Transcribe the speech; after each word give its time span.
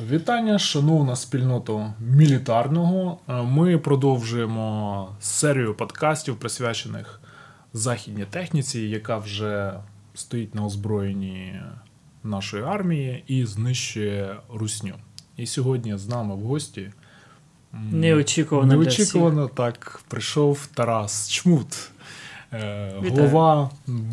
Вітання, 0.00 0.58
шановна 0.58 1.16
спільнота 1.16 1.94
мілітарного. 2.00 3.18
Е, 3.28 3.42
Ми 3.42 3.78
продовжуємо 3.78 5.08
серію 5.20 5.74
подкастів, 5.74 6.36
присвячених 6.36 7.20
західній 7.72 8.24
техніці, 8.24 8.80
яка 8.80 9.18
вже 9.18 9.72
стоїть 10.14 10.54
на 10.54 10.64
озброєнні 10.64 11.60
нашої 12.24 12.62
армії 12.62 13.24
і 13.26 13.44
знищує 13.44 14.36
русню. 14.54 14.94
І 15.36 15.46
сьогодні 15.46 15.98
з 15.98 16.08
нами 16.08 16.34
в 16.34 16.40
гості 16.40 16.90
Неочікувано 17.72 18.74
неочікувано 18.74 19.48
так 19.48 20.02
прийшов 20.08 20.66
Тарас 20.74 21.30
Чмут, 21.30 21.90
е, 22.52 22.92
Вітаю. 23.02 23.10
голова 23.28 23.70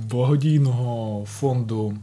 благодійного 0.09 1.25
фонду 1.25 1.97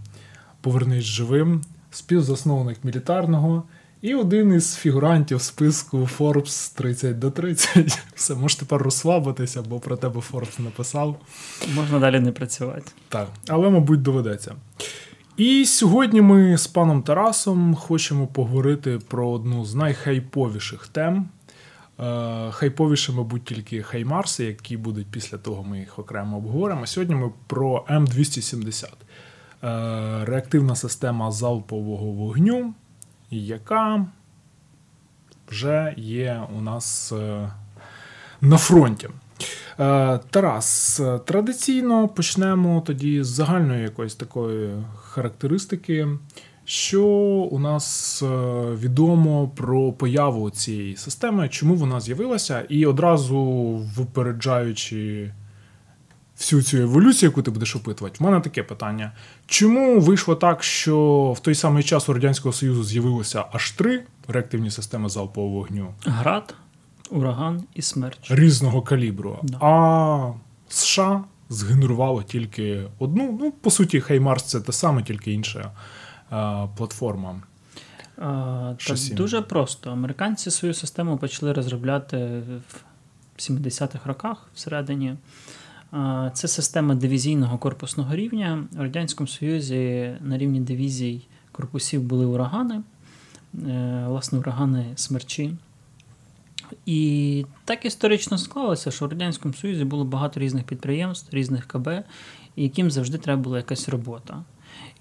Повернись 0.60 1.04
живим, 1.04 1.62
співзасновник 1.90 2.84
мілітарного 2.84 3.62
і 4.02 4.14
один 4.14 4.54
із 4.54 4.76
фігурантів 4.76 5.42
списку 5.42 5.98
Forbes 6.18 6.76
30 6.76 7.18
до 7.18 7.30
30. 7.30 8.02
Все, 8.14 8.34
можеш 8.34 8.56
тепер 8.56 8.82
розслабитися, 8.82 9.62
бо 9.62 9.80
про 9.80 9.96
тебе 9.96 10.20
Forbes 10.32 10.60
написав. 10.60 11.20
Можна 11.74 11.98
далі 11.98 12.20
не 12.20 12.32
працювати. 12.32 12.92
Так, 13.08 13.28
але, 13.48 13.70
мабуть, 13.70 14.02
доведеться. 14.02 14.54
І 15.36 15.64
сьогодні 15.64 16.20
ми 16.20 16.58
з 16.58 16.66
паном 16.66 17.02
Тарасом 17.02 17.74
хочемо 17.74 18.26
поговорити 18.26 18.98
про 19.08 19.30
одну 19.30 19.64
з 19.64 19.74
найхайповіших 19.74 20.88
тем. 20.88 21.28
Е, 22.00 22.50
Хайповіше, 22.50 23.12
мабуть, 23.12 23.44
тільки 23.44 23.82
Хаймарси, 23.82 24.44
які 24.44 24.76
будуть 24.76 25.06
після 25.10 25.38
того, 25.38 25.64
ми 25.64 25.78
їх 25.78 25.98
окремо 25.98 26.36
обговоримо. 26.36 26.86
Сьогодні 26.86 27.14
ми 27.14 27.30
про 27.46 27.84
М270. 27.90 28.86
Е, 29.62 30.24
Реактивна 30.24 30.76
система 30.76 31.30
залпового 31.30 32.06
вогню, 32.06 32.74
яка 33.30 34.06
вже 35.48 35.94
є 35.96 36.42
у 36.58 36.60
нас 36.60 37.12
е, 37.12 37.50
на 38.40 38.56
фронті. 38.56 39.08
Е, 39.78 40.20
Тарас, 40.30 41.00
традиційно 41.24 42.08
почнемо 42.08 42.82
тоді 42.86 43.22
з 43.22 43.26
загальної 43.26 43.82
якоїсь 43.82 44.14
такої 44.14 44.70
характеристики. 45.02 46.08
Що 46.64 47.04
у 47.50 47.58
нас 47.58 48.22
відомо 48.74 49.48
про 49.48 49.92
появу 49.92 50.50
цієї 50.50 50.96
системи, 50.96 51.48
чому 51.48 51.74
вона 51.74 52.00
з'явилася, 52.00 52.64
і 52.68 52.86
одразу 52.86 53.42
випереджаючи 53.96 55.30
всю 56.40 56.62
цю 56.62 56.76
еволюцію, 56.78 57.30
яку 57.30 57.42
ти 57.42 57.50
будеш 57.50 57.76
опитувати, 57.76 58.16
в 58.20 58.22
мене 58.22 58.40
таке 58.40 58.62
питання: 58.62 59.12
чому 59.46 60.00
вийшло 60.00 60.34
так, 60.34 60.62
що 60.62 61.32
в 61.36 61.40
той 61.40 61.54
самий 61.54 61.82
час 61.82 62.08
у 62.08 62.12
Радянського 62.12 62.52
Союзу 62.52 62.84
з'явилося 62.84 63.44
аж 63.52 63.70
три 63.70 64.02
реактивні 64.28 64.70
системи 64.70 65.08
залпового 65.08 65.54
вогню 65.54 65.94
Град, 66.04 66.54
ураган 67.10 67.64
і 67.74 67.82
смерч. 67.82 68.30
різного 68.30 68.82
калібру, 68.82 69.38
Да. 69.42 69.58
а 69.60 70.32
США 70.68 71.24
згенерувало 71.48 72.22
тільки 72.22 72.82
одну. 72.98 73.38
Ну, 73.40 73.52
по 73.52 73.70
суті, 73.70 74.00
Хаймарс 74.00 74.42
це 74.44 74.60
те 74.60 74.72
саме, 74.72 75.02
тільки 75.02 75.32
інша 75.32 75.70
е, 76.32 76.68
платформа. 76.76 77.40
Та 78.16 78.76
дуже 79.12 79.42
просто. 79.42 79.90
Американці 79.90 80.50
свою 80.50 80.74
систему 80.74 81.18
почали 81.18 81.52
розробляти 81.52 82.42
в 83.36 83.40
70-х 83.40 83.98
роках 84.04 84.48
всередині. 84.54 85.16
Це 86.32 86.48
система 86.48 86.94
дивізійного 86.94 87.58
корпусного 87.58 88.14
рівня. 88.14 88.64
У 88.78 88.82
Радянському 88.82 89.28
Союзі 89.28 90.12
на 90.20 90.38
рівні 90.38 90.60
дивізій 90.60 91.20
корпусів 91.52 92.02
були 92.02 92.26
урагани, 92.26 92.82
е, 93.54 94.04
власне, 94.08 94.38
урагани 94.38 94.86
смерчі. 94.94 95.52
І 96.86 97.46
так 97.64 97.84
історично 97.84 98.38
склалося, 98.38 98.90
що 98.90 99.06
в 99.06 99.08
Радянському 99.08 99.54
Союзі 99.54 99.84
було 99.84 100.04
багато 100.04 100.40
різних 100.40 100.64
підприємств, 100.64 101.34
різних 101.34 101.66
КБ, 101.66 101.88
яким 102.56 102.90
завжди 102.90 103.18
треба 103.18 103.42
була 103.42 103.56
якась 103.56 103.88
робота. 103.88 104.44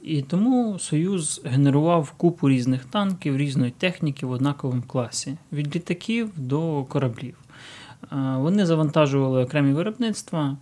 І 0.01 0.21
тому 0.21 0.79
Союз 0.79 1.41
генерував 1.45 2.11
купу 2.11 2.49
різних 2.49 2.85
танків, 2.85 3.37
різної 3.37 3.71
техніки 3.71 4.25
в 4.25 4.31
однаковому 4.31 4.81
класі, 4.81 5.37
від 5.51 5.75
літаків 5.75 6.31
до 6.35 6.83
кораблів. 6.83 7.37
Е, 8.03 8.15
Вони 8.37 8.65
завантажували 8.65 9.43
окремі 9.43 9.73
виробництва, 9.73 10.57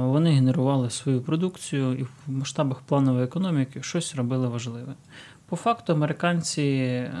вони 0.00 0.30
генерували 0.30 0.90
свою 0.90 1.20
продукцію 1.20 1.94
і 1.94 2.02
в 2.02 2.08
масштабах 2.26 2.80
планової 2.80 3.24
економіки 3.24 3.82
щось 3.82 4.14
робили 4.14 4.48
важливе. 4.48 4.94
По 5.48 5.56
факту, 5.56 5.92
американці, 5.92 6.62
е, 6.62 7.12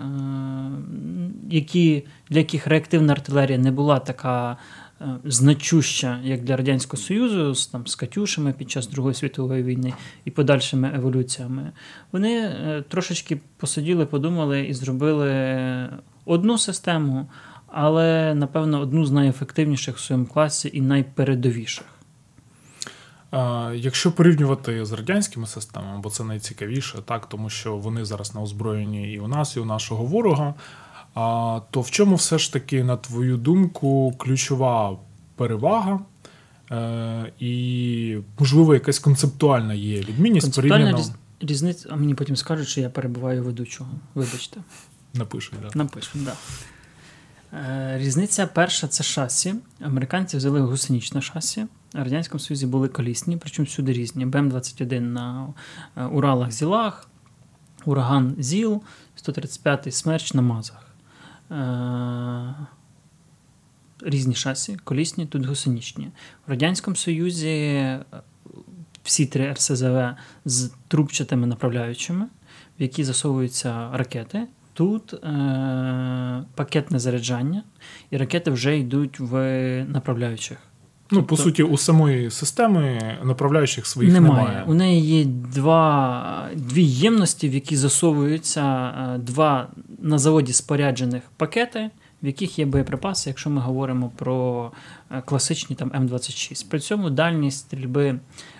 які, 1.50 2.02
для 2.30 2.38
яких 2.38 2.66
реактивна 2.66 3.12
артилерія 3.12 3.58
не 3.58 3.70
була 3.70 3.98
така 3.98 4.56
е, 5.00 5.06
значуща, 5.24 6.20
як 6.24 6.44
для 6.44 6.56
Радянського 6.56 7.02
Союзу, 7.02 7.54
з, 7.54 7.66
там, 7.66 7.86
з 7.86 7.94
Катюшами 7.94 8.52
під 8.52 8.70
час 8.70 8.88
Другої 8.88 9.14
світової 9.14 9.62
війни 9.62 9.92
і 10.24 10.30
подальшими 10.30 10.92
еволюціями, 10.94 11.72
вони 12.12 12.38
е, 12.38 12.84
трошечки 12.88 13.40
посиділи, 13.56 14.06
подумали 14.06 14.60
і 14.66 14.74
зробили 14.74 15.88
одну 16.24 16.58
систему, 16.58 17.26
але, 17.66 18.34
напевно, 18.34 18.80
одну 18.80 19.04
з 19.04 19.10
найефективніших 19.10 19.96
в 19.96 20.00
своєму 20.00 20.26
класі 20.26 20.70
і 20.72 20.80
найпередовіших. 20.80 21.93
Якщо 23.74 24.12
порівнювати 24.12 24.84
з 24.84 24.92
радянськими 24.92 25.46
системами, 25.46 26.00
бо 26.00 26.10
це 26.10 26.24
найцікавіше, 26.24 26.98
так, 27.04 27.28
тому 27.28 27.50
що 27.50 27.76
вони 27.76 28.04
зараз 28.04 28.34
на 28.34 28.40
озброєнні 28.40 29.12
і 29.12 29.18
у 29.18 29.28
нас, 29.28 29.56
і 29.56 29.60
у 29.60 29.64
нашого 29.64 30.04
ворога. 30.04 30.54
То 31.70 31.80
в 31.80 31.90
чому 31.90 32.14
все 32.14 32.38
ж 32.38 32.52
таки, 32.52 32.84
на 32.84 32.96
твою 32.96 33.36
думку, 33.36 34.14
ключова 34.18 34.98
перевага? 35.36 36.00
Е, 36.70 37.32
і, 37.38 38.18
можливо, 38.38 38.74
якась 38.74 38.98
концептуальна 38.98 39.74
є 39.74 40.00
відмінність 40.00 40.44
Концептуальна 40.44 40.84
порівняно 40.84 40.98
різ... 40.98 41.12
різниця, 41.50 41.88
а 41.92 41.96
мені 41.96 42.14
потім 42.14 42.36
скажуть, 42.36 42.68
що 42.68 42.80
я 42.80 42.90
перебуваю 42.90 43.44
ведучого. 43.44 43.90
Вибачте. 44.14 44.60
напишуть. 45.74 46.24
Да. 46.24 46.34
Так. 46.34 46.36
Да. 47.52 47.58
Е, 47.58 47.98
Різниця 47.98 48.46
перша 48.46 48.88
це 48.88 49.04
шасі. 49.04 49.54
Американці 49.80 50.36
взяли 50.36 50.60
гусеничне 50.60 51.20
шасі. 51.22 51.66
Радянському 51.94 52.40
Союзі 52.40 52.66
були 52.66 52.88
колісні, 52.88 53.36
причому 53.36 53.66
всюди 53.66 53.92
різні. 53.92 54.26
БМ-21 54.26 55.00
на 55.00 55.54
е, 55.96 56.04
Уралах 56.04 56.50
Зілах, 56.50 57.08
Ураган 57.84 58.34
Зіл, 58.38 58.82
135-й 59.24 59.90
смерч 59.90 60.34
на 60.34 60.42
Мазах. 60.42 60.86
Е, 61.50 62.54
Різні 64.00 64.34
шасі, 64.34 64.76
колісні, 64.84 65.26
тут 65.26 65.44
гусеничні. 65.46 66.10
В 66.46 66.50
Радянському 66.50 66.96
Союзі 66.96 67.48
е, 67.48 68.04
всі 69.02 69.26
три 69.26 69.52
РСЗВ 69.52 69.98
з 70.44 70.70
трубчатими 70.88 71.46
направляючими, 71.46 72.24
в 72.78 72.82
які 72.82 73.04
засовуються 73.04 73.90
ракети. 73.92 74.46
Тут 74.72 75.14
е- 75.14 76.44
пакетне 76.54 76.98
заряджання, 76.98 77.62
і 78.10 78.16
ракети 78.16 78.50
вже 78.50 78.78
йдуть 78.78 79.20
в 79.20 79.34
направляючих. 79.84 80.58
Ну, 81.10 81.22
по 81.22 81.36
суті, 81.36 81.62
у 81.62 81.76
самої 81.76 82.30
системи 82.30 83.18
направляючих 83.24 83.86
своїх 83.86 84.12
немає. 84.12 84.44
немає. 84.44 84.64
У 84.66 84.74
неї 84.74 85.18
є 85.18 85.24
два, 85.24 86.48
дві 86.54 86.82
ємності, 86.84 87.48
в 87.48 87.54
які 87.54 87.76
засовуються 87.76 88.94
е, 89.14 89.18
два 89.18 89.68
на 89.98 90.18
заводі 90.18 90.52
споряджених 90.52 91.22
пакети, 91.36 91.90
в 92.22 92.26
яких 92.26 92.58
є 92.58 92.66
боєприпаси, 92.66 93.30
якщо 93.30 93.50
ми 93.50 93.60
говоримо 93.60 94.12
про 94.16 94.70
е, 95.10 95.22
класичні 95.26 95.76
там 95.76 95.90
М26. 95.90 96.66
При 96.70 96.80
цьому 96.80 97.10
дальність 97.10 97.58
стрільби 97.58 98.18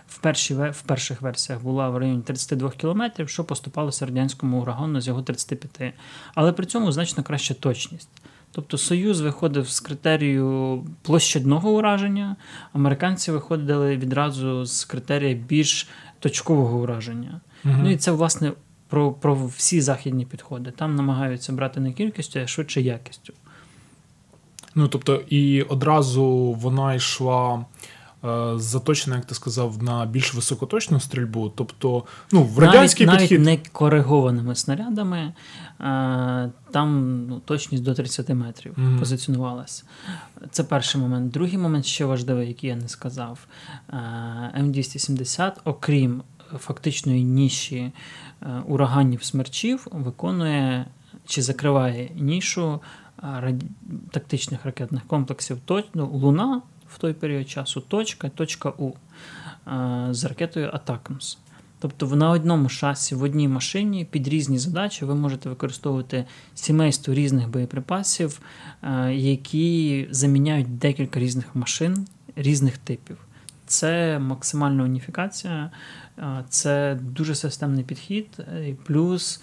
в, 0.09 0.19
першій, 0.19 0.55
ве- 0.55 0.71
в 0.72 0.82
перших 0.82 1.22
версіях 1.22 1.62
була 1.62 1.88
в 1.91 1.97
районі 1.97 2.22
32 2.22 2.70
км, 2.70 3.02
що 3.26 3.44
поступалося 3.44 4.06
радянському 4.06 4.61
урагану 4.62 5.00
з 5.00 5.06
його 5.06 5.23
35. 5.23 5.94
Але 6.35 6.52
при 6.52 6.67
цьому 6.67 6.93
значно 6.93 7.23
краща 7.23 7.55
точність. 7.55 8.08
Тобто 8.54 8.78
Союз 8.78 9.20
виходив 9.20 9.68
з 9.68 9.80
критерію 9.80 10.84
площадного 11.02 11.70
ураження, 11.70 12.36
американці 12.72 13.32
виходили 13.32 13.96
відразу 13.96 14.64
з 14.64 14.84
критерія 14.84 15.34
більш 15.34 15.88
точкового 16.18 16.78
ураження. 16.78 17.40
Мгм. 17.64 17.80
Ну 17.82 17.90
і 17.90 17.96
це, 17.96 18.10
власне, 18.10 18.52
про, 18.88 19.12
про 19.12 19.34
всі 19.34 19.80
західні 19.80 20.26
підходи. 20.26 20.70
Там 20.70 20.94
намагаються 20.94 21.52
брати 21.52 21.80
не 21.80 21.92
кількістю, 21.92 22.40
а 22.40 22.46
швидше 22.46 22.80
якістю. 22.80 23.32
Ну, 24.74 24.88
тобто, 24.88 25.22
і 25.28 25.62
одразу 25.62 26.26
вона 26.60 26.94
йшла 26.94 27.64
заточена, 28.56 29.17
як 29.17 29.25
ти 29.25 29.35
сказав, 29.35 29.82
на 29.82 30.06
більш 30.06 30.35
високоточну 30.35 31.00
стрільбу. 31.00 31.49
Тобто, 31.49 32.05
ну, 32.32 32.43
в 32.43 32.59
радянський 32.59 33.06
навіть, 33.06 33.19
підхід. 33.21 33.41
навіть 33.41 33.65
не 33.65 33.71
коригованими 33.71 34.55
снарядами, 34.55 35.32
а, 35.79 36.49
там 36.71 37.21
ну, 37.29 37.41
точність 37.41 37.85
до 37.85 37.94
30 37.94 38.29
метрів 38.29 38.73
Мгм. 38.76 38.99
позиціонувалася. 38.99 39.85
Це 40.50 40.65
перший 40.65 41.00
момент. 41.00 41.32
Другий 41.32 41.59
момент 41.59 41.85
ще 41.85 42.05
важливий, 42.05 42.49
який 42.49 42.71
я 42.71 42.76
не 42.76 42.88
сказав. 42.88 43.38
А, 43.88 43.97
М270, 44.61 45.53
окрім 45.65 46.23
фактичної 46.59 47.25
ніші 47.25 47.93
е, 48.43 48.62
ураганів 48.67 49.25
смерчів, 49.25 49.87
виконує 49.93 50.87
чи 51.26 51.43
закриває 51.43 52.11
нішу 52.15 52.81
тактичних 54.11 54.65
ракетних 54.65 55.03
комплексів 55.06 55.59
ну, 55.94 56.06
Луна 56.06 56.62
в 56.94 56.99
той 56.99 57.12
період 57.12 57.49
часу, 57.49 57.81
точка, 57.81 58.29
точка 58.29 58.73
У 58.79 58.93
з 60.11 60.25
ракетою 60.25 60.70
Атакамс. 60.73 61.38
Тобто 61.79 62.17
на 62.17 62.31
одному 62.31 62.69
шасі, 62.69 63.14
в 63.14 63.23
одній 63.23 63.49
машині 63.49 64.05
під 64.05 64.29
різні 64.29 64.58
задачі 64.58 65.05
ви 65.05 65.14
можете 65.14 65.49
використовувати 65.49 66.25
сімейство 66.55 67.14
різних 67.14 67.49
боєприпасів, 67.49 68.41
які 69.11 70.08
заміняють 70.11 70.79
декілька 70.79 71.20
різних 71.20 71.55
машин 71.55 72.06
різних 72.37 72.79
типів. 72.79 73.19
Це 73.67 74.19
максимальна 74.19 74.82
уніфікація, 74.82 75.70
це 76.49 76.99
дуже 77.00 77.35
системний 77.35 77.85
підхід. 77.85 78.26
Плюс 78.87 79.43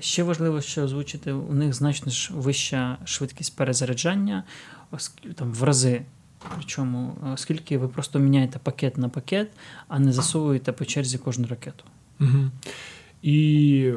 ще 0.00 0.22
важливо, 0.22 0.60
що 0.60 0.82
озвучити, 0.82 1.32
у 1.32 1.54
них 1.54 1.74
значно 1.74 2.12
вища 2.30 2.96
швидкість 3.04 3.56
перезаряджання 3.56 4.44
там, 5.34 5.52
в 5.52 5.62
рази. 5.62 6.02
Причому, 6.56 7.16
оскільки 7.32 7.78
ви 7.78 7.88
просто 7.88 8.18
міняєте 8.18 8.58
пакет 8.58 8.98
на 8.98 9.08
пакет, 9.08 9.48
а 9.88 9.98
не 9.98 10.12
засовуєте 10.12 10.72
по 10.72 10.84
черзі 10.84 11.18
кожну 11.18 11.46
ракету. 11.46 11.84
Угу. 12.20 12.50
І 13.22 13.92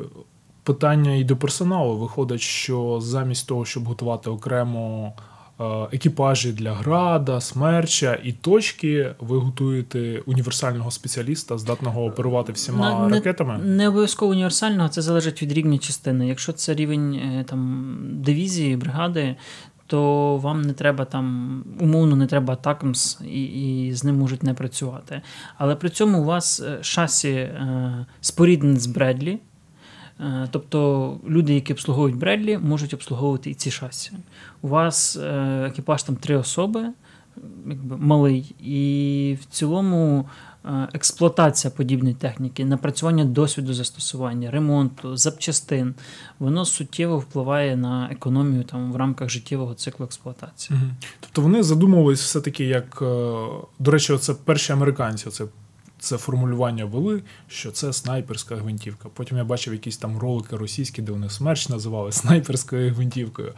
питання 0.63 1.16
і 1.16 1.24
до 1.24 1.38
персоналу 1.38 1.98
виходить, 1.98 2.42
що 2.42 3.00
замість 3.01 3.48
того, 3.48 3.66
щоб 3.66 3.86
готувати 3.86 4.30
окремо 4.30 5.13
е, 5.60 5.63
екіпажі 5.92 6.51
для 6.51 6.74
града, 6.74 7.42
смерча 7.42 8.19
і 8.24 8.31
точки, 8.31 9.16
ви 9.19 9.38
готуєте 9.38 10.22
універсального 10.25 10.92
спеціаліста, 10.92 11.57
здатного 11.57 12.06
оперувати 12.06 12.51
всіма 12.51 13.07
не, 13.07 13.16
ракетами? 13.16 13.57
Не 13.57 13.88
обов'язково 13.88 14.31
універсального, 14.31 14.89
це 14.89 15.01
залежить 15.01 15.42
від 15.42 15.51
рівня 15.51 15.78
частини. 15.78 16.28
Якщо 16.28 16.54
це 16.54 16.74
рівень 16.74 17.13
е, 17.13 17.46
там 17.48 17.96
дивізії, 18.01 18.78
бригади, 18.78 19.36
то 19.88 20.38
вам 20.38 20.62
не 20.62 20.74
треба 20.74 21.06
там, 21.06 21.64
умовно, 21.80 22.16
не 22.16 22.28
треба 22.28 22.54
атакамс, 22.54 23.22
і 23.22 23.44
і 23.44 23.94
з 23.94 24.04
ним 24.04 24.18
можуть 24.18 24.44
не 24.44 24.54
працювати. 24.54 25.22
Але 25.58 25.76
при 25.76 25.90
цьому 25.90 26.22
у 26.22 26.24
вас 26.24 26.60
е, 26.60 26.84
шасі 26.84 27.30
е, 27.30 28.06
споріднене 28.22 28.80
з 28.80 28.88
Бредлі. 28.88 29.40
Е, 30.20 30.48
тобто 30.52 31.20
люди, 31.30 31.54
які 31.54 31.74
обслуговують 31.74 32.18
Бредлі, 32.18 32.58
можуть 32.58 32.94
обслуговувати 32.94 33.50
і 33.50 33.54
ці 33.54 33.72
шасі. 33.72 34.12
У 34.62 34.68
вас 34.68 35.18
е, 35.18 35.66
екіпаж 35.68 36.04
там 36.04 36.16
три 36.16 36.36
особи, 36.36 36.90
якби 37.68 37.98
малий, 37.98 38.56
і 38.60 39.38
в 39.42 39.46
цілому 39.46 40.30
експлуатація 40.94 41.71
подібної 41.71 42.15
техніки, 42.15 42.65
напрацювання 42.65 43.25
досвіду 43.25 43.74
застосування, 43.74 44.51
ремонту, 44.51 45.18
запчастин, 45.18 45.94
воно 46.39 46.65
суттєво 46.65 47.18
впливає 47.19 47.75
на 47.75 48.10
економію 48.12 48.63
там 48.63 48.92
в 48.92 48.95
рамках 48.95 49.30
життєвого 49.30 49.74
циклу 49.74 50.06
експлуатації. 50.06 50.80
Угу. 50.80 50.92
Тобто 51.19 51.42
вони 51.42 51.63
задумувались 51.63 52.21
все-таки, 52.21 52.65
як 52.65 53.00
е, 53.01 53.06
до 53.80 53.92
речі, 53.92 54.18
це 54.18 54.33
перші 54.33 54.74
американці. 54.74 55.30
Це 55.30 55.45
це 56.04 56.18
формулювання 56.18 56.86
вели, 56.86 57.22
що 57.48 57.72
це 57.72 57.94
снайперська 57.94 58.56
гвинтівка. 58.56 59.10
Потім 59.14 59.38
я 59.38 59.44
бачив 59.44 59.74
якісь 59.74 59.98
там 59.98 60.18
ролики 60.18 60.56
російські, 60.56 61.02
де 61.02 61.12
вони 61.12 61.30
смерч 61.30 61.70
називали 61.70 62.12
снайперською 62.12 62.94
гвинтівкою. 62.94 63.54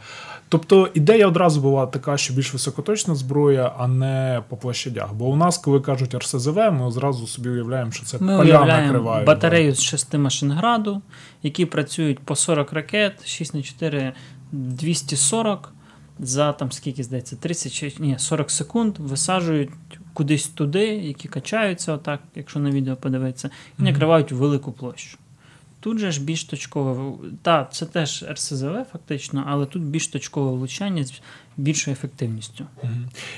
Тобто 0.48 0.90
ідея 0.94 1.26
одразу 1.26 1.60
була 1.60 1.86
така, 1.86 2.16
що 2.16 2.34
більш 2.34 2.52
високоточна 2.52 3.14
зброя, 3.14 3.72
а 3.78 3.88
не 3.88 4.42
по 4.48 4.56
площадях. 4.56 5.14
Бо 5.14 5.26
у 5.26 5.36
нас, 5.36 5.58
коли 5.58 5.80
кажуть 5.80 6.14
РСЗВ, 6.14 6.56
ми 6.56 6.86
одразу 6.86 7.26
собі 7.26 7.48
уявляємо, 7.48 7.90
що 7.90 8.04
це 8.04 8.18
ми 8.20 8.36
поля 8.36 8.64
накривають. 8.64 9.26
батарею 9.26 9.74
з 9.74 9.80
шести 9.80 10.18
машин 10.18 10.52
граду, 10.52 11.02
які 11.42 11.66
працюють 11.66 12.18
по 12.18 12.36
40 12.36 12.72
ракет, 12.72 13.26
6 13.26 13.54
на 13.54 13.62
4 13.62 14.12
240. 14.52 15.72
За 16.18 16.52
там 16.52 16.72
скільки 16.72 17.02
здається, 17.02 17.36
30 17.36 17.96
ні, 18.00 18.16
40 18.18 18.50
секунд 18.50 18.98
висаджують 18.98 19.70
кудись 20.16 20.48
туди, 20.48 20.86
які 20.86 21.28
качаються, 21.28 21.92
отак, 21.92 22.20
якщо 22.34 22.60
на 22.60 22.70
відео 22.70 22.96
подивитися, 22.96 23.50
і 23.78 23.82
накривають 23.82 24.32
велику 24.32 24.72
площу. 24.72 25.18
Тут 25.80 25.98
же 25.98 26.10
ж 26.10 26.24
більш 26.24 26.44
точкове, 26.44 27.12
так, 27.42 27.74
це 27.74 27.86
теж 27.86 28.24
РСЗВ 28.30 28.76
фактично, 28.92 29.44
але 29.46 29.66
тут 29.66 29.82
більш 29.82 30.08
точкове 30.08 30.50
влучання 30.50 31.04
з 31.04 31.12
більшою 31.56 31.92
ефективністю. 31.92 32.64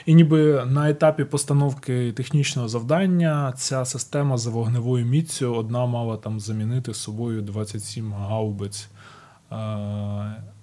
І 0.07 0.15
ніби 0.15 0.65
на 0.65 0.91
етапі 0.91 1.25
постановки 1.25 2.13
технічного 2.13 2.69
завдання 2.69 3.53
ця 3.57 3.85
система 3.85 4.39
за 4.39 4.51
вогневою 4.51 5.07
міцю 5.07 5.55
одна 5.55 5.87
мала 5.87 6.17
там 6.17 6.41
замінити 6.41 6.95
собою 6.95 7.43
27 7.43 8.13
гаубиць. 8.13 8.89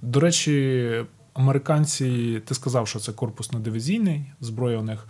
До 0.01 0.19
речі, 0.19 1.05
американці, 1.33 2.41
ти 2.45 2.53
сказав, 2.53 2.87
що 2.87 2.99
це 2.99 3.11
корпусно-дивізійний 3.11 4.21
зброя 4.41 4.77
у 4.77 4.83
них. 4.83 5.07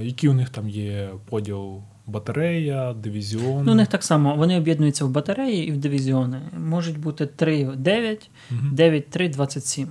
Які 0.00 0.28
у 0.28 0.32
них 0.32 0.48
там 0.48 0.68
є 0.68 1.10
поділ? 1.24 1.82
Батарея, 2.06 2.92
дивізіон? 2.92 3.64
Ну, 3.64 3.72
у 3.72 3.74
них 3.74 3.88
так 3.88 4.04
само. 4.04 4.36
Вони 4.36 4.58
об'єднуються 4.58 5.04
в 5.04 5.10
батареї 5.10 5.68
і 5.68 5.72
в 5.72 5.76
дивізіони. 5.76 6.40
Можуть 6.58 6.98
бути 6.98 7.26
3, 7.26 7.64
9, 7.64 8.30
угу. 8.50 8.60
9, 8.72 9.10
3, 9.10 9.28
27. 9.28 9.88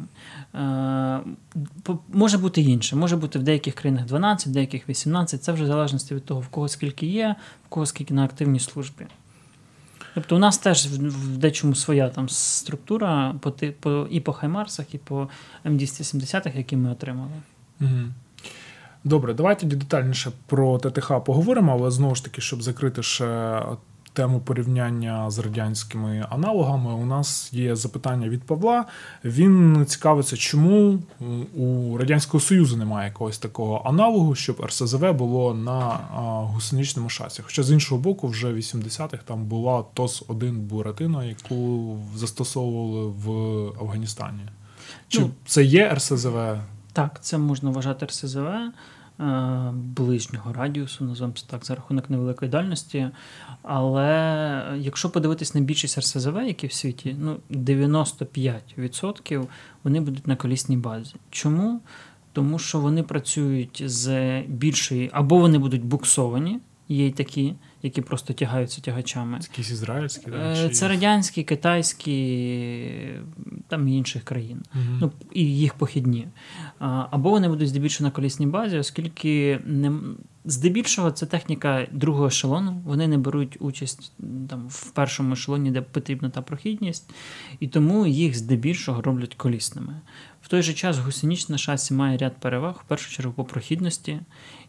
Е, 0.55 1.19
може 2.13 2.37
бути 2.37 2.61
інше. 2.61 2.95
Може 2.95 3.15
бути 3.15 3.39
в 3.39 3.43
деяких 3.43 3.73
країнах 3.73 4.05
12, 4.05 4.47
в 4.47 4.51
деяких 4.51 4.89
18. 4.89 5.43
Це 5.43 5.51
вже 5.51 5.63
в 5.63 5.67
залежності 5.67 6.15
від 6.15 6.25
того, 6.25 6.41
в 6.41 6.47
кого 6.47 6.67
скільки 6.67 7.05
є, 7.05 7.35
в 7.65 7.69
кого 7.69 7.85
скільки 7.85 8.13
на 8.13 8.25
активній 8.25 8.59
службі. 8.59 9.05
Тобто 10.13 10.35
у 10.35 10.39
нас 10.39 10.57
теж 10.57 10.87
в 10.87 11.37
дечому 11.37 11.75
своя 11.75 12.09
там 12.09 12.29
структура 12.29 13.35
по, 13.41 13.51
по, 13.79 14.07
і 14.11 14.19
по 14.19 14.33
Хаймарсах, 14.33 14.93
і 14.93 14.97
по 14.97 15.29
М270, 15.65 16.57
які 16.57 16.77
ми 16.77 16.91
отримали. 16.91 17.31
Угу. 17.81 17.89
Добре, 19.07 19.33
давайте 19.33 19.61
тоді 19.61 19.75
детальніше 19.75 20.31
про 20.45 20.79
ТТХ 20.79 21.11
поговоримо, 21.25 21.71
але 21.71 21.91
знову 21.91 22.15
ж 22.15 22.23
таки, 22.23 22.41
щоб 22.41 22.61
закрити 22.61 23.03
ще 23.03 23.61
тему 24.13 24.39
порівняння 24.39 25.31
з 25.31 25.39
радянськими 25.39 26.27
аналогами, 26.29 26.93
у 26.93 27.05
нас 27.05 27.53
є 27.53 27.75
запитання 27.75 28.29
від 28.29 28.43
Павла. 28.43 28.85
Він 29.23 29.85
цікавиться, 29.87 30.37
чому 30.37 30.99
у 31.55 31.97
Радянського 31.97 32.41
Союзу 32.41 32.77
немає 32.77 33.07
якогось 33.07 33.37
такого 33.37 33.81
аналогу, 33.85 34.35
щоб 34.35 34.65
РСЗВ 34.65 35.13
було 35.13 35.53
на 35.53 35.79
гусеничному 36.53 37.09
шасі. 37.09 37.41
Хоча 37.45 37.63
з 37.63 37.71
іншого 37.71 38.01
боку, 38.01 38.27
вже 38.27 38.53
в 38.53 38.57
80-х 38.57 39.23
там 39.25 39.45
була 39.45 39.83
ТОС-1 39.93 40.51
Буратино, 40.51 41.23
яку 41.23 41.97
застосовували 42.15 43.07
в 43.07 43.29
Афганістані. 43.81 44.41
Чи 45.07 45.19
ну, 45.19 45.31
це 45.45 45.63
є 45.63 45.93
РСЗВ? 45.93 46.37
Так, 46.93 47.19
це 47.21 47.37
можна 47.37 47.69
вважати 47.69 48.05
РСЗВ. 48.05 48.47
Е, 49.19 49.71
ближнього 49.73 50.53
радіусу, 50.53 51.05
називаємо 51.05 51.35
це 51.37 51.45
так, 51.47 51.65
за 51.65 51.75
рахунок 51.75 52.09
невеликої 52.09 52.51
дальності. 52.51 53.09
Але 53.63 54.77
якщо 54.77 55.09
подивитись 55.09 55.55
на 55.55 55.61
більшість 55.61 55.97
РСЗВ, 55.97 56.35
які 56.35 56.67
в 56.67 56.73
світі, 56.73 57.15
ну 57.19 57.37
95% 57.51 59.47
вони 59.83 60.01
будуть 60.01 60.27
на 60.27 60.35
колісній 60.35 60.77
базі. 60.77 61.15
Чому? 61.29 61.81
Тому 62.33 62.59
що 62.59 62.79
вони 62.79 63.03
працюють 63.03 63.83
з 63.85 64.41
більшої, 64.41 65.09
або 65.13 65.37
вони 65.37 65.57
будуть 65.57 65.83
буксовані, 65.85 66.59
є 66.89 67.07
й 67.07 67.11
такі, 67.11 67.53
які 67.83 68.01
просто 68.01 68.33
тягаються 68.33 68.81
тягачами. 68.81 69.39
Це 69.39 69.47
якісь 69.51 69.71
ізраїльські? 69.71 70.31
Да, 70.31 70.37
е, 70.37 70.69
Це 70.69 70.87
радянські, 70.87 71.43
китайські, 71.43 73.09
там 73.67 73.87
інших 73.87 74.23
країн, 74.23 74.61
угу. 74.75 74.97
ну 75.01 75.11
і 75.33 75.43
їх 75.43 75.73
похідні. 75.73 76.27
Або 76.79 77.29
вони 77.29 77.49
будуть 77.49 77.69
здебільшого 77.69 78.07
на 78.07 78.11
колісній 78.11 78.47
базі, 78.47 78.77
оскільки 78.77 79.59
не 79.65 79.91
здебільшого 80.45 81.11
це 81.11 81.25
техніка 81.25 81.87
другого 81.91 82.27
ешелону. 82.27 82.81
Вони 82.85 83.07
не 83.07 83.17
беруть 83.17 83.57
участь 83.59 84.11
там 84.49 84.67
в 84.67 84.91
першому 84.91 85.33
ешелоні, 85.33 85.71
де 85.71 85.81
потрібна 85.81 86.29
та 86.29 86.41
прохідність, 86.41 87.09
і 87.59 87.67
тому 87.67 88.07
їх 88.07 88.37
здебільшого 88.37 89.01
роблять 89.01 89.35
колісними. 89.35 90.01
В 90.47 90.49
той 90.49 90.61
же 90.61 90.73
час 90.73 90.97
гусенічна 90.97 91.57
шасі 91.57 91.93
має 91.93 92.17
ряд 92.17 92.37
переваг, 92.37 92.75
в 92.85 92.87
першу 92.87 93.11
чергу 93.11 93.33
по 93.33 93.43
прохідності. 93.43 94.19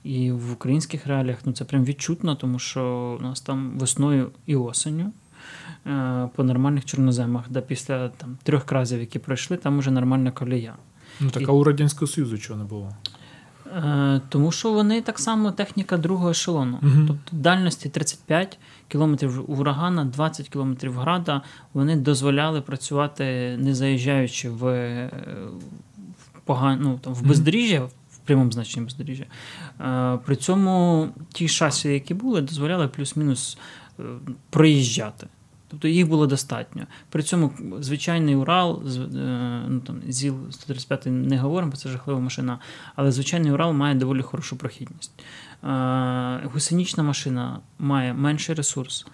І 0.05 0.33
в 0.33 0.53
українських 0.53 1.07
реаліях 1.07 1.39
ну, 1.45 1.53
це 1.53 1.65
прям 1.65 1.85
відчутно, 1.85 2.35
тому 2.35 2.59
що 2.59 3.17
у 3.21 3.23
нас 3.23 3.41
там 3.41 3.79
весною 3.79 4.31
і 4.47 4.57
осенню 4.57 5.13
е, 5.87 6.29
по 6.37 6.45
нормальних 6.45 6.85
чорноземах, 6.85 7.45
де 7.51 7.61
після 7.61 8.09
там, 8.09 8.39
трьох 8.43 8.65
кразів, 8.65 9.01
які 9.01 9.19
пройшли, 9.19 9.57
там 9.57 9.79
уже 9.79 9.91
нормальна 9.91 10.31
колія. 10.31 10.75
Ну 11.21 11.31
так, 11.31 11.43
і... 11.43 11.47
а 11.47 11.53
у 11.53 11.65
Радянського 11.65 12.07
Союзу 12.07 12.39
чого 12.39 12.59
не 12.59 12.65
було? 12.65 12.93
Е, 13.77 14.21
тому 14.29 14.53
що 14.53 14.73
вони 14.73 15.03
так 15.03 15.19
само 15.19 15.53
техніка 15.53 15.97
другого 15.97 16.31
ешелону. 16.31 16.79
Угу. 16.83 17.05
Тобто 17.07 17.37
дальності 17.37 17.89
35 17.89 18.59
кілометрів 18.89 19.51
урагана, 19.51 20.05
20 20.05 20.49
кілометрів 20.49 20.99
града, 20.99 21.43
вони 21.75 21.97
дозволяли 21.97 22.61
працювати, 22.61 23.57
не 23.61 23.75
заїжджаючи 23.75 24.51
в 24.51 24.63
в, 26.19 26.41
поган... 26.45 26.79
ну, 26.83 26.99
там, 27.03 27.15
в 27.15 27.23
бездоріжжя, 27.23 27.81
в 28.11 28.19
прямому 28.25 28.53
значенні 28.53 28.85
бездоріжжя. 28.85 29.25
Е, 29.81 30.19
при 30.25 30.37
цьому 30.37 31.09
ті 31.33 31.49
шасі, 31.49 31.89
які 31.89 32.15
були, 32.15 32.41
дозволяли 32.41 32.89
плюс-мінус 32.89 33.59
е, 34.01 34.03
проїжджати. 34.51 35.27
Тобто 35.71 35.89
їх 35.89 36.09
було 36.09 36.27
достатньо. 36.27 36.87
При 37.09 37.23
цьому 37.23 37.53
звичайний 37.81 38.37
Урал, 38.37 38.83
ну 39.69 39.81
там 39.81 40.03
ЗІЛ 40.09 40.35
135 40.51 41.07
не 41.07 41.39
говоримо, 41.39 41.71
бо 41.71 41.77
це 41.77 41.89
жахлива 41.89 42.21
машина, 42.21 42.59
але 42.97 43.13
звичайний 43.13 43.53
Урал 43.53 43.73
має 43.73 43.95
доволі 43.95 44.23
хорошу 44.23 44.57
прохідність. 44.57 45.13
Гусенічна 46.53 47.03
машина 47.03 47.61
має 47.79 48.15
менший 48.15 48.55
ресурс. 48.55 49.07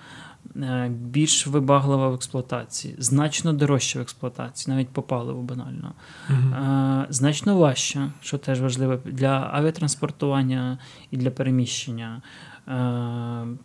Е, 0.56 0.88
більш 0.88 1.46
вибаглива 1.46 2.08
в 2.08 2.14
експлуатації, 2.14 2.94
значно 2.98 3.52
дорожча 3.52 3.98
в 3.98 4.02
експлуатації, 4.02 4.74
навіть 4.74 4.88
по 4.88 5.02
паливу 5.02 5.42
банально, 5.42 5.92
uh 6.30 7.06
значно 7.08 7.56
важча, 7.56 8.12
що 8.20 8.38
теж 8.38 8.60
важливо 8.60 8.98
для 9.04 9.50
авіатранспортування 9.52 10.78
і 11.10 11.16
для 11.16 11.30
переміщення. 11.30 12.22
Е, 12.68 12.72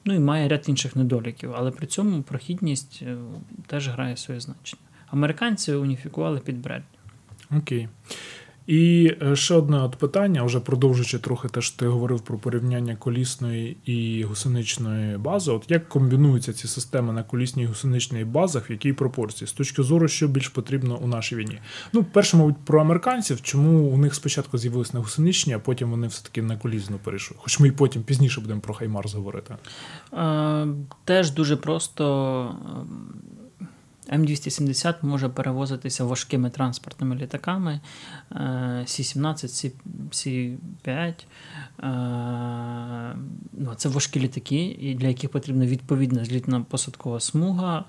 ну 0.05 0.13
і 0.13 0.19
має 0.19 0.47
ряд 0.47 0.65
інших 0.67 0.95
недоліків, 0.95 1.53
але 1.57 1.71
при 1.71 1.87
цьому 1.87 2.21
прохідність 2.21 3.03
теж 3.67 3.89
грає 3.89 4.17
своє 4.17 4.39
значення. 4.39 4.81
Американці 5.07 5.73
уніфікували 5.73 6.39
під 6.39 6.61
Бредлі. 6.61 6.83
Окей. 7.57 7.87
І 8.69 9.15
е, 9.21 9.35
ще 9.35 9.55
одне 9.55 9.83
от 9.83 9.95
питання, 9.95 10.43
вже 10.43 10.59
продовжуючи 10.59 11.19
трохи 11.19 11.47
те, 11.47 11.61
що 11.61 11.77
ти 11.77 11.87
говорив 11.87 12.21
про 12.21 12.37
порівняння 12.37 12.95
колісної 12.95 13.77
і 13.85 14.23
гусеничної 14.23 15.17
бази. 15.17 15.51
От 15.51 15.63
як 15.67 15.89
комбінуються 15.89 16.53
ці 16.53 16.67
системи 16.67 17.13
на 17.13 17.23
колісній 17.23 17.63
і 17.63 17.65
гусеничній 17.65 18.23
базах, 18.23 18.69
в 18.69 18.71
якій 18.71 18.93
пропорції? 18.93 19.47
З 19.47 19.51
точки 19.51 19.83
зору, 19.83 20.07
що 20.07 20.27
більш 20.27 20.49
потрібно 20.49 20.97
у 20.97 21.07
нашій 21.07 21.35
війні? 21.35 21.59
Ну, 21.93 22.03
перше, 22.03 22.37
мабуть, 22.37 22.55
про 22.65 22.81
американців, 22.81 23.41
чому 23.41 23.79
у 23.79 23.97
них 23.97 24.15
спочатку 24.15 24.57
з'явилися 24.57 24.91
на 24.93 24.99
гусеничні, 24.99 25.53
а 25.53 25.59
потім 25.59 25.91
вони 25.91 26.07
все-таки 26.07 26.41
на 26.41 26.57
колісну 26.57 26.99
перейшли. 27.03 27.37
Хоч 27.39 27.59
ми 27.59 27.67
і 27.67 27.71
потім 27.71 28.03
пізніше 28.03 28.41
будемо 28.41 28.61
про 28.61 28.73
Хаймарс 28.73 29.13
говорити. 29.13 29.55
Е, 30.13 30.67
Теж 31.05 31.31
дуже 31.31 31.55
просто 31.55 32.55
М270 34.13 34.95
може 35.01 35.29
перевозитися 35.29 36.03
важкими 36.03 36.49
транспортними 36.49 37.15
літаками 37.15 37.79
Сі-17, 38.85 39.71
Сі-5. 40.11 41.13
Ну, 43.53 43.73
це 43.75 43.89
важкі 43.89 44.19
літаки, 44.19 44.95
для 44.99 45.07
яких 45.07 45.29
потрібна 45.29 45.65
відповідна 45.65 46.25
злітна 46.25 46.61
посадкова 46.61 47.19
смуга, 47.19 47.85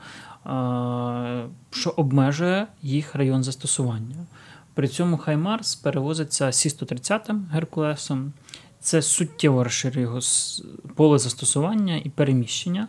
що 1.71 1.91
обмежує 1.97 2.67
їх 2.83 3.15
район 3.15 3.43
застосування. 3.45 4.17
При 4.75 4.89
цьому 4.89 5.19
Хаймарс 5.19 5.75
перевозиться 5.75 6.53
Сі-130 6.53 7.41
Геркулесом. 7.51 8.33
Це 8.81 9.03
суттєво 9.03 9.65
розширює 9.65 10.03
його 10.03 10.21
поле 10.95 11.19
застосування 11.19 11.97
і 11.97 12.09
переміщення. 12.09 12.89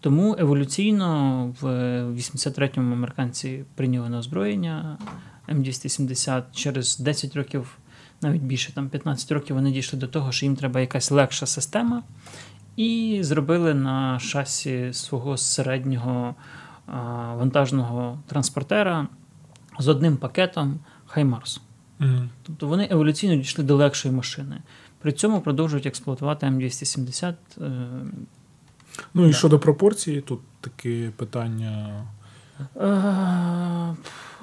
Тому 0.00 0.36
еволюційно 0.38 1.54
в 1.60 1.66
83-му 2.14 2.92
американці 2.92 3.64
прийняли 3.74 4.08
на 4.08 4.18
озброєння 4.18 4.98
М270 5.48 6.42
через 6.52 6.98
10 6.98 7.36
років, 7.36 7.78
навіть 8.22 8.42
більше, 8.42 8.74
там 8.74 8.88
15 8.88 9.32
років 9.32 9.56
вони 9.56 9.72
дійшли 9.72 9.98
до 9.98 10.06
того, 10.06 10.32
що 10.32 10.46
їм 10.46 10.56
треба 10.56 10.80
якась 10.80 11.10
легша 11.10 11.46
система, 11.46 12.02
і 12.76 13.18
зробили 13.22 13.74
на 13.74 14.18
шасі 14.18 14.92
свого 14.92 15.36
середнього 15.36 16.34
вантажного 17.36 18.18
транспортера 18.26 19.06
з 19.78 19.88
одним 19.88 20.16
пакетом 20.16 20.80
Хаймарс. 21.06 21.60
Mm-hmm. 22.00 22.28
Тобто 22.42 22.66
вони 22.66 22.88
еволюційно 22.90 23.36
дійшли 23.36 23.64
до 23.64 23.76
легшої 23.76 24.14
машини. 24.14 24.62
При 24.98 25.12
цьому 25.12 25.40
продовжують 25.40 25.86
експлуатувати 25.86 26.46
М270. 26.46 27.34
Ну 29.14 29.26
і 29.26 29.32
щодо 29.32 29.58
пропорції, 29.58 30.20
тут 30.20 30.40
таке 30.60 31.10
питання. 31.16 32.04
Е, 32.76 33.96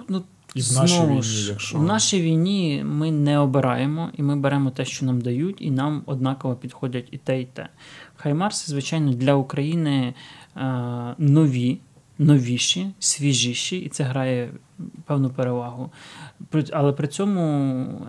ну, 0.10 0.24
І 0.56 0.62
в 0.62 0.74
нашій 0.74 1.02
війні, 1.02 1.46
якщо. 1.50 1.78
В 1.78 1.84
нашій 1.84 2.22
війні 2.22 2.84
ми 2.86 3.12
не 3.12 3.40
обираємо, 3.40 4.10
і 4.18 4.24
ми 4.24 4.36
беремо 4.36 4.72
те, 4.72 4.86
що 4.86 5.06
нам 5.06 5.22
дають, 5.22 5.58
і 5.60 5.72
нам 5.72 6.04
однаково 6.06 6.56
підходять 6.56 7.08
і 7.12 7.18
те, 7.18 7.42
і 7.42 7.46
те. 7.46 7.70
Хаймарси, 8.16 8.72
звичайно, 8.72 9.14
для 9.14 9.34
України 9.34 10.14
е, 10.56 10.64
нові, 11.18 11.80
новіші, 12.18 12.90
свіжіші, 13.00 13.78
і 13.78 13.90
це 13.90 14.04
грає 14.04 14.52
певну 15.08 15.30
перевагу. 15.30 15.92
Але 16.72 16.94
при 16.94 17.08
цьому 17.08 17.42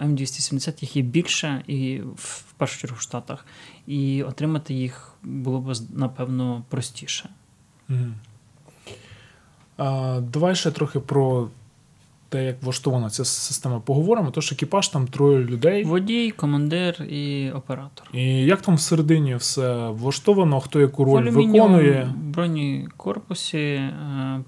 М270 0.05 0.81
їх 0.81 0.97
є 0.97 1.03
більше 1.03 1.63
і 1.67 2.01
в 2.17 2.53
першу 2.57 2.81
чергу 2.81 2.97
в 2.97 3.01
Штатах, 3.01 3.47
і 3.87 4.23
отримати 4.23 4.75
їх 4.75 5.15
було 5.23 5.61
б 5.61 5.75
напевно 5.91 6.65
простіше. 6.69 7.29
Mm. 7.91 8.13
А, 9.77 10.21
Давай 10.21 10.55
ще 10.55 10.71
трохи 10.71 11.01
про 11.01 11.49
те, 12.29 12.45
як 12.45 12.63
влаштована 12.63 13.11
ця 13.11 13.25
система, 13.25 13.81
поговоримо. 13.81 14.31
Тож 14.31 14.53
екіпаж 14.53 14.89
там 14.89 15.07
троє 15.07 15.39
людей. 15.39 15.85
Водій, 15.85 16.31
командир 16.31 17.03
і 17.03 17.51
оператор. 17.51 18.07
І 18.13 18.45
як 18.45 18.63
там 18.63 18.75
всередині 18.75 19.35
все 19.37 19.89
влаштовано, 19.89 20.61
хто 20.61 20.81
яку 20.81 21.05
роль 21.05 21.31
виконує? 21.31 22.15
В 22.17 22.25
бронекорпусі 22.25 23.59
е, 23.59 23.93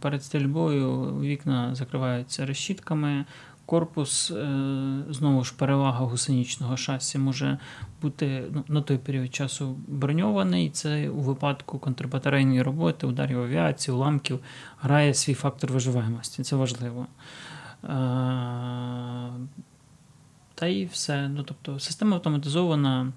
перед 0.01 0.25
стрільбою 0.25 1.19
вікна 1.21 1.75
закриваються 1.75 2.47
решітками. 2.47 3.25
Корпус, 3.67 4.31
е, 4.31 4.35
знову 5.11 5.45
ж 5.45 5.55
перевага 5.57 6.05
гусенічного 6.05 6.77
шасі 6.77 7.19
може 7.19 7.59
бути 8.03 8.43
ну, 8.53 8.65
на 8.69 8.83
той 8.83 8.99
період 8.99 9.35
часу 9.35 9.77
броньований. 9.89 10.71
Це 10.71 11.09
у 11.09 11.21
випадку 11.21 11.79
контрбатарейної 11.79 12.63
роботи, 12.63 13.07
ударів 13.07 13.43
авіації, 13.43 13.97
уламків 13.97 14.41
грає 14.81 15.15
свій 15.15 15.35
фактор 15.35 15.73
виживаємості. 15.73 16.43
Це 16.43 16.57
важливо. 16.57 17.07
Е, 17.85 17.89
та 20.55 20.67
і 20.67 20.85
все. 20.85 21.29
Ну, 21.29 21.43
тобто, 21.43 21.81
Система 21.81 22.17
автоматизована. 22.17 23.13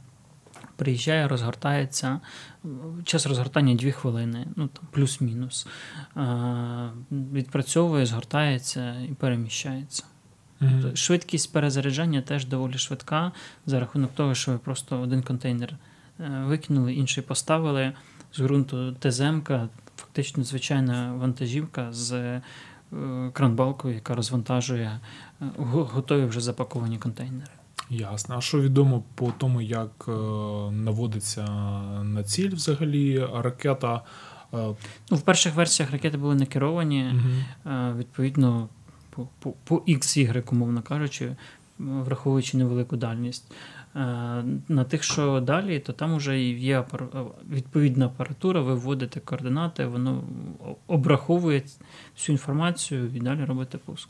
Приїжджає, 0.76 1.28
розгортається. 1.28 2.20
Час 3.04 3.26
розгортання 3.26 3.76
2 3.76 3.92
хвилини, 3.92 4.48
ну 4.56 4.68
там 4.68 4.86
плюс-мінус. 4.92 5.68
Е, 6.18 6.90
відпрацьовує, 7.12 8.06
згортається 8.06 8.96
і 9.10 9.14
переміщається. 9.14 10.04
Mm-hmm. 10.62 10.96
Швидкість 10.96 11.54
перезаряджання 11.54 12.22
теж 12.22 12.46
доволі 12.46 12.78
швидка 12.78 13.32
за 13.66 13.80
рахунок 13.80 14.12
того, 14.16 14.36
що 14.36 14.52
ви 14.52 14.58
просто 14.58 15.00
один 15.00 15.24
контейнер 15.24 15.74
е, 16.20 16.44
викинули, 16.46 16.94
інший 16.94 17.24
поставили 17.24 17.94
з 18.34 18.40
ґрунту 18.40 18.96
ТЗМка, 19.00 19.70
фактично 19.98 20.44
звичайна 20.44 21.14
вантажівка 21.14 21.94
з 21.94 22.42
е, 22.94 23.30
кранбалкою, 23.34 23.96
яка 23.96 24.16
розвантажує 24.16 25.00
е, 25.42 25.46
готові 25.68 26.26
вже 26.26 26.42
запаковані 26.42 26.98
контейнери. 26.98 27.52
Ясно. 27.90 28.36
А 28.38 28.42
що 28.42 28.62
відомо 28.62 29.04
по 29.16 29.34
тому, 29.38 29.62
як 29.62 30.08
наводиться 30.72 31.46
на 32.04 32.24
ціль 32.24 32.50
взагалі 32.50 33.28
ракета? 33.34 34.02
Ну, 35.12 35.18
В 35.18 35.22
перших 35.22 35.56
версіях 35.56 35.92
ракети 35.92 36.18
були 36.18 36.36
не 36.36 36.46
керовані, 36.46 37.14
угу. 37.14 37.76
відповідно 37.98 38.70
по 39.10 39.28
по, 39.40 39.52
по 39.52 39.76
XY, 39.76 40.52
умовно 40.52 40.82
кажучи, 40.82 41.36
враховуючи 41.80 42.58
невелику 42.58 42.96
дальність. 42.96 43.52
Е, 43.96 44.00
на 44.68 44.84
тих, 44.84 45.04
що 45.04 45.40
далі, 45.40 45.80
то 45.80 45.94
там 45.94 46.16
вже 46.16 46.42
є 46.44 46.86
відповідна 47.50 48.06
апаратура, 48.06 48.62
ви 48.62 48.74
вводите 48.74 49.20
координати, 49.20 49.86
воно 49.86 50.24
обраховує 50.88 51.64
всю 52.16 52.34
інформацію 52.34 53.12
і 53.16 53.20
далі 53.20 53.46
робите 53.46 53.78
пуск. 53.78 54.10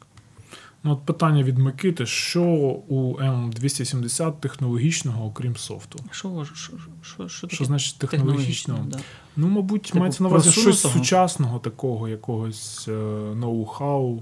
Ну, 0.84 0.92
от 0.92 1.06
Питання 1.06 1.44
від 1.44 1.58
Микити: 1.58 2.06
що 2.06 2.44
у 2.88 3.18
М270 3.20 4.34
технологічного, 4.40 5.26
окрім 5.26 5.56
софту? 5.56 6.00
Що 6.12 6.46
що, 6.54 6.74
що, 7.02 7.28
що, 7.28 7.48
що 7.48 7.66
значить 7.66 7.98
технологічного? 7.98 8.86
Да. 8.88 9.00
Ну, 9.36 9.48
мабуть, 9.48 9.82
типу, 9.82 10.00
мається 10.00 10.24
на 10.24 10.30
увазі 10.30 10.52
щось 10.52 10.82
сучасного 10.82 11.60
такого, 11.60 12.08
якогось 12.08 12.88
е, 12.88 12.92
ноу-хау. 13.36 14.22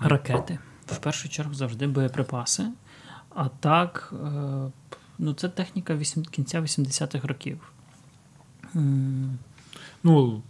Ракети. 0.00 0.58
В 0.86 0.98
першу 0.98 1.28
чергу 1.28 1.54
завжди 1.54 1.86
боєприпаси. 1.86 2.64
А 3.34 3.48
так, 3.48 4.14
е, 4.26 4.70
ну, 5.18 5.34
це 5.34 5.48
техніка 5.48 5.98
кінця 6.30 6.60
80-х 6.60 7.28
років. 7.28 7.72
Ну, 10.02 10.42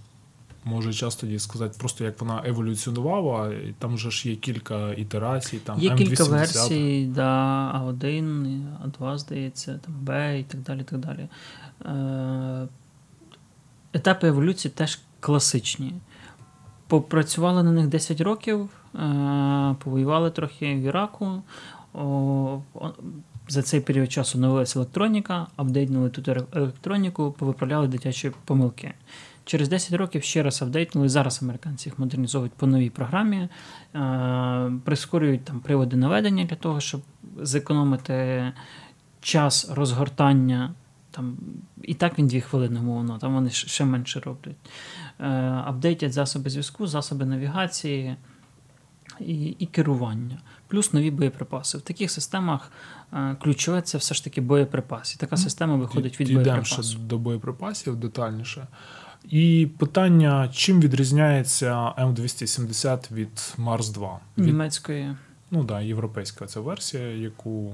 може 0.65 0.93
час 0.93 1.17
тоді 1.17 1.39
сказати, 1.39 1.77
просто 1.79 2.05
як 2.05 2.21
вона 2.21 2.43
еволюціонувала, 2.45 3.53
і 3.55 3.75
там 3.79 3.95
вже 3.95 4.11
ж 4.11 4.29
є 4.29 4.37
кілька 4.37 4.93
ітерацій. 4.93 5.59
Там 5.59 5.81
Є 5.81 5.91
М270. 5.91 5.97
кілька 5.97 6.25
версій, 6.25 7.07
да, 7.15 7.73
А1, 7.85 8.63
А2, 8.85 9.19
здається, 9.19 9.81
там 9.85 9.95
Б 10.01 10.39
і 10.41 10.43
так 10.43 10.61
далі. 10.61 10.83
так 10.83 10.99
далі. 10.99 11.29
Е, 11.85 12.69
етапи 13.93 14.29
еволюції 14.29 14.73
теж 14.77 15.01
класичні. 15.21 15.95
Попрацювали 16.87 17.63
на 17.63 17.73
них 17.73 17.87
10 17.87 18.21
років, 18.21 18.69
е, 18.95 19.77
повоювали 19.85 20.31
трохи 20.31 20.75
в 20.75 20.83
Іраку. 20.83 21.43
За 23.49 23.63
цей 23.63 23.81
період 23.81 24.13
часу 24.13 24.39
новилася 24.39 24.79
електроніка, 24.79 25.47
апдейтнули 25.57 26.11
тут 26.11 26.29
електроніку, 26.53 27.33
повиправляли 27.33 27.89
дитячі 27.89 28.33
помилки. 28.45 28.95
Через 29.45 29.69
10 29.69 29.93
років 29.93 30.23
ще 30.23 30.43
раз 30.43 30.63
апдейтнули. 30.63 31.09
Зараз 31.09 31.43
американці 31.43 31.89
їх 31.89 31.99
модернізовують 31.99 32.53
по 32.53 32.67
новій 32.67 32.91
програмі, 32.91 33.49
е, 33.95 34.73
прискорюють 34.85 35.45
там 35.45 35.61
приводи 35.61 35.97
наведення 35.97 36.45
для 36.45 36.57
того, 36.57 36.81
щоб 36.81 37.01
зекономити 37.43 38.53
час 39.21 39.71
розгортання. 39.71 40.75
Там, 41.11 41.37
І 41.83 41.95
так 41.95 42.19
він 42.19 42.27
2 42.27 42.41
хвилини, 42.41 42.81
умовно, 42.81 43.19
там 43.19 43.35
вони 43.35 43.51
ще 43.51 43.85
менше 43.85 44.21
роблять. 44.21 44.57
Е, 45.21 45.27
Апдейтять 45.65 46.13
засоби 46.13 46.51
зв'язку, 46.51 46.87
засоби 46.87 47.25
навігації 47.25 48.17
і 49.21 49.47
і 49.47 49.67
керування, 49.67 50.39
плюс 50.69 50.93
нові 50.93 51.11
боєприпаси. 51.11 51.79
В 51.79 51.81
таких 51.81 52.11
системах 52.11 52.73
ключове 53.43 53.83
це 53.83 53.99
все 53.99 54.15
ж 54.15 54.25
таки 54.25 54.41
боєприпаси. 54.41 55.17
Така 55.19 55.37
система 55.37 55.77
виходить 55.77 56.21
від 56.21 56.33
боєприпасу. 56.33 56.83
ще 56.83 56.99
до 56.99 57.19
боєприпасів 57.19 57.97
детальніше. 57.97 58.67
І 59.29 59.69
питання: 59.79 60.49
чим 60.53 60.81
відрізняється 60.81 61.93
М270 61.99 63.13
від 63.13 63.55
Марс 63.59 63.89
2? 63.89 64.21
Від... 64.39 64.47
Німецької. 64.47 65.17
Ну 65.51 65.59
так, 65.59 65.67
да, 65.67 65.81
європейська 65.81 66.47
це 66.47 66.61
версія, 66.61 67.09
яку. 67.09 67.73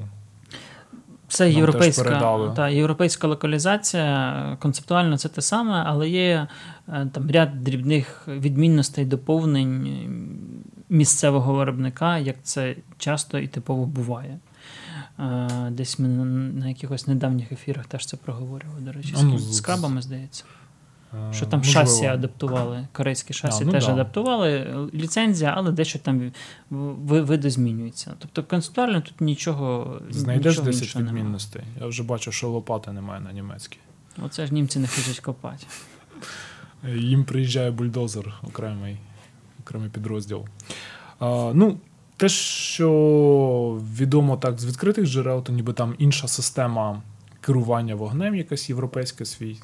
Це 1.28 1.50
європейська 1.50 2.52
та, 2.56 2.68
європейська 2.68 3.26
локалізація. 3.26 4.56
Концептуально 4.60 5.18
це 5.18 5.28
те 5.28 5.42
саме, 5.42 5.82
але 5.86 6.08
є 6.08 6.48
е, 6.88 7.08
там 7.12 7.30
ряд 7.30 7.64
дрібних 7.64 8.28
відмінностей, 8.28 9.04
доповнень 9.04 9.98
місцевого 10.88 11.54
виробника, 11.54 12.18
як 12.18 12.36
це 12.42 12.76
часто 12.98 13.38
і 13.38 13.46
типово 13.46 13.86
буває. 13.86 14.38
Е, 15.18 15.68
десь 15.70 15.98
ми 15.98 16.08
на 16.08 16.68
якихось 16.68 17.06
недавніх 17.06 17.52
ефірах 17.52 17.86
теж 17.86 18.06
це 18.06 18.16
проговорювали, 18.16 18.80
до 18.80 18.92
речі, 18.92 19.14
з, 19.16 19.22
ну, 19.22 19.38
з 19.38 19.60
крабами, 19.60 20.02
здається. 20.02 20.44
Е, 21.30 21.32
Що 21.32 21.46
там 21.46 21.60
Можливо. 21.60 21.86
шасі 21.86 22.06
адаптували, 22.06 22.88
корейські 22.92 23.32
шасі 23.34 23.62
а, 23.62 23.66
ну 23.66 23.72
теж 23.72 23.86
да. 23.86 23.92
адаптували, 23.92 24.76
ліцензія, 24.94 25.54
але 25.56 25.72
дещо 25.72 25.98
там 25.98 26.32
видозмінюється. 26.70 28.14
Тобто 28.18 28.42
концептуально 28.42 29.00
тут 29.00 29.20
нічого. 29.20 30.00
Знайдеш 30.10 30.52
нічого 30.58 30.66
10 30.66 30.96
відмінностей. 30.96 31.62
Я 31.80 31.86
вже 31.86 32.02
бачу, 32.02 32.32
що 32.32 32.48
лопати 32.48 32.92
немає 32.92 33.20
на 33.20 33.32
німецькій. 33.32 33.78
Оце 34.24 34.46
ж 34.46 34.54
німці 34.54 34.78
не 34.78 34.86
хочуть 34.86 35.20
копати. 35.20 35.66
Їм 36.88 37.24
приїжджає 37.24 37.70
бульдозер 37.70 38.34
окремий 38.42 38.96
окремий 39.60 39.88
підрозділ. 39.88 40.44
А, 41.18 41.52
Ну, 41.54 41.78
те, 42.22 42.28
що 42.28 43.80
відомо 43.98 44.36
так 44.36 44.60
з 44.60 44.64
відкритих 44.64 45.06
джерел, 45.06 45.44
то 45.44 45.52
ніби 45.52 45.72
там 45.72 45.94
інша 45.98 46.28
система 46.28 47.02
керування 47.40 47.94
вогнем, 47.94 48.34
якась 48.34 48.68
європейська 48.68 49.24
свій 49.24 49.56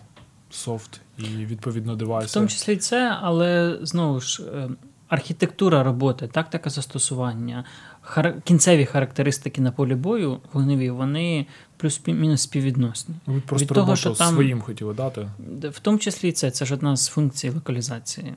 софт 0.50 1.00
і 1.18 1.22
відповідно 1.22 1.96
девайси. 1.96 2.30
В 2.30 2.32
тому 2.32 2.46
числі 2.46 2.76
це, 2.76 3.16
але 3.20 3.78
знову 3.82 4.20
ж. 4.20 4.42
Е, 4.42 4.68
архітектура 5.08 5.82
роботи, 5.82 6.28
тактика 6.28 6.70
застосування, 6.70 7.64
хар... 8.00 8.42
кінцеві 8.42 8.84
характеристики 8.84 9.60
на 9.60 9.72
полі 9.72 9.94
бою 9.94 10.40
вогневі, 10.52 10.90
вони 10.90 11.46
плюс-мінус 11.76 12.42
співвідносні. 12.42 13.14
Ви 13.26 13.40
просто 13.40 13.64
Від 13.66 13.74
того, 13.74 13.96
що 13.96 14.10
там, 14.10 14.34
своїм 14.34 14.60
хотіли 14.60 14.94
дати. 14.94 15.28
В 15.62 15.78
тому 15.78 15.98
числі 15.98 16.32
це 16.32 16.50
це 16.50 16.64
ж 16.64 16.74
одна 16.74 16.96
з 16.96 17.08
функцій 17.08 17.50
локалізації 17.50 18.34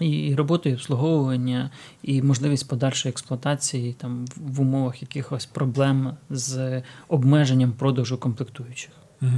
і 0.00 0.34
роботу, 0.34 0.68
і 0.68 0.74
обслуговування, 0.74 1.70
і 2.02 2.22
можливість 2.22 2.68
подальшої 2.68 3.10
експлуатації 3.10 3.92
там 3.92 4.24
в 4.36 4.60
умовах 4.60 5.02
якихось 5.02 5.46
проблем 5.46 6.16
з 6.30 6.82
обмеженням 7.08 7.72
продажу 7.72 8.18
комплектуючих. 8.18 8.90
Угу. 9.22 9.30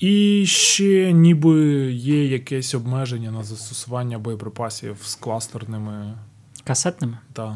І 0.00 0.44
ще 0.46 1.12
ніби 1.12 1.58
є 1.92 2.26
якесь 2.26 2.74
обмеження 2.74 3.30
на 3.30 3.44
застосування 3.44 4.18
боєприпасів 4.18 4.96
з 5.02 5.14
кластерними 5.14 6.14
касетними? 6.64 7.18
Так. 7.32 7.54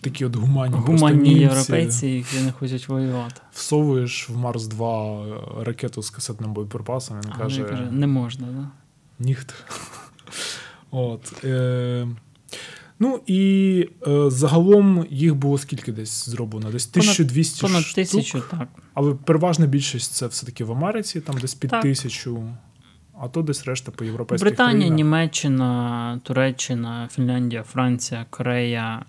Такі 0.00 0.24
от 0.24 0.36
гуманні 0.36 0.76
Гуманні 0.76 1.34
європейці, 1.34 2.06
які 2.06 2.40
не 2.40 2.52
хочуть 2.52 2.88
воювати. 2.88 3.40
Всовуєш 3.52 4.30
в 4.30 4.36
Марс 4.36 4.66
2 4.66 5.64
ракету 5.64 6.02
з 6.02 6.10
касетним 6.10 6.52
боєприпасом, 6.52 7.20
він 7.20 7.32
а 7.34 7.38
каже: 7.38 7.64
каже, 7.64 7.90
не 7.90 8.06
можна, 8.06 8.46
да? 8.46 8.68
Ніхто. 9.18 9.54
От. 10.92 11.44
Е, 11.44 12.06
Ну 13.02 13.20
і 13.26 13.88
е, 14.06 14.30
загалом 14.30 15.06
їх 15.10 15.34
було 15.34 15.58
скільки 15.58 15.92
десь 15.92 16.28
зроблено? 16.28 16.70
Десь 16.70 16.88
1200 16.88 17.60
понад, 17.60 17.72
понад 17.72 17.86
штук. 17.86 17.94
тисячу, 17.94 18.42
так. 18.50 18.68
Але 18.94 19.14
переважна 19.14 19.66
більшість 19.66 20.12
це 20.12 20.26
все-таки 20.26 20.64
в 20.64 20.72
Америці, 20.72 21.20
там 21.20 21.38
десь 21.38 21.54
під 21.54 21.70
так. 21.70 21.82
тисячу, 21.82 22.44
а 23.20 23.28
то 23.28 23.42
десь 23.42 23.64
решта 23.64 23.92
по 23.92 24.04
європейських 24.04 24.48
Британія, 24.48 24.76
країнах. 24.76 24.96
Німеччина, 24.96 26.20
Туреччина, 26.22 27.08
Фінляндія, 27.12 27.62
Франція, 27.62 28.26
Корея. 28.30 29.04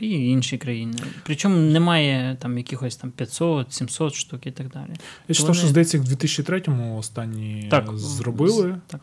І 0.00 0.10
інші 0.10 0.58
країни. 0.58 0.98
Причому 1.22 1.56
немає 1.56 2.36
там 2.40 2.58
якихось 2.58 2.96
там 2.96 3.12
500-700 3.18 4.14
штук 4.14 4.46
і 4.46 4.50
так 4.50 4.68
далі. 4.68 4.90
Я 5.28 5.34
читав, 5.34 5.54
що 5.54 5.66
здається, 5.66 5.98
в 5.98 6.02
2003-му 6.02 6.98
останні 6.98 7.68
так, 7.70 7.96
зробили. 7.96 8.76
Так. 8.86 9.00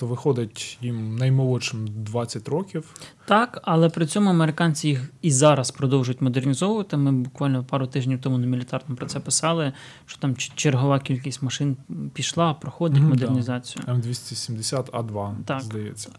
Тобто 0.00 0.14
виходить 0.14 0.78
їм 0.82 1.16
наймолодшим 1.16 1.88
20 1.88 2.48
років. 2.48 2.94
Так, 3.26 3.60
але 3.62 3.88
при 3.88 4.06
цьому 4.06 4.30
американці 4.30 4.88
їх 4.88 5.10
і 5.22 5.30
зараз 5.30 5.70
продовжують 5.70 6.20
модернізовувати. 6.20 6.96
Ми 6.96 7.12
буквально 7.12 7.64
пару 7.64 7.86
тижнів 7.86 8.20
тому 8.20 8.38
на 8.38 8.46
мілітарному 8.46 8.96
про 8.96 9.06
це 9.06 9.20
писали, 9.20 9.72
що 10.06 10.18
там 10.18 10.36
чергова 10.36 11.00
кількість 11.00 11.42
машин 11.42 11.76
пішла, 12.12 12.54
проходить 12.54 13.02
mm-hmm, 13.02 13.08
модернізацію. 13.08 13.84
М270 13.88 14.90
А2, 14.90 15.34
так. 15.44 15.60
здається. 15.60 16.10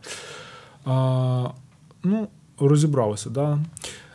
А, 0.86 1.50
Ну, 2.04 2.28
розібралося, 2.60 3.30
да? 3.30 3.60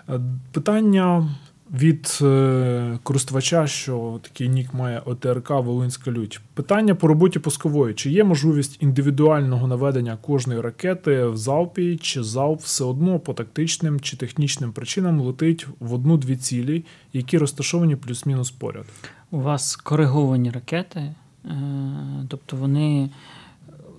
Е, 0.09 0.21
питання 0.53 1.29
від 1.75 2.19
е, 2.23 2.99
користувача, 3.03 3.67
що 3.67 4.21
такий 4.23 4.49
нік 4.49 4.75
має 4.75 5.03
ОТРК 5.05 5.51
Волинська 5.51 6.11
лють. 6.11 6.41
Питання 6.55 6.95
по 6.95 7.07
роботі 7.07 7.39
пускової: 7.39 7.95
чи 7.95 8.11
є 8.11 8.25
можливість 8.25 8.83
індивідуального 8.83 9.67
наведення 9.67 10.17
кожної 10.17 10.61
ракети 10.61 11.25
в 11.25 11.37
залпі, 11.37 11.97
чи 11.97 12.23
залп 12.23 12.61
все 12.61 12.85
одно 12.85 13.19
по 13.19 13.35
тактичним 13.35 14.01
чи 14.01 14.17
технічним 14.17 14.73
причинам 14.73 15.21
летить 15.21 15.67
в 15.81 15.95
одну-дві 15.95 16.37
цілі, 16.37 16.85
які 17.13 17.39
розташовані 17.39 17.97
плюс-мінус 17.97 18.51
поряд? 18.51 18.87
У 19.31 19.41
вас 19.41 19.77
кориговані 19.77 20.51
ракети, 20.51 21.01
е, 21.01 21.15
тобто 22.29 22.57
вони, 22.57 23.11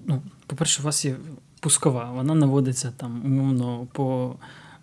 ну, 0.06 0.22
по-перше, 0.48 0.82
у 0.82 0.86
вас 0.86 1.06
є 1.06 1.16
пускова, 1.60 2.12
вона 2.12 2.36
наводиться 2.36 2.94
там 2.98 3.22
умовно 3.26 3.88
по. 3.94 4.36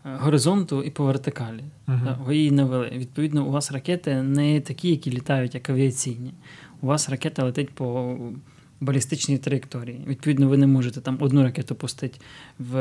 Горизонту 0.05 0.83
і 0.83 0.91
по 0.91 1.05
вертикалі. 1.05 1.65
Uh-huh. 1.89 2.25
Ви 2.25 2.37
її 2.37 2.51
навели. 2.51 2.91
Відповідно, 2.95 3.47
у 3.47 3.51
вас 3.51 3.73
ракети 3.73 4.23
не 4.23 4.61
такі, 4.61 4.89
які 4.89 5.11
літають, 5.11 5.55
як 5.55 5.71
авіаційні. 5.71 6.35
У 6.81 6.87
вас 6.87 7.09
ракета 7.11 7.45
летить 7.45 7.71
по 7.71 8.17
балістичній 8.81 9.39
траєкторії. 9.39 10.05
Відповідно, 10.07 10.49
ви 10.49 10.57
не 10.57 10.67
можете 10.67 11.01
там 11.01 11.19
одну 11.21 11.43
ракету 11.43 11.75
пустити 11.75 12.19
в 12.59 12.75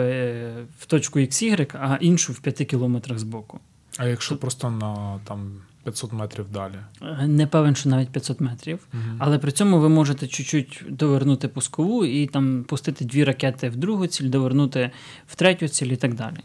в 0.80 0.86
точку 0.86 1.20
XY, 1.20 1.78
а 1.80 1.98
іншу 2.02 2.34
в 2.34 2.40
5 2.40 2.56
кілометрах 2.56 3.20
збоку. 3.20 3.60
А 3.98 4.06
якщо 4.06 4.30
Тут... 4.30 4.42
просто 4.42 4.72
на 4.72 5.20
там 5.24 5.52
500 5.84 6.14
метрів 6.14 6.46
далі? 6.54 6.76
Е, 7.02 7.28
не 7.28 7.48
певен, 7.48 7.76
що 7.76 7.90
навіть 7.90 8.10
500 8.10 8.42
метрів. 8.42 8.80
Uh-huh. 8.94 9.16
Але 9.20 9.40
при 9.40 9.52
цьому 9.52 9.80
ви 9.80 9.90
можете 9.90 10.28
чуть-чуть 10.28 10.84
довернути 10.90 11.48
пускову 11.48 12.06
і 12.06 12.28
там 12.28 12.64
пустити 12.64 13.06
дві 13.06 13.24
ракети 13.24 13.70
в 13.70 13.76
другу 13.76 14.08
ціль, 14.08 14.30
довернути 14.30 14.92
в 15.28 15.36
третю 15.36 15.68
ціль 15.68 15.88
і 15.88 15.96
так 15.96 16.14
далі. 16.14 16.38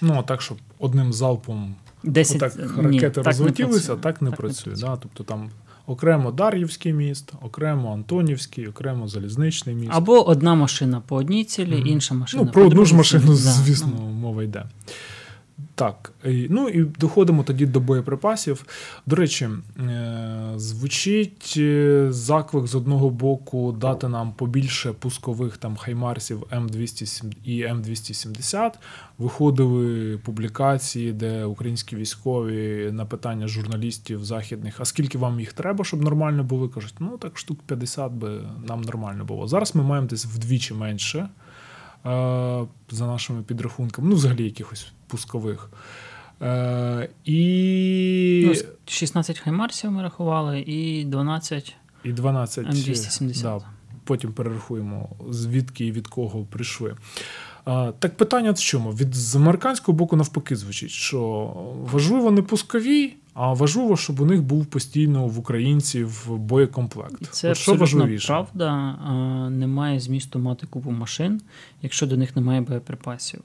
Ну, 0.00 0.14
а 0.18 0.22
так, 0.22 0.42
щоб 0.42 0.58
одним 0.78 1.12
залпом 1.12 1.74
10... 2.02 2.36
отак 2.36 2.56
ракети 2.76 3.20
Ні, 3.20 3.26
розлетілися, 3.26 3.88
так, 3.88 4.00
так 4.00 4.22
не 4.22 4.30
так 4.30 4.38
працює. 4.38 4.72
Не 4.72 4.76
працює. 4.76 4.90
Да? 4.90 4.98
Тобто 5.02 5.24
там 5.24 5.50
окремо 5.86 6.32
Дар'ївський 6.32 6.92
міст, 6.92 7.32
окремо 7.42 7.92
Антонівський, 7.92 8.66
окремо 8.66 9.08
Залізничний 9.08 9.74
міст. 9.74 9.90
Або 9.94 10.28
одна 10.28 10.54
машина 10.54 11.02
по 11.06 11.16
одній 11.16 11.44
цілі, 11.44 11.74
mm-hmm. 11.74 11.86
інша 11.86 12.14
машина. 12.14 12.42
Ну, 12.42 12.52
про 12.52 12.66
одну 12.66 12.84
ж 12.84 12.94
машину, 12.94 13.34
звісно, 13.34 13.92
да. 13.96 14.02
мова 14.02 14.42
йде. 14.42 14.64
Так, 15.78 16.12
ну 16.24 16.68
і 16.68 16.84
доходимо 16.84 17.42
тоді 17.42 17.66
до 17.66 17.80
боєприпасів. 17.80 18.64
До 19.06 19.16
речі, 19.16 19.48
е, 19.78 20.52
звучить 20.56 21.54
е, 21.56 22.06
заклик 22.10 22.66
з 22.66 22.74
одного 22.74 23.10
боку 23.10 23.72
дати 23.72 24.08
нам 24.08 24.32
побільше 24.32 24.92
пускових 24.92 25.56
там 25.56 25.76
хаймарсів 25.76 26.42
М200 26.42 27.32
і 27.44 27.64
М270. 27.64 28.70
Виходили 29.18 30.18
публікації, 30.18 31.12
де 31.12 31.44
українські 31.44 31.96
військові 31.96 32.90
на 32.92 33.04
питання 33.04 33.48
журналістів 33.48 34.24
західних, 34.24 34.80
а 34.80 34.84
скільки 34.84 35.18
вам 35.18 35.40
їх 35.40 35.52
треба, 35.52 35.84
щоб 35.84 36.02
нормально 36.02 36.44
було? 36.44 36.68
Кажуть, 36.68 36.94
ну 36.98 37.18
так 37.18 37.38
штук 37.38 37.58
50 37.66 38.12
би 38.12 38.40
нам 38.68 38.80
нормально 38.80 39.24
було. 39.24 39.48
Зараз 39.48 39.74
ми 39.74 39.82
маємо 39.82 40.06
десь 40.06 40.26
вдвічі 40.26 40.74
менше 40.74 41.28
за 42.90 43.06
нашими 43.06 43.42
підрахунками, 43.42 44.08
ну 44.08 44.14
взагалі 44.14 44.44
якихось 44.44 44.92
пускових. 45.06 45.70
Е, 46.42 47.08
і... 47.24 48.44
Ну, 48.46 48.54
16 48.86 49.38
хаймарсів 49.38 49.90
ми 49.90 50.02
рахували, 50.02 50.60
і 50.60 51.04
12 51.04 51.74
і 52.04 52.12
12 52.12 52.66
М270. 52.66 53.42
Да, 53.42 53.60
потім 54.04 54.32
перерахуємо, 54.32 55.08
звідки 55.30 55.86
і 55.86 55.92
від 55.92 56.08
кого 56.08 56.44
прийшли. 56.44 56.94
Так 57.98 58.16
питання 58.16 58.52
в 58.52 58.58
чому? 58.58 58.90
Від 58.90 59.14
з 59.14 59.36
американського 59.36 59.98
боку 59.98 60.16
навпаки 60.16 60.56
звучить, 60.56 60.90
що 60.90 61.52
важливо 61.92 62.30
не 62.30 62.42
пускові, 62.42 63.14
а 63.40 63.52
важливо, 63.52 63.96
щоб 63.96 64.20
у 64.20 64.24
них 64.24 64.42
був 64.42 64.66
постійно 64.66 65.26
в 65.26 65.38
українців 65.38 66.36
боєкомплект. 66.36 67.30
Це 67.30 67.50
От 67.50 67.56
що 67.56 67.74
важливіше? 67.74 68.26
правда. 68.26 68.92
Немає 69.50 70.00
змісту 70.00 70.38
мати 70.38 70.66
купу 70.66 70.90
машин, 70.90 71.40
якщо 71.82 72.06
до 72.06 72.16
них 72.16 72.36
немає 72.36 72.60
боєприпасів. 72.60 73.40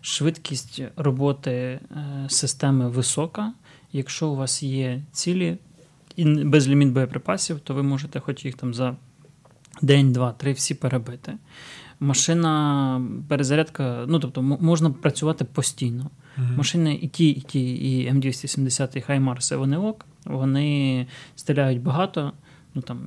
Швидкість 0.00 0.82
роботи 0.96 1.50
е, 1.50 1.80
системи 2.28 2.88
висока. 2.88 3.52
Якщо 3.92 4.28
у 4.28 4.36
вас 4.36 4.62
є 4.62 5.02
цілі 5.12 5.58
і 6.16 6.24
безліміт 6.24 6.88
боєприпасів, 6.88 7.60
то 7.60 7.74
ви 7.74 7.82
можете 7.82 8.20
хоч 8.20 8.44
їх 8.44 8.54
там 8.54 8.74
за 8.74 8.96
день, 9.82 10.12
два, 10.12 10.32
три 10.32 10.52
всі 10.52 10.74
перебити 10.74 11.34
машина, 12.00 13.02
перезарядка, 13.28 14.04
ну 14.08 14.18
тобто 14.18 14.42
можна 14.42 14.90
працювати 14.90 15.44
постійно. 15.44 16.10
Uh-huh. 16.38 16.56
Машини 16.56 16.98
і 17.02 17.08
ті, 17.08 17.30
і 17.30 17.40
ті, 17.40 17.70
і 17.74 18.12
М270, 18.12 18.96
і 18.96 19.00
Хаймарси, 19.00 19.56
вони 19.56 19.76
ок, 19.76 20.06
вони 20.24 21.06
стріляють 21.36 21.82
багато, 21.82 22.32
ну 22.74 22.82
там. 22.82 23.00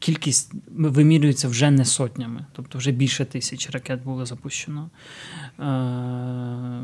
Кількість 0.00 0.52
вимірюється 0.70 1.48
вже 1.48 1.70
не 1.70 1.84
сотнями, 1.84 2.46
тобто 2.52 2.78
вже 2.78 2.90
більше 2.90 3.24
тисяч 3.24 3.70
ракет 3.70 4.02
було 4.04 4.26
запущено. 4.26 4.90
Е- 5.60 6.82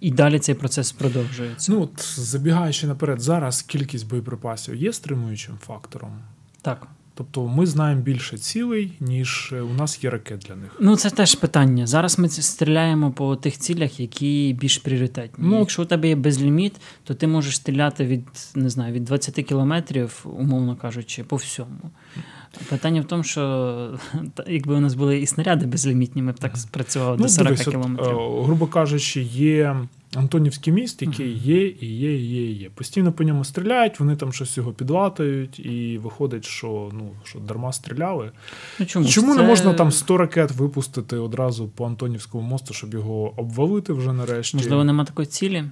І 0.00 0.10
далі 0.10 0.38
цей 0.38 0.54
процес 0.54 0.92
продовжується. 0.92 1.72
Ну, 1.72 1.82
от 1.82 2.18
Забігаючи 2.18 2.86
наперед, 2.86 3.20
зараз 3.20 3.62
кількість 3.62 4.08
боєприпасів 4.08 4.74
є 4.74 4.92
стримуючим 4.92 5.58
фактором? 5.58 6.18
Так. 6.62 6.86
Тобто 7.14 7.46
ми 7.46 7.66
знаємо 7.66 8.02
більше 8.02 8.38
цілей, 8.38 8.92
ніж 9.00 9.54
у 9.70 9.74
нас 9.74 10.04
є 10.04 10.10
ракет 10.10 10.38
для 10.48 10.56
них. 10.56 10.76
Ну 10.80 10.96
це 10.96 11.10
теж 11.10 11.34
питання. 11.34 11.86
Зараз 11.86 12.18
ми 12.18 12.28
стріляємо 12.28 13.10
по 13.10 13.36
тих 13.36 13.58
цілях, 13.58 14.00
які 14.00 14.56
більш 14.60 14.78
пріоритетні. 14.78 15.44
Ну, 15.48 15.58
Якщо 15.58 15.82
у 15.82 15.84
тебе 15.84 16.08
є 16.08 16.16
безліміт, 16.16 16.72
то 17.04 17.14
ти 17.14 17.26
можеш 17.26 17.56
стріляти 17.56 18.04
від 18.04 18.24
не 18.54 18.70
знаю, 18.70 18.92
від 18.94 19.04
20 19.04 19.34
кілометрів, 19.34 20.26
умовно 20.38 20.76
кажучи, 20.76 21.24
по 21.24 21.36
всьому. 21.36 21.90
Питання 22.68 23.00
в 23.00 23.04
тому, 23.04 23.22
що 23.22 23.98
якби 24.46 24.74
у 24.74 24.80
нас 24.80 24.94
були 24.94 25.20
і 25.20 25.26
снаряди 25.26 25.66
безлімітні, 25.66 26.22
ми 26.22 26.32
б 26.32 26.38
так 26.38 26.56
спрацювали 26.56 27.16
ну, 27.16 27.22
до 27.22 27.28
40 27.28 27.52
дивись, 27.52 27.68
кілометрів. 27.68 28.18
От, 28.18 28.46
грубо 28.46 28.66
кажучи, 28.66 29.22
є 29.22 29.76
Антонівський 30.14 30.72
міст, 30.72 31.02
який 31.02 31.32
є, 31.32 31.66
і 31.66 31.86
є, 31.86 32.14
і 32.14 32.26
є, 32.26 32.50
і 32.50 32.52
є. 32.52 32.70
Постійно 32.74 33.12
по 33.12 33.24
ньому 33.24 33.44
стріляють, 33.44 34.00
вони 34.00 34.16
там 34.16 34.32
щось 34.32 34.56
його 34.56 34.72
підлатають, 34.72 35.58
і 35.58 36.00
виходить, 36.02 36.44
що 36.44 36.90
ну 36.92 37.10
що 37.24 37.38
дарма 37.38 37.72
стріляли. 37.72 38.30
Ну, 38.78 38.86
Чому 38.86 39.06
Чому 39.06 39.34
це... 39.34 39.42
не 39.42 39.48
можна 39.48 39.74
там 39.74 39.92
100 39.92 40.16
ракет 40.16 40.50
випустити 40.50 41.16
одразу 41.16 41.68
по 41.68 41.86
Антонівському 41.86 42.48
мосту, 42.48 42.74
щоб 42.74 42.94
його 42.94 43.40
обвалити 43.40 43.92
вже 43.92 44.12
нарешті? 44.12 44.56
Можливо, 44.56 44.84
нема 44.84 45.04
такої 45.04 45.26
цілі. 45.26 45.64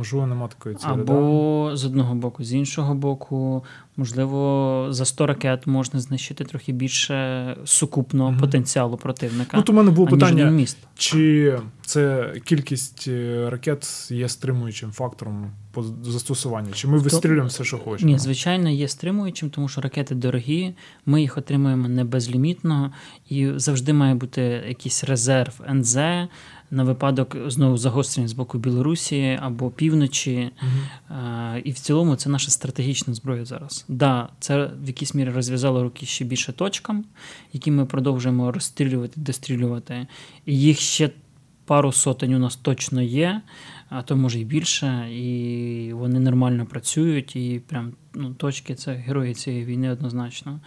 Можливо, 0.00 0.26
нема 0.26 0.48
такої 0.48 0.74
цілі. 0.74 0.90
Або 0.90 1.68
да? 1.70 1.76
з 1.76 1.84
одного 1.84 2.14
боку, 2.14 2.44
з 2.44 2.52
іншого 2.52 2.94
боку, 2.94 3.64
можливо, 3.96 4.86
за 4.90 5.04
100 5.04 5.26
ракет 5.26 5.66
можна 5.66 6.00
знищити 6.00 6.44
трохи 6.44 6.72
більше 6.72 7.56
сукупного 7.64 8.30
mm 8.30 8.40
потенціалу 8.40 8.96
противника. 8.96 9.56
Ну, 9.56 9.62
то 9.62 9.72
в 9.72 9.74
мене 9.76 9.90
було 9.90 10.08
питання, 10.08 10.50
міст. 10.50 10.78
чи 10.94 11.58
це 11.82 12.32
кількість 12.44 13.04
е, 13.08 13.50
ракет 13.50 14.08
є 14.10 14.28
стримуючим 14.28 14.92
фактором 14.92 15.50
по 15.72 15.82
застосуванню? 16.02 16.72
Чи 16.72 16.88
ми 16.88 16.98
вистрілюємо 16.98 17.48
все, 17.48 17.64
що 17.64 17.78
хочемо? 17.78 18.12
Ні, 18.12 18.18
звичайно, 18.18 18.70
є 18.70 18.88
стримуючим, 18.88 19.50
тому 19.50 19.68
що 19.68 19.80
ракети 19.80 20.14
дорогі, 20.14 20.74
ми 21.06 21.20
їх 21.20 21.38
отримуємо 21.38 21.88
не 21.88 22.04
безлімітно, 22.04 22.92
і 23.28 23.48
завжди 23.56 23.92
має 23.92 24.14
бути 24.14 24.42
якийсь 24.68 25.04
резерв 25.04 25.60
НЗ 25.70 25.96
на 26.70 26.84
випадок 26.84 27.36
знову 27.46 27.76
загострення 27.76 28.28
з 28.28 28.32
боку 28.32 28.58
Білорусі 28.58 29.38
або 29.42 29.70
півночі. 29.70 30.50
Uh-huh. 31.10 31.60
І 31.64 31.70
в 31.70 31.78
цілому 31.78 32.16
це 32.16 32.30
наша 32.30 32.50
стратегічна 32.50 33.14
зброя 33.14 33.44
зараз. 33.44 33.84
Да, 33.88 34.28
це 34.40 34.70
в 34.82 34.86
якійсь 34.86 35.14
мірі 35.14 35.30
розв'язало 35.30 35.82
руки 35.82 36.06
ще 36.06 36.24
більше 36.24 36.52
точкам, 36.52 37.04
які 37.52 37.70
ми 37.70 37.86
продовжуємо 37.86 38.52
розстрілювати, 38.52 39.20
дострілювати. 39.20 40.06
І 40.46 40.60
їх 40.60 40.78
ще 40.78 41.10
пару 41.64 41.92
сотень 41.92 42.34
у 42.34 42.38
нас 42.38 42.56
точно 42.56 43.02
є, 43.02 43.40
а 43.88 44.02
то 44.02 44.16
може 44.16 44.40
і 44.40 44.44
більше, 44.44 45.08
і 45.12 45.92
вони 45.92 46.20
нормально 46.20 46.66
працюють, 46.66 47.36
і 47.36 47.60
прям 47.66 47.92
ну, 48.14 48.34
точки 48.34 48.74
це 48.74 48.92
герої 48.92 49.34
цієї 49.34 49.64
війни 49.64 49.90
однозначно. 49.90 50.60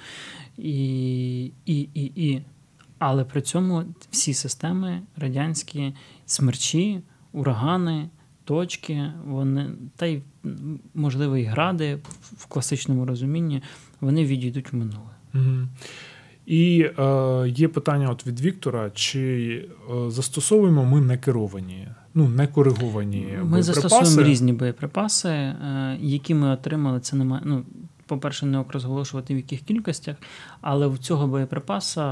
І, 0.58 1.44
і, 1.66 1.80
і, 1.94 2.12
і 2.16 2.42
але 3.04 3.24
при 3.24 3.42
цьому 3.42 3.84
всі 4.12 4.34
системи 4.34 5.02
радянські 5.18 5.94
смерчі, 6.26 7.02
урагани, 7.32 8.10
точки, 8.44 9.12
вони, 9.26 9.70
та 9.96 10.06
й, 10.06 10.22
можливо, 10.94 11.38
і 11.38 11.44
гради 11.44 12.00
в 12.38 12.46
класичному 12.46 13.06
розумінні, 13.06 13.62
вони 14.02 14.26
відійдуть 14.26 14.74
в 14.74 14.76
минуле. 14.76 15.10
Угу. 15.34 15.68
І 16.46 16.90
е, 17.00 17.50
є 17.50 17.68
питання 17.68 18.10
от 18.10 18.28
від 18.28 18.42
Віктора: 18.42 18.92
чи 18.94 19.22
е, 19.92 20.10
застосовуємо 20.12 20.86
ми 20.86 21.02
не 21.02 21.18
керовані, 21.18 21.88
ну 22.14 22.30
не 22.30 22.48
кориговані 22.48 23.18
ми 23.20 23.44
боєприпаси? 23.44 23.64
застосовуємо 23.64 24.32
різні 24.32 24.54
боєприпаси, 24.54 25.30
е, 25.30 25.98
які 26.02 26.34
ми 26.34 26.50
отримали. 26.50 27.00
Це 27.00 27.16
немає. 27.16 27.44
Ну 27.46 27.64
по-перше, 28.06 28.46
не 28.46 28.66
розголошувати 28.70 29.34
в 29.34 29.38
яких 29.38 29.62
кількостях, 29.62 30.16
але 30.62 30.88
у 30.88 30.98
цього 30.98 31.28
боєприпаса 31.28 32.04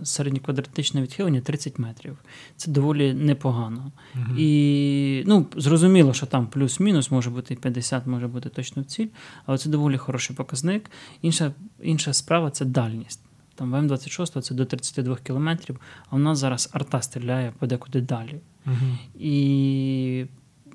е, 0.00 0.04
середньоквадратичне 0.04 1.02
відхилення 1.02 1.40
30 1.40 1.78
метрів. 1.78 2.18
Це 2.56 2.70
доволі 2.70 3.14
непогано. 3.14 3.92
Угу. 4.14 4.38
І 4.38 5.24
ну, 5.26 5.46
зрозуміло, 5.56 6.12
що 6.12 6.26
там 6.26 6.46
плюс-мінус 6.46 7.10
може 7.10 7.30
бути 7.30 7.54
50, 7.54 8.06
може 8.06 8.28
бути 8.28 8.48
точно 8.48 8.82
в 8.82 8.84
ціль, 8.84 9.08
але 9.46 9.58
це 9.58 9.70
доволі 9.70 9.96
хороший 9.96 10.36
показник. 10.36 10.90
Інша, 11.22 11.52
Інша 11.82 12.12
справа 12.12 12.50
це 12.50 12.64
дальність. 12.64 13.20
Там 13.54 13.72
в 13.72 13.74
М26 13.74 14.40
це 14.40 14.54
до 14.54 14.64
32 14.64 15.16
кілометрів, 15.16 15.80
а 16.10 16.16
у 16.16 16.18
нас 16.18 16.38
зараз 16.38 16.70
арта 16.72 17.02
стріляє 17.02 17.52
подекуди 17.58 18.00
далі. 18.00 18.40
Угу. 18.66 18.98
І 19.18 20.26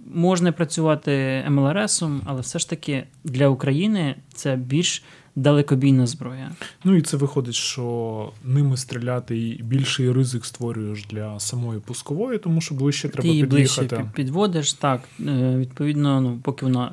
можна 0.10 0.52
працювати 0.52 1.44
МЛРСом, 1.50 2.22
але 2.26 2.42
все 2.42 2.60
ж 2.60 2.70
таки 2.70 3.04
для 3.24 3.48
України 3.48 4.16
це 4.34 4.56
більш 4.56 5.04
далекобійна 5.36 6.08
зброя. 6.08 6.52
Ну 6.84 6.96
і 6.96 7.02
це 7.02 7.18
виходить, 7.18 7.56
що 7.56 8.32
ними 8.44 8.78
стріляти 8.78 9.40
і 9.48 9.64
більший 9.64 10.12
ризик 10.12 10.46
створюєш 10.46 11.06
для 11.06 11.40
самої 11.40 11.80
пускової, 11.80 12.40
тому 12.40 12.62
що 12.62 12.76
ближче 12.76 13.10
треба 13.10 13.22
Ти 13.22 13.28
її 13.30 13.44
під'їхати. 13.44 13.96
ближче 13.96 14.12
підводиш, 14.16 14.74
так. 14.74 15.02
Е, 15.20 15.56
відповідно, 15.58 16.22
ну, 16.22 16.40
поки 16.44 16.66
вона 16.66 16.92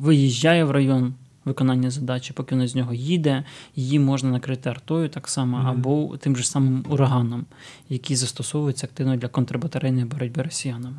виїжджає 0.00 0.64
в 0.64 0.70
район. 0.70 1.14
Виконання 1.44 1.90
задачі, 1.90 2.32
поки 2.32 2.54
вона 2.54 2.68
з 2.68 2.74
нього 2.74 2.94
їде, 2.94 3.44
її 3.76 3.98
можна 3.98 4.30
накрити 4.30 4.70
артою 4.70 5.08
так 5.08 5.28
само, 5.28 5.58
mm-hmm. 5.58 5.70
або 5.70 6.16
тим 6.16 6.36
же 6.36 6.44
самим 6.44 6.84
ураганом, 6.88 7.46
який 7.88 8.16
застосовується 8.16 8.86
активно 8.86 9.16
для 9.16 9.28
контрбатарейної 9.28 10.04
боротьби 10.04 10.42
росіянами. 10.42 10.96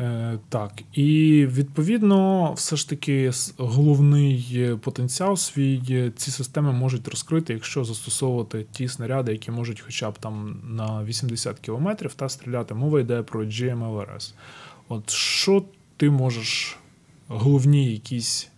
Е, 0.00 0.38
так, 0.48 0.72
і 0.92 1.46
відповідно, 1.50 2.52
все 2.52 2.76
ж 2.76 2.88
таки, 2.88 3.30
головний 3.56 4.76
потенціал 4.80 5.36
свій 5.36 6.12
ці 6.16 6.30
системи 6.30 6.72
можуть 6.72 7.08
розкрити, 7.08 7.52
якщо 7.52 7.84
застосовувати 7.84 8.66
ті 8.72 8.88
снаряди, 8.88 9.32
які 9.32 9.50
можуть, 9.50 9.80
хоча 9.80 10.10
б 10.10 10.18
там 10.18 10.60
на 10.64 11.04
80 11.04 11.58
кілометрів 11.58 12.14
та 12.14 12.28
стріляти. 12.28 12.74
Мова 12.74 13.00
йде 13.00 13.22
про 13.22 13.44
GMLRS. 13.44 14.34
От 14.88 15.10
що 15.10 15.64
ти 15.96 16.10
можеш 16.10 16.78
головні 17.28 17.92
якісь 17.92 18.48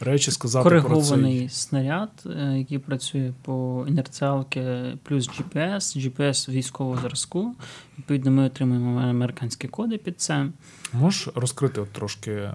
речі 0.00 0.30
сказати 0.30 0.62
коригований 0.62 1.38
про 1.38 1.48
цей... 1.48 1.48
снаряд, 1.48 2.10
е, 2.26 2.58
який 2.58 2.78
працює 2.78 3.32
по 3.42 3.84
інерціалки 3.88 4.62
плюс 5.02 5.28
GPS, 5.28 5.78
GPS 5.78 6.50
військового 6.50 7.00
зразку. 7.00 7.54
Відповідно, 7.98 8.30
ми 8.30 8.42
отримуємо 8.42 9.00
американські 9.00 9.68
коди 9.68 9.98
під 9.98 10.20
це. 10.20 10.46
Можеш 10.92 11.28
розкрити 11.34 11.80
от 11.80 11.92
трошки 11.92 12.50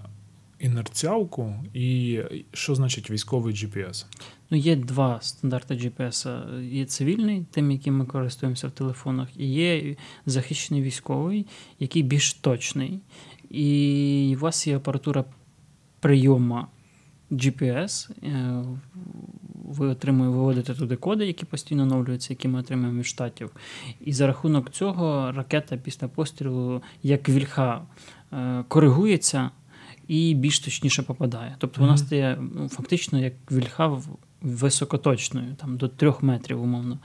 інерціалку 0.58 1.54
і 1.74 2.20
що 2.52 2.74
значить 2.74 3.10
військовий 3.10 3.54
GPS? 3.54 4.06
Ну, 4.50 4.58
Є 4.58 4.76
два 4.76 5.18
стандарти 5.20 5.74
GPS. 5.74 6.60
Є 6.62 6.84
цивільний, 6.84 7.46
тим, 7.50 7.70
яким 7.70 7.96
ми 7.96 8.04
користуємося 8.06 8.68
в 8.68 8.70
телефонах, 8.70 9.28
і 9.36 9.46
є 9.46 9.96
захищений 10.26 10.82
військовий, 10.82 11.46
який 11.78 12.02
більш 12.02 12.34
точний. 12.34 13.00
І 13.50 14.34
у 14.38 14.40
вас 14.40 14.66
є 14.66 14.76
апаратура 14.76 15.24
прийому 16.00 16.66
GPS. 17.34 18.10
Е, 18.22 18.64
ви 19.64 19.86
отримуєте, 19.86 20.36
виводите 20.36 20.74
туди 20.74 20.96
коди, 20.96 21.26
які 21.26 21.44
постійно 21.44 21.82
оновлюються, 21.82 22.32
які 22.32 22.48
ми 22.48 22.58
отримуємо 22.58 22.98
від 22.98 23.06
штатів. 23.06 23.50
І 24.00 24.12
за 24.12 24.26
рахунок 24.26 24.70
цього 24.70 25.32
ракета 25.32 25.76
після 25.76 26.08
пострілу, 26.08 26.82
як 27.02 27.28
вільха, 27.28 27.82
е, 28.32 28.64
коригується 28.68 29.50
і 30.08 30.34
більш 30.34 30.60
точніше 30.60 31.02
попадає. 31.02 31.56
Тобто 31.58 31.80
вона 31.80 31.96
стає 31.96 32.38
ну, 32.54 32.68
фактично 32.68 33.18
як 33.18 33.34
вільха 33.50 34.00
високоточною, 34.42 35.54
там 35.54 35.76
до 35.76 35.88
3 35.88 36.12
метрів, 36.20 36.62
умовно. 36.62 36.98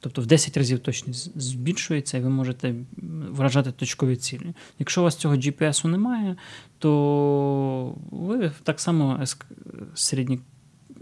Тобто 0.00 0.22
в 0.22 0.26
10 0.26 0.56
разів 0.56 0.78
точність 0.78 1.40
збільшується, 1.40 2.18
і 2.18 2.20
ви 2.20 2.28
можете 2.28 2.74
вражати 3.30 3.72
точкові 3.72 4.16
цілі. 4.16 4.54
Якщо 4.78 5.00
у 5.00 5.04
вас 5.04 5.16
цього 5.16 5.34
GPS 5.34 5.86
немає, 5.86 6.36
то 6.78 7.94
ви 8.10 8.52
так 8.62 8.80
само 8.80 9.24
середні, 9.94 10.40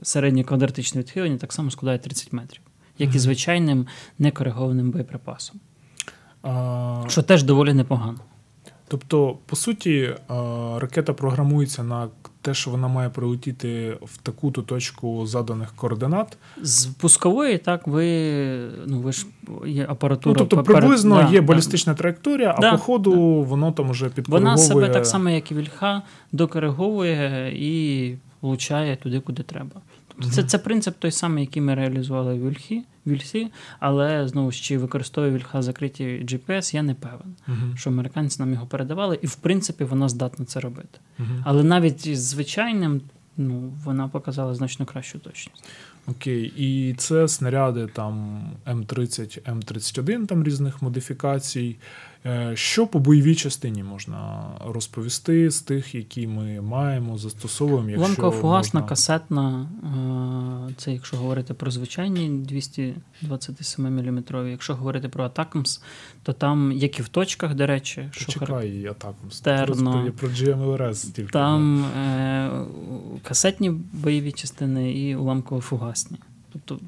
середнє 0.02 0.44
квадратичне 0.44 1.00
відхилення 1.00 1.36
так 1.36 1.52
само 1.52 1.70
складає 1.70 1.98
30 1.98 2.32
метрів, 2.32 2.60
як 2.98 3.14
і 3.14 3.18
звичайним 3.18 3.86
некоригованим 4.18 4.90
боєприпасом. 4.90 5.60
А... 6.42 7.04
Що 7.08 7.22
теж 7.22 7.42
доволі 7.42 7.72
непогано. 7.72 8.18
Тобто, 8.88 9.38
по 9.46 9.56
суті, 9.56 10.14
ракета 10.76 11.12
програмується 11.12 11.82
на 11.82 12.08
те, 12.44 12.54
що 12.54 12.70
вона 12.70 12.88
має 12.88 13.08
прилетіти 13.08 13.98
в 14.02 14.16
таку-то 14.16 14.62
точку 14.62 15.26
заданих 15.26 15.72
координат. 15.76 16.38
З 16.62 16.86
пускової, 16.86 17.58
так, 17.58 17.86
ви 17.86 18.06
ну 18.86 19.00
ви 19.00 19.12
ж 19.12 19.26
є 19.66 19.86
апаратура. 19.88 20.36
Ну, 20.40 20.46
Тобто, 20.46 20.72
приблизно 20.72 21.22
да, 21.22 21.28
є 21.30 21.40
балістична 21.40 21.92
да. 21.92 21.98
траєкторія, 21.98 22.54
а 22.58 22.60
да, 22.60 22.72
по 22.72 22.78
ходу 22.78 23.12
воно 23.42 23.72
там 23.72 23.90
вже 23.90 24.08
підкориговує. 24.08 24.54
Вона 24.54 24.58
себе 24.58 24.88
так 24.88 25.06
само, 25.06 25.30
як 25.30 25.50
і 25.50 25.54
вільха, 25.54 26.02
докориговує 26.32 27.52
і 27.56 28.14
влучає 28.42 28.96
туди, 28.96 29.20
куди 29.20 29.42
треба. 29.42 29.80
Тобто, 30.16 30.30
це 30.30 30.42
це 30.42 30.58
принцип 30.58 30.94
той 30.98 31.10
самий, 31.10 31.44
який 31.44 31.62
ми 31.62 31.74
реалізували 31.74 32.34
в 32.34 32.48
Вільхі. 32.48 32.84
Вільсі, 33.06 33.48
але 33.80 34.28
знову 34.28 34.52
ж 34.52 34.62
чи 34.62 34.78
використовує 34.78 35.32
Вільха 35.32 35.62
закриті 35.62 36.26
GPS, 36.26 36.74
я 36.74 36.82
не 36.82 36.94
певен, 36.94 37.34
uh-huh. 37.48 37.76
що 37.76 37.90
американці 37.90 38.36
нам 38.40 38.52
його 38.52 38.66
передавали, 38.66 39.18
і 39.22 39.26
в 39.26 39.34
принципі 39.34 39.84
вона 39.84 40.08
здатна 40.08 40.44
це 40.44 40.60
робити. 40.60 40.98
Uh-huh. 41.20 41.42
Але 41.44 41.64
навіть 41.64 42.16
з 42.16 42.20
звичайним 42.20 43.00
ну, 43.36 43.72
вона 43.84 44.08
показала 44.08 44.54
значно 44.54 44.86
кращу 44.86 45.18
точність. 45.18 45.64
Окей, 46.06 46.52
і 46.56 46.94
це 46.94 47.28
снаряди 47.28 47.86
там 47.86 48.42
М30, 48.66 49.52
М31, 49.52 50.26
там 50.26 50.44
різних 50.44 50.82
модифікацій. 50.82 51.76
Е, 52.26 52.56
що 52.56 52.86
по 52.86 52.98
бойовій 52.98 53.34
частині 53.34 53.82
можна 53.82 54.50
розповісти 54.66 55.50
з 55.50 55.60
тих, 55.60 55.94
які 55.94 56.26
ми 56.26 56.60
маємо, 56.60 57.18
застосовуємо? 57.18 57.90
якщо 57.90 58.22
Ламкова-фугасна, 58.22 58.74
можна... 58.74 58.82
касетна, 58.82 59.68
е, 60.70 60.74
це 60.76 60.92
якщо 60.92 61.16
говорити 61.16 61.54
про 61.54 61.70
звичайні 61.70 62.28
227 62.28 63.84
мм. 63.84 64.24
Якщо 64.50 64.74
говорити 64.74 65.08
про 65.08 65.24
Атакмс, 65.24 65.82
то 66.22 66.32
там, 66.32 66.72
як 66.72 66.98
і 66.98 67.02
в 67.02 67.08
точках, 67.08 67.54
до 67.54 67.66
речі, 67.66 68.08
що 68.10 68.32
Чекай, 68.32 68.86
Атакмс. 68.86 69.40
Терно, 69.40 70.12
про 70.18 70.28
GMLRS 70.28 71.12
тільки. 71.12 71.30
Там 71.30 71.84
е, 71.84 72.50
касетні 73.22 73.70
бойові 73.92 74.32
частини 74.32 74.92
і 74.92 75.16
уламково-фугасні. 75.16 76.16
Тобто 76.52 76.78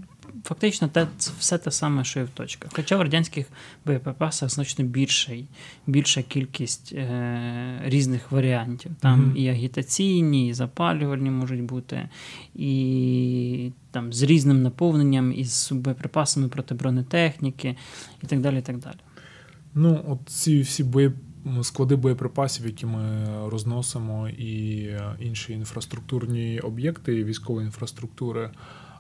фактично 0.47 0.89
те, 0.89 1.07
все 1.39 1.59
те 1.59 1.71
саме, 1.71 2.05
що 2.05 2.21
і 2.21 2.23
в 2.23 2.29
точках. 2.29 2.71
Хоча 2.75 2.97
в 2.97 3.01
радянських 3.01 3.47
боєприпасах 3.87 4.51
значно 4.51 4.85
більший, 4.85 5.47
більша 5.87 6.23
кількість 6.23 6.93
е, 6.93 7.81
різних 7.85 8.33
варіантів. 8.33 8.93
Там 9.01 9.21
mm-hmm. 9.21 9.37
і 9.37 9.49
агітаційні, 9.49 10.49
і 10.49 10.55
запалювальні 10.55 11.31
можуть 11.31 11.63
бути, 11.63 12.09
і 12.55 13.73
там 13.91 14.13
з 14.13 14.23
різним 14.23 14.63
наповненням, 14.63 15.33
і 15.33 15.45
з 15.45 15.73
боєприпасами 15.73 16.49
проти 16.49 16.75
бронетехніки, 16.75 17.77
і 18.23 18.27
так 18.27 18.41
далі. 18.41 18.59
і 18.59 18.63
так 18.63 18.79
далі. 18.79 18.97
Ну, 19.75 20.05
от 20.09 20.19
ці 20.29 20.61
всі 20.61 20.85
бої. 20.85 21.13
Склади 21.63 21.97
боєприпасів, 21.97 22.67
які 22.67 22.87
ми 22.87 23.27
розносимо, 23.49 24.29
і 24.29 24.83
е, 24.83 25.17
інші 25.21 25.53
інфраструктурні 25.53 26.61
об'єкти 26.61 27.25
військової 27.25 27.67
інфраструктури, 27.67 28.51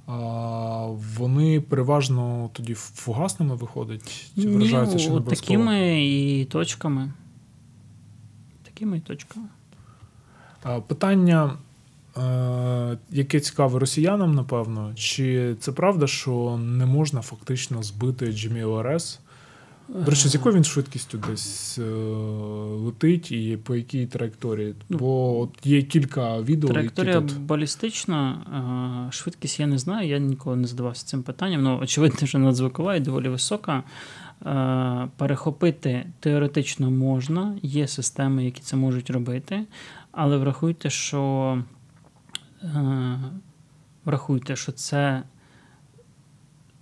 вони 0.07 1.61
переважно 1.61 2.51
тоді 2.53 2.75
фугасними 2.75 3.55
виходять? 3.55 4.31
Чи 4.35 4.49
вражаються 4.49 4.99
чи 4.99 5.11
не 5.11 5.21
Такими 5.21 6.07
і 6.07 6.45
точками. 6.45 7.12
Такими 8.62 8.97
і 8.97 9.01
точками. 9.01 9.47
Питання, 10.87 11.59
е, 12.16 12.99
яке 13.11 13.40
цікаве 13.40 13.79
росіянам, 13.79 14.35
напевно, 14.35 14.92
чи 14.95 15.57
це 15.61 15.73
правда, 15.73 16.07
що 16.07 16.61
не 16.62 16.87
можна 16.87 17.23
фактично 17.23 17.83
збити 17.83 18.27
GMLRS 18.27 19.19
до 19.88 20.11
речі, 20.11 20.29
з 20.29 20.35
якою 20.35 20.55
він 20.55 20.64
швидкістю 20.64 21.18
десь 21.29 21.79
е, 21.79 21.83
летить 22.85 23.33
і 23.33 23.59
по 23.62 23.77
якій 23.77 24.07
траєкторії? 24.07 24.75
Ну, 24.88 24.99
Бо 24.99 25.40
от 25.40 25.51
є 25.64 25.83
кілька 25.83 26.40
відео. 26.40 26.70
Траєкторія 26.70 27.14
які 27.14 27.27
тут... 27.27 27.40
балістична, 27.40 28.38
е, 29.09 29.12
швидкість 29.12 29.61
я 29.61 29.66
не 29.66 29.79
знаю, 29.79 30.09
я 30.09 30.18
ніколи 30.18 30.57
не 30.57 30.66
задавався 30.66 31.07
цим 31.07 31.22
питанням. 31.22 31.62
Ну, 31.62 31.79
очевидно, 31.83 32.27
що 32.27 32.38
надзвукова 32.38 32.96
і 32.96 33.01
доволі 33.01 33.29
висока. 33.29 33.83
Е, 34.46 35.09
перехопити 35.16 36.07
теоретично 36.20 36.90
можна, 36.90 37.59
є 37.62 37.88
системи, 37.88 38.44
які 38.44 38.61
це 38.61 38.77
можуть 38.77 39.11
робити, 39.11 39.64
але 40.12 40.37
врахуйте, 40.37 40.90
що 40.90 41.62
врахуйте, 44.05 44.57
що 44.57 44.72
це 44.72 45.22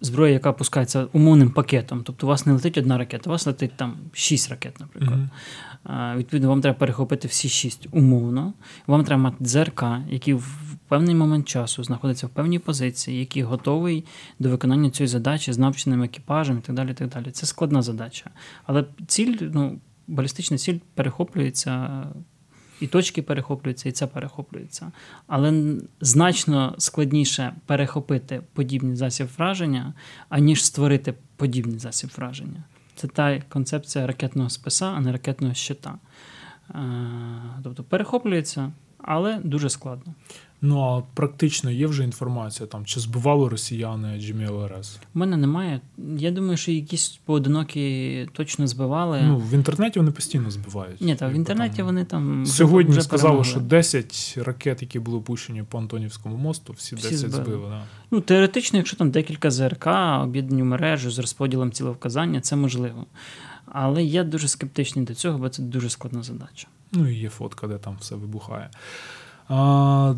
зброя, 0.05 0.33
яка 0.33 0.53
пускається 0.53 1.07
умовним 1.13 1.51
пакетом. 1.51 2.03
Тобто 2.05 2.27
у 2.27 2.29
вас 2.29 2.47
не 2.47 2.53
летить 2.53 2.79
одна 2.79 2.99
ракета, 2.99 3.31
у 3.31 3.33
вас 3.33 3.47
летить 3.47 3.77
там 3.77 3.97
шість 4.13 4.51
ракет, 4.51 4.81
наприклад. 4.81 5.19
Mm-hmm. 5.19 6.17
Відповідно, 6.17 6.49
вам 6.49 6.61
треба 6.61 6.79
перехопити 6.79 7.29
всі 7.29 7.49
шість 7.49 7.89
умовно. 7.91 8.53
Вам 8.87 9.05
треба 9.05 9.23
мати 9.23 9.45
ДЗРК, 9.45 9.85
який 10.11 10.35
в 10.35 10.77
певний 10.89 11.15
момент 11.15 11.49
часу 11.49 11.85
знаходиться 11.85 12.27
в 12.27 12.31
певній 12.31 12.59
позиції, 12.59 13.19
який 13.19 13.43
готовий 13.43 14.05
до 14.39 14.51
виконання 14.51 14.91
цієї 14.91 15.09
задачі 15.09 15.53
з 15.53 15.59
навченим 15.59 16.03
екіпажем 16.03 16.59
і 16.59 16.61
так 16.61 16.77
далі. 16.77 16.95
так 16.95 17.09
далі. 17.09 17.31
Це 17.31 17.47
складна 17.47 17.83
задача. 17.83 18.31
Але 18.67 18.85
ціль, 19.07 19.37
ну, 19.41 19.79
балістична 20.07 20.59
ціль 20.59 20.79
перехоплюється 20.95 22.03
і 22.81 22.87
точки 22.87 23.23
перехоплюються, 23.23 23.89
і 23.89 23.93
це 23.93 24.07
перехоплюється. 24.07 24.93
Але 25.27 25.75
значно 26.01 26.75
складніше 26.79 27.55
перехопити 27.67 28.43
подібний 28.53 28.97
засіб 28.97 29.29
враження, 29.39 29.95
аніж 30.29 30.65
створити 30.65 31.15
подібний 31.37 31.79
засіб 31.79 32.11
враження. 32.17 32.65
Це 32.97 33.09
та 33.09 33.43
концепція 33.49 34.07
ракетного 34.07 34.51
списа, 34.51 34.87
а 34.87 35.01
не 35.01 35.13
ракетного 35.13 35.55
щита. 35.55 35.95
Е, 36.71 36.75
тобто 37.63 37.83
перехоплюється, 37.85 38.73
але 39.07 39.41
дуже 39.45 39.71
складно. 39.71 40.15
Ну 40.67 40.81
а 40.81 41.03
практично 41.15 41.71
є 41.71 41.87
вже 41.87 42.05
інформація 42.05 42.67
там, 42.67 42.85
чи 42.85 43.01
збивали 43.01 43.49
росіяни 43.49 44.09
GMLRS? 44.09 44.97
У 45.15 45.19
мене 45.19 45.37
немає. 45.37 45.81
Я 46.19 46.31
думаю, 46.31 46.57
що 46.57 46.73
якісь 46.73 47.21
поодинокі 47.25 48.29
точно 48.33 48.67
збивали. 48.67 49.23
Ну 49.23 49.39
в 49.39 49.55
інтернеті 49.55 49.99
вони 49.99 50.11
постійно 50.11 50.51
збивають. 50.51 51.01
Ні, 51.01 51.15
так 51.15 51.33
в 51.33 51.35
інтернеті 51.35 51.77
там... 51.77 51.87
вони 51.87 52.05
там 52.05 52.47
сьогодні 52.47 52.93
вже 52.93 53.03
сказали, 53.03 53.31
перемогли. 53.31 53.51
що 53.51 53.61
10 53.61 54.35
ракет, 54.47 54.83
які 54.83 54.99
були 54.99 55.21
пущені 55.21 55.63
по 55.63 55.79
Антонівському 55.79 56.37
мосту, 56.37 56.73
всі, 56.73 56.97
всі 56.97 57.11
10 57.11 57.19
збили. 57.31 57.45
збили 57.45 57.69
да. 57.69 57.83
Ну 58.11 58.21
теоретично, 58.21 58.77
якщо 58.77 58.97
там 58.97 59.11
декілька 59.11 59.51
ЗРК, 59.51 59.87
об'єднані 60.23 60.63
мережі 60.63 61.11
з 61.11 61.19
розподілом 61.19 61.73
цілевказання, 61.73 62.41
це 62.41 62.57
можливо. 62.57 63.07
Але 63.67 64.05
я 64.05 64.25
дуже 64.25 64.49
скептичний 64.49 65.05
до 65.05 65.15
цього, 65.15 65.39
бо 65.39 65.49
це 65.49 65.63
дуже 65.63 65.91
складна 65.91 66.23
задача. 66.23 66.69
Ну 66.95 67.09
і 67.09 67.15
є 67.15 67.29
фотка, 67.31 67.67
де 67.67 67.79
там 67.79 67.97
все 68.01 68.15
вибухає. 68.15 68.71
А, 69.49 70.15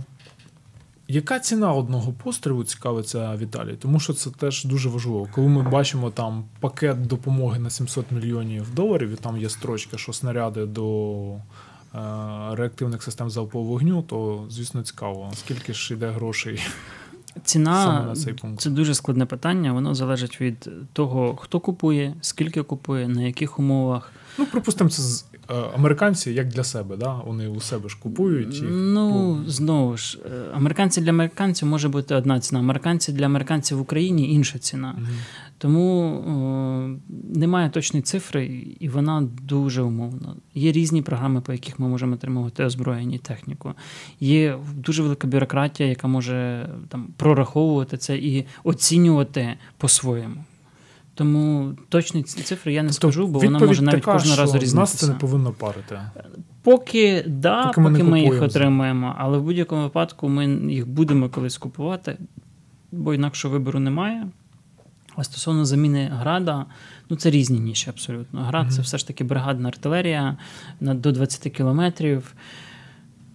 яка 1.09 1.39
ціна 1.39 1.73
одного 1.73 2.13
пострілу 2.13 2.65
цікавиться 2.65 3.37
Віталій? 3.37 3.77
Тому 3.77 4.01
що 4.01 4.13
це 4.13 4.31
теж 4.31 4.65
дуже 4.65 4.89
важливо. 4.89 5.29
Коли 5.33 5.49
ми 5.49 5.63
бачимо 5.63 6.11
там 6.11 6.45
пакет 6.61 7.07
допомоги 7.07 7.59
на 7.59 7.71
700 7.71 8.13
мільйонів 8.13 8.75
доларів, 8.75 9.11
і 9.13 9.17
там 9.17 9.37
є 9.37 9.49
строчка, 9.49 9.99
що 9.99 10.13
снаряди 10.13 10.67
до 10.67 11.23
е, 11.35 11.39
реактивних 12.53 13.03
систем 13.03 13.31
залпового 13.31 13.71
вогню, 13.71 14.03
то 14.03 14.47
звісно 14.51 14.83
цікаво, 14.83 15.31
скільки 15.35 15.75
ж 15.75 15.95
йде 15.95 16.11
грошей. 16.11 16.61
Ціна 17.45 17.85
Саме 17.85 18.07
на 18.07 18.15
цей 18.15 18.35
пункт. 18.35 18.61
це 18.61 18.71
дуже 18.71 18.95
складне 18.95 19.27
питання. 19.27 19.73
Воно 19.73 19.95
залежить 19.95 20.41
від 20.41 20.69
того, 20.93 21.37
хто 21.37 21.61
купує, 21.61 22.15
скільки 22.21 22.63
купує, 22.63 23.09
на 23.09 23.23
яких 23.23 23.59
умовах. 23.59 24.13
Ну, 24.39 24.47
припустимо, 24.47 24.91
це 24.91 25.25
американці 25.75 26.31
як 26.31 26.49
для 26.49 26.65
себе, 26.65 26.97
да? 26.97 27.15
вони 27.27 27.49
у 27.49 27.61
себе 27.61 27.89
ж 27.89 27.97
купують. 28.03 28.55
Їх. 28.55 28.65
Ну, 28.71 29.39
знову 29.47 29.97
ж, 29.97 30.19
е, 30.27 30.29
американці 30.55 31.01
для 31.01 31.11
американців 31.11 31.69
може 31.69 31.89
бути 31.89 32.15
одна 32.15 32.41
ціна, 32.41 32.61
американці 32.61 33.13
для 33.13 33.25
американців 33.25 33.79
в 33.79 33.81
Україні 33.81 34.33
інша 34.33 34.59
ціна. 34.59 34.95
Угу. 34.99 35.07
Тому 35.59 36.11
о, 36.11 37.11
немає 37.35 37.71
точної 37.71 38.03
цифри, 38.03 38.47
і 38.81 38.89
вона 38.89 39.29
дуже 39.43 39.83
умовна. 39.83 40.35
Є 40.55 40.73
різні 40.73 41.03
програми, 41.03 41.41
по 41.41 41.53
яких 41.53 41.79
ми 41.79 41.89
можемо 41.89 42.15
отримувати 42.15 42.65
озброєння 42.65 43.17
і 43.17 43.19
техніку. 43.19 43.75
Є 44.21 44.59
дуже 44.75 45.03
велика 45.03 45.29
бюрократія, 45.29 45.89
яка 45.89 46.09
може 46.09 46.69
там 46.89 47.09
прораховувати 47.17 47.97
це 47.97 48.17
і 48.17 48.47
оцінювати 48.65 49.55
по-своєму. 49.79 50.45
Тому 51.17 51.75
точні 51.89 52.23
цифри 52.23 52.73
я 52.73 52.83
не 52.83 52.89
тобто, 52.89 53.09
скажу, 53.09 53.27
бо 53.27 53.39
вона 53.39 53.59
може 53.59 53.83
навіть 53.83 54.01
така, 54.01 54.13
кожного 54.13 54.37
разу 54.37 54.59
різнитися. 54.59 54.77
Нас 54.77 54.95
це 54.95 55.09
не 55.09 55.15
повинно 55.15 55.53
парити. 55.53 56.01
Поки 56.63 57.25
да, 57.27 57.67
поки, 57.67 57.81
поки 57.81 58.03
ми, 58.03 58.11
ми 58.11 58.21
їх 58.21 58.43
отримаємо, 58.43 59.15
але 59.19 59.39
в 59.39 59.43
будь-якому 59.43 59.83
випадку 59.83 60.29
ми 60.29 60.47
їх 60.73 60.89
будемо 60.89 61.29
колись 61.29 61.59
купувати. 61.59 62.17
бо 62.93 63.15
інакше 63.15 63.49
вибору 63.49 63.81
немає. 63.81 64.29
А 65.17 65.25
стосовно 65.25 65.65
заміни 65.65 66.11
града, 66.13 66.67
ну 67.11 67.17
це 67.17 67.31
різні 67.31 67.61
ніші 67.61 67.91
абсолютно. 67.91 68.45
Град 68.45 68.67
mm-hmm. 68.67 68.71
це 68.71 68.83
все 68.83 68.99
ж 68.99 69.07
таки 69.07 69.25
бригадна 69.25 69.69
артилерія 69.69 70.37
на 70.81 70.95
до 70.95 71.13
20 71.13 71.53
кілометрів 71.53 72.35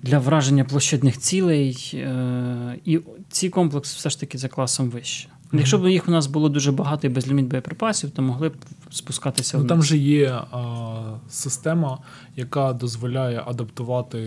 для 0.04 0.20
враження 0.20 0.64
площадних 0.64 1.18
цілей. 1.18 1.92
Е- 1.94 2.80
і 2.86 3.00
ці 3.30 3.50
комплекси 3.50 3.96
все 3.98 4.10
ж 4.10 4.20
таки 4.20 4.38
за 4.38 4.48
класом 4.48 4.90
вище. 4.90 5.30
Mm-hmm. 5.54 5.58
Якщо 5.58 5.78
б 5.78 5.92
їх 5.92 6.08
у 6.08 6.12
нас 6.12 6.28
було 6.28 6.50
дуже 6.50 6.72
багато 6.72 7.08
і 7.08 7.10
безліміт 7.10 7.46
боєприпасів, 7.46 8.12
то 8.12 8.22
могли 8.22 8.50
б 8.50 8.56
спускатися. 8.90 9.58
Ну, 9.58 9.66
Там 9.66 9.84
же 9.84 9.98
є 9.98 10.30
а, 10.30 11.18
система, 11.30 11.98
яка 12.36 12.74
дозволяє 12.74 13.44
адаптувати 13.46 14.20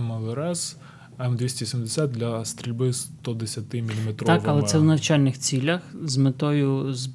МЛРС. 0.00 0.76
М270 1.18 2.08
для 2.08 2.44
стрільби 2.44 2.92
110 2.92 3.74
мм. 3.74 4.14
Так, 4.16 4.42
але 4.46 4.62
це 4.62 4.78
в 4.78 4.84
навчальних 4.84 5.38
цілях 5.38 5.80
з 6.04 6.16
метою 6.16 6.94
з 6.94 7.10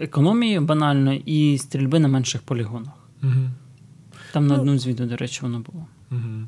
економії 0.00 0.60
банально 0.60 1.12
і 1.12 1.58
стрільби 1.58 1.98
на 1.98 2.08
менших 2.08 2.42
полігонах. 2.42 2.92
Угу. 3.22 3.32
Там 4.32 4.46
на 4.46 4.54
ну, 4.54 4.60
одну 4.60 4.78
з 4.78 4.86
відео, 4.86 5.06
до 5.06 5.16
речі, 5.16 5.38
воно 5.42 5.60
було. 5.60 5.86
Угу. 6.10 6.46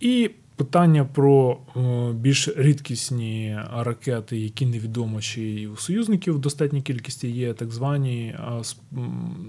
І 0.00 0.30
питання 0.60 1.04
про 1.04 1.58
о, 1.74 2.12
більш 2.12 2.48
рідкісні 2.56 3.58
ракети, 3.76 4.38
які 4.38 4.66
невідомо 4.66 5.20
чи 5.20 5.68
у 5.68 5.76
союзників 5.76 6.34
в 6.34 6.38
достатній 6.38 6.82
кількості 6.82 7.30
є 7.30 7.54
так 7.54 7.70
звані 7.70 8.36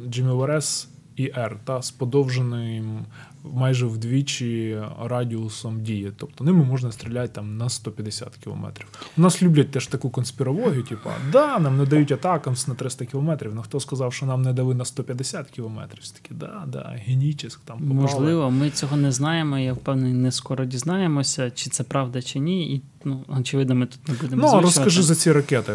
GMLRS 0.07 0.87
і 1.15 1.31
Р 1.37 1.59
та 1.63 1.81
з 1.81 1.91
подовженим 1.91 3.05
майже 3.43 3.85
вдвічі 3.85 4.81
радіусом 5.03 5.81
дії. 5.81 6.11
Тобто 6.17 6.43
ними 6.43 6.65
можна 6.65 6.91
стріляти 6.91 7.33
там 7.33 7.57
на 7.57 7.69
150 7.69 8.35
кілометрів. 8.35 8.87
У 9.17 9.21
нас 9.21 9.43
люблять 9.43 9.71
теж 9.71 9.87
таку 9.87 10.09
конспірологію, 10.09 10.83
типу, 10.83 11.09
да, 11.31 11.59
нам 11.59 11.77
не 11.77 11.85
дають 11.85 12.11
атакам 12.11 12.55
на 12.67 12.73
300 12.73 13.05
кілометрів. 13.05 13.55
Ну 13.55 13.61
хто 13.61 13.79
сказав, 13.79 14.13
що 14.13 14.25
нам 14.25 14.41
не 14.41 14.53
дали 14.53 14.75
на 14.75 14.85
150 14.85 15.49
кілометрів? 15.49 16.07
Такі, 16.07 16.33
да, 16.33 16.63
да, 16.67 16.95
генічиск 17.05 17.59
там 17.65 17.79
попали. 17.79 18.01
Можливо, 18.01 18.51
ми 18.51 18.69
цього 18.69 18.97
не 18.97 19.11
знаємо. 19.11 19.57
Я 19.57 19.73
впевнений, 19.73 20.13
не 20.13 20.31
скоро 20.31 20.65
дізнаємося, 20.65 21.51
чи 21.51 21.69
це 21.69 21.83
правда, 21.83 22.21
чи 22.21 22.39
ні. 22.39 22.75
І 22.75 22.81
ну, 23.05 23.25
очевидно, 23.39 23.75
ми 23.75 23.85
тут 23.85 24.07
не 24.07 24.13
будемо. 24.13 24.51
Ну, 24.53 24.61
розкажи 24.61 25.01
за 25.01 25.15
ці 25.15 25.31
ракети. 25.31 25.73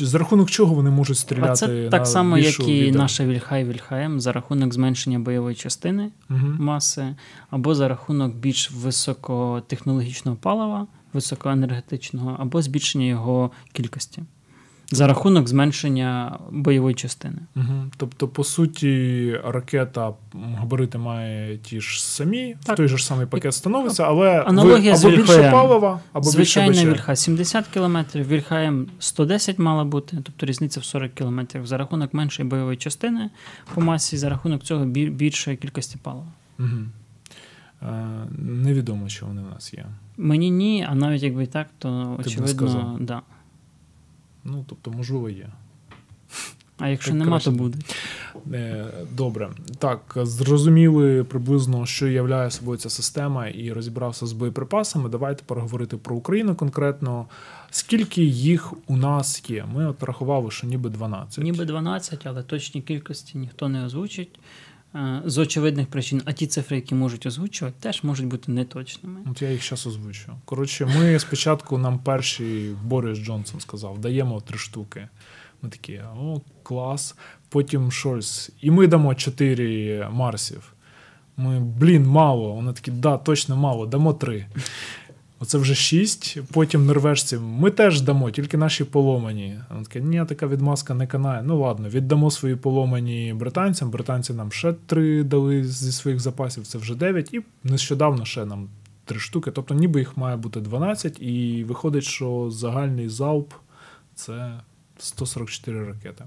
За 0.00 0.18
рахунок 0.18 0.50
чого 0.50 0.74
вони 0.74 0.90
можуть 0.90 1.18
стріляти? 1.18 1.50
А 1.50 1.56
це 1.56 1.88
так 1.88 2.06
само, 2.06 2.38
як 2.38 2.60
і 2.60 2.82
відео. 2.82 3.02
наша 3.02 3.26
Вільхай 3.26 3.64
Вільхаєм, 3.64 4.20
за 4.20 4.32
рахунок 4.32 4.74
зменшення 4.74 5.18
бойової 5.18 5.56
частини 5.56 6.10
угу. 6.30 6.46
маси, 6.58 7.16
або 7.50 7.74
за 7.74 7.88
рахунок 7.88 8.34
більш 8.34 8.70
високотехнологічного 8.70 10.36
палива, 10.36 10.86
високоенергетичного, 11.12 12.36
або 12.38 12.62
збільшення 12.62 13.06
його 13.06 13.50
кількості 13.72 14.22
за 14.94 15.06
рахунок 15.06 15.48
зменшення 15.48 16.38
бойової 16.50 16.94
частини. 16.94 17.38
Угу. 17.56 17.84
Тобто, 17.96 18.28
по 18.28 18.44
суті, 18.44 19.36
ракета 19.44 20.12
габарити 20.54 20.98
має 20.98 21.58
ті 21.58 21.80
ж 21.80 22.04
самі, 22.04 22.56
так. 22.64 22.74
в 22.74 22.76
той 22.76 22.88
же 22.88 22.96
ж 22.96 23.06
самий 23.06 23.26
пакет 23.26 23.54
становиться, 23.54 24.04
але 24.04 24.42
Аналогія 24.42 24.94
ви, 24.94 25.08
або 25.08 25.16
більше 25.16 25.50
палива, 25.50 26.00
або 26.12 26.30
Звичайна 26.30 26.72
більше 26.72 26.90
вільха 26.90 27.16
70 27.16 27.66
км, 27.66 27.98
вільха 28.14 28.56
М 28.56 28.86
110 28.98 29.58
мала 29.58 29.84
бути, 29.84 30.18
тобто 30.24 30.46
різниця 30.46 30.80
в 30.80 30.84
40 30.84 31.14
км 31.14 31.40
за 31.64 31.78
рахунок 31.78 32.14
меншої 32.14 32.48
бойової 32.48 32.76
частини 32.76 33.30
по 33.74 33.80
масі, 33.80 34.16
за 34.16 34.28
рахунок 34.28 34.62
цього 34.62 34.84
більшої 34.84 35.56
кількості 35.56 35.98
палива. 36.02 36.26
Угу. 36.58 36.68
Невідомо, 38.38 39.08
що 39.08 39.26
вони 39.26 39.42
в 39.42 39.48
нас 39.54 39.74
є. 39.74 39.84
Мені 40.16 40.50
ні, 40.50 40.86
а 40.90 40.94
навіть 40.94 41.22
якби 41.22 41.46
так, 41.46 41.66
то 41.78 42.18
Ти 42.22 42.30
очевидно, 42.30 42.96
да. 43.00 43.22
Ну, 44.44 44.64
тобто, 44.68 44.90
можливо, 44.90 45.30
є. 45.30 45.48
А 46.78 46.88
якщо 46.88 47.10
так 47.10 47.18
нема, 47.18 47.30
краще. 47.30 47.50
то 47.50 47.56
буде. 47.56 47.78
Е, 48.52 48.86
добре. 49.12 49.50
Так, 49.78 50.14
зрозуміли 50.16 51.24
приблизно, 51.24 51.86
що 51.86 52.08
являє 52.08 52.50
собою 52.50 52.78
ця 52.78 52.90
система, 52.90 53.48
і 53.48 53.72
розібрався 53.72 54.26
з 54.26 54.32
боєприпасами. 54.32 55.08
Давайте 55.08 55.42
переговорити 55.46 55.96
про 55.96 56.16
Україну 56.16 56.54
конкретно. 56.54 57.26
Скільки 57.70 58.22
їх 58.24 58.72
у 58.86 58.96
нас 58.96 59.50
є? 59.50 59.64
Ми 59.74 59.86
от 59.86 60.02
рахували, 60.02 60.50
що 60.50 60.66
ніби 60.66 60.90
12. 60.90 61.44
Ніби 61.44 61.64
12, 61.64 62.26
але 62.26 62.42
точні 62.42 62.82
кількості 62.82 63.38
ніхто 63.38 63.68
не 63.68 63.84
озвучить. 63.84 64.38
Е, 64.94 65.22
з 65.24 65.38
очевидних 65.38 65.86
причин, 65.86 66.22
а 66.24 66.32
ті 66.32 66.46
цифри, 66.46 66.76
які 66.76 66.94
можуть 66.94 67.26
озвучувати, 67.26 67.76
теж 67.80 68.02
можуть 68.04 68.26
бути 68.26 68.52
неточними. 68.52 69.20
От 69.30 69.42
я 69.42 69.50
їх 69.50 69.64
зараз 69.64 69.86
озвучу. 69.86 70.32
Коротше, 70.44 70.86
ми 70.86 71.18
спочатку 71.18 71.78
нам 71.78 71.98
перший 71.98 72.70
Борис 72.84 73.18
Джонсон 73.18 73.60
сказав, 73.60 73.98
даємо 73.98 74.40
три 74.40 74.58
штуки. 74.58 75.08
Ми 75.62 75.68
такі, 75.68 76.00
о, 76.18 76.40
клас. 76.62 77.16
Потім 77.48 77.92
Шольц. 77.92 78.50
І 78.60 78.70
ми 78.70 78.86
дамо 78.86 79.14
чотири 79.14 80.08
Марсів. 80.10 80.72
Ми, 81.36 81.60
блін, 81.60 82.06
мало. 82.06 82.52
Вони 82.52 82.72
такі, 82.72 82.90
да, 82.90 83.16
точно 83.16 83.56
мало, 83.56 83.86
дамо 83.86 84.14
три. 84.14 84.46
Оце 85.38 85.58
вже 85.58 85.74
шість. 85.74 86.38
Потім 86.52 86.86
норвежці 86.86 87.36
ми 87.38 87.70
теж 87.70 88.00
дамо, 88.00 88.30
тільки 88.30 88.56
наші 88.56 88.84
поломані. 88.84 89.58
Вона 89.70 89.84
така, 89.84 89.98
ні, 89.98 90.24
така 90.28 90.46
відмазка 90.46 90.94
не 90.94 91.06
канає. 91.06 91.42
Ну 91.42 91.60
ладно, 91.60 91.88
віддамо 91.88 92.30
свої 92.30 92.56
поломані 92.56 93.34
британцям. 93.34 93.90
Британці 93.90 94.32
нам 94.32 94.52
ще 94.52 94.72
три 94.72 95.22
дали 95.22 95.64
зі 95.64 95.92
своїх 95.92 96.20
запасів, 96.20 96.66
це 96.66 96.78
вже 96.78 96.94
дев'ять, 96.94 97.34
і 97.34 97.40
нещодавно 97.64 98.24
ще 98.24 98.44
нам 98.44 98.68
три 99.04 99.18
штуки. 99.18 99.50
Тобто, 99.50 99.74
ніби 99.74 100.00
їх 100.00 100.16
має 100.16 100.36
бути 100.36 100.60
12, 100.60 101.20
і 101.20 101.64
виходить, 101.64 102.04
що 102.04 102.50
загальний 102.50 103.08
залп 103.08 103.52
це 104.14 104.60
144 104.98 105.84
ракети. 105.84 106.24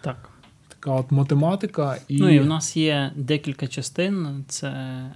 Так. 0.00 0.28
Така 0.68 0.90
от 0.90 1.10
математика. 1.10 1.98
І... 2.08 2.18
Ну 2.20 2.30
і 2.30 2.40
в 2.40 2.46
нас 2.46 2.76
є 2.76 3.12
декілька 3.16 3.66
частин: 3.66 4.44
це 4.48 4.68
е, 4.68 5.12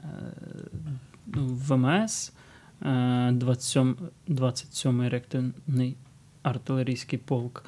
ВМС. 1.37 2.33
27 2.81 3.97
27-й 4.29 5.09
реактивний 5.09 5.97
артилерійський 6.43 7.19
полк, 7.19 7.65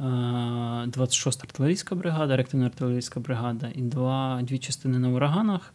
26-та 0.00 1.44
артилерійська 1.44 1.94
бригада, 1.94 2.36
реактивна 2.36 2.66
артилерійська 2.66 3.20
бригада 3.20 3.68
і 3.74 3.82
два, 3.82 4.40
дві 4.42 4.58
частини 4.58 4.98
на 4.98 5.08
ураганах, 5.08 5.74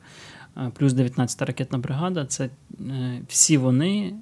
плюс 0.74 0.94
19-та 0.94 1.46
ракетна 1.46 1.78
бригада. 1.78 2.26
Це 2.26 2.50
е, 2.80 3.22
всі 3.28 3.58
вони 3.58 4.14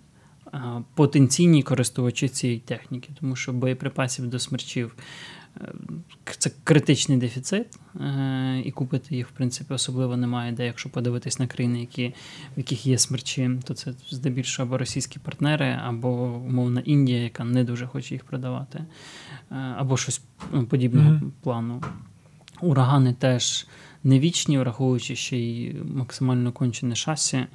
потенційні 0.94 1.64
користувачі 1.64 2.30
цієї 2.30 2.60
техніки, 2.60 3.10
тому 3.20 3.36
що 3.36 3.54
боєприпасів 3.54 4.28
до 4.28 4.40
смерчів 4.40 4.96
Е, 4.96 5.43
це 6.38 6.52
критичний 6.64 7.18
дефіцит, 7.18 7.80
е, 8.02 8.62
і 8.66 8.72
купити 8.72 9.16
їх, 9.16 9.28
в 9.28 9.32
принципі, 9.32 9.74
особливо 9.74 10.18
немає. 10.18 10.52
Де, 10.52 10.66
якщо 10.66 10.90
подивитись 10.90 11.40
на 11.40 11.48
країни, 11.48 11.80
які, 11.80 12.14
в 12.56 12.58
яких 12.58 12.86
є 12.86 12.98
смерчі, 12.98 13.52
то 13.64 13.74
це 13.74 13.94
здебільшого 14.10 14.68
або 14.68 14.78
російські 14.78 15.20
партнери, 15.20 15.80
або 15.84 16.10
умовна 16.48 16.82
Індія, 16.82 17.24
яка 17.24 17.44
не 17.44 17.64
дуже 17.64 17.88
хоче 17.88 18.16
їх 18.16 18.24
продавати, 18.24 18.80
е, 18.80 19.56
або 19.56 19.98
щось 19.98 20.22
ну, 20.54 20.66
подібного 20.66 21.12
mm-hmm. 21.12 21.30
плану. 21.42 21.84
Урагани 22.62 23.14
теж 23.14 23.68
не 24.04 24.20
вічні, 24.20 24.58
враховуючи 24.58 25.16
ще 25.16 25.38
й 25.38 25.76
максимально 25.84 26.52
кончене 26.52 26.96
шасі. 26.96 27.46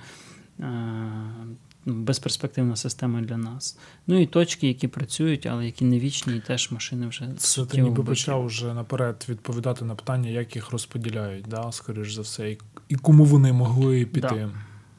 Ну, 1.88 1.94
безперспективна 1.94 2.76
система 2.76 3.20
для 3.20 3.36
нас. 3.36 3.78
Ну 4.06 4.20
і 4.20 4.26
точки, 4.26 4.68
які 4.68 4.88
працюють, 4.88 5.46
але 5.46 5.66
які 5.66 5.84
не 5.84 5.98
вічні, 5.98 6.36
і 6.36 6.40
теж 6.40 6.70
машини 6.70 7.06
вже 7.06 7.28
Це 7.36 7.64
ти 7.64 7.80
ніби 7.80 8.04
почав 8.04 8.46
вже 8.46 8.74
наперед 8.74 9.26
відповідати 9.28 9.84
на 9.84 9.94
питання, 9.94 10.30
як 10.30 10.56
їх 10.56 10.70
розподіляють, 10.70 11.46
да, 11.48 11.72
скоріш 11.72 12.12
за 12.12 12.22
все, 12.22 12.56
і 12.88 12.94
кому 12.94 13.24
вони 13.24 13.52
могли 13.52 14.04
піти. 14.04 14.50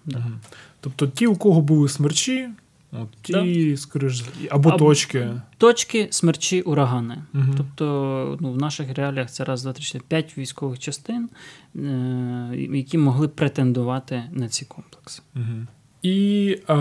Да. 0.06 0.18
Угу. 0.18 0.32
Тобто 0.80 1.08
ті, 1.08 1.28
у 1.28 1.36
кого 1.36 1.62
були 1.62 1.90
смерчі, 1.90 2.50
от 2.92 3.10
ті, 3.22 3.34
да. 3.34 3.78
скоріш, 3.78 4.24
або, 4.50 4.70
або 4.70 4.78
точки. 4.78 5.42
Точки, 5.58 6.08
смерчі, 6.12 6.62
урагани. 6.62 7.24
Угу. 7.34 7.54
Тобто 7.58 8.38
ну, 8.42 8.52
в 8.52 8.58
наших 8.58 8.94
реаліях 8.94 9.32
це 9.32 9.44
раз, 9.44 9.64
два, 9.64 9.74
три, 9.74 9.84
чотири, 9.84 10.04
п'ять 10.08 10.38
військових 10.38 10.80
частин, 10.80 11.30
е- 11.76 12.68
які 12.72 12.98
могли 12.98 13.28
претендувати 13.28 14.24
на 14.32 14.50
ці 14.50 14.66
комплекси. 14.66 15.22
Угу. 15.36 15.68
І 16.02 16.50
е, 16.70 16.76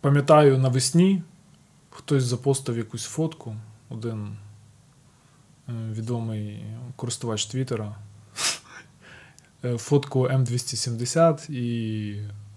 пам'ятаю 0.00 0.58
навесні 0.58 1.22
хтось 1.94 2.24
запостив 2.24 2.78
якусь 2.78 3.04
фотку, 3.04 3.56
один 3.88 4.36
е, 5.68 5.72
відомий 5.92 6.64
користувач 6.96 7.46
Твіттера, 7.46 7.96
е, 9.64 9.78
фотку 9.78 10.28
М270 10.28 11.50
і 11.50 12.10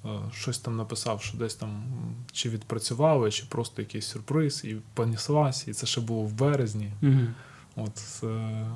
е, 0.06 0.20
щось 0.34 0.60
там 0.60 0.76
написав, 0.76 1.22
що 1.22 1.38
десь 1.38 1.56
там 1.56 1.84
чи 2.32 2.50
відпрацювали, 2.50 3.32
чи 3.32 3.46
просто 3.46 3.82
якийсь 3.82 4.06
сюрприз, 4.06 4.66
і 4.66 4.78
понеслась, 4.94 5.68
і 5.68 5.74
це 5.74 5.86
ще 5.86 6.02
було 6.02 6.22
в 6.22 6.34
березні. 6.34 6.92
Угу. 7.02 7.28
От, 7.76 8.24
е, 8.24 8.68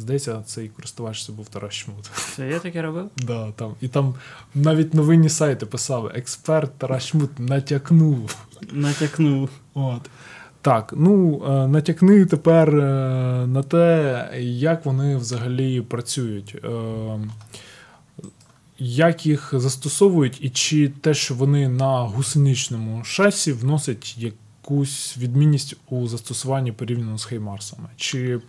Здається, 0.00 0.42
цей 0.46 0.68
користувач 0.68 1.26
це 1.26 1.32
був 1.32 1.48
Тарас 1.48 1.74
Шмут. 1.74 2.10
Це 2.36 2.48
я 2.48 2.58
таке 2.58 2.82
робив? 2.82 3.10
Да, 3.16 3.52
там. 3.52 3.74
І 3.80 3.88
там 3.88 4.14
навіть 4.54 4.94
новинні 4.94 5.28
сайти 5.28 5.66
писали: 5.66 6.12
експерт 6.14 6.78
Тарас 6.78 7.06
Шмут 7.06 7.38
натякнув. 7.38 8.36
Натякнув. 8.72 9.50
От. 9.74 10.10
Так, 10.62 10.94
ну 10.96 11.42
е, 11.46 11.68
натякни 11.68 12.26
тепер 12.26 12.76
е, 12.76 12.82
на 13.46 13.62
те, 13.62 14.28
як 14.42 14.84
вони 14.84 15.16
взагалі 15.16 15.80
працюють, 15.80 16.56
е, 16.64 16.68
як 18.78 19.26
їх 19.26 19.50
застосовують, 19.52 20.38
і 20.40 20.50
чи 20.50 20.88
те, 20.88 21.14
що 21.14 21.34
вони 21.34 21.68
на 21.68 22.00
гусеничному 22.00 23.04
шасі 23.04 23.52
вносять 23.52 24.18
якусь 24.18 25.18
відмінність 25.18 25.76
у 25.90 26.06
застосуванні 26.06 26.72
порівняно 26.72 27.18
з 27.18 27.24
Хеймарсами? 27.24 27.88
Чи 27.96 28.40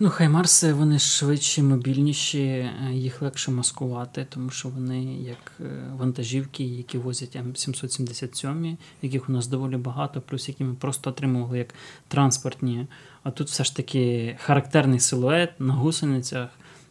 Ну, 0.00 0.10
Хаймарси 0.10 0.72
вони 0.72 0.98
швидші, 0.98 1.62
мобільніші, 1.62 2.42
е, 2.42 2.72
їх 2.92 3.22
легше 3.22 3.50
маскувати, 3.50 4.26
тому 4.28 4.50
що 4.50 4.68
вони 4.68 5.04
як 5.14 5.52
е, 5.60 5.64
вантажівки, 5.96 6.64
які 6.64 6.98
возять 6.98 7.36
М777, 7.36 8.76
яких 9.02 9.28
у 9.28 9.32
нас 9.32 9.46
доволі 9.46 9.76
багато, 9.76 10.20
плюс 10.20 10.48
які 10.48 10.64
ми 10.64 10.74
просто 10.74 11.10
отримували 11.10 11.58
як 11.58 11.74
транспортні. 12.08 12.86
А 13.22 13.30
тут 13.30 13.48
все 13.48 13.64
ж 13.64 13.76
таки 13.76 14.36
характерний 14.40 15.00
силует 15.00 15.60
на 15.60 15.74
гусеницях 15.74 16.50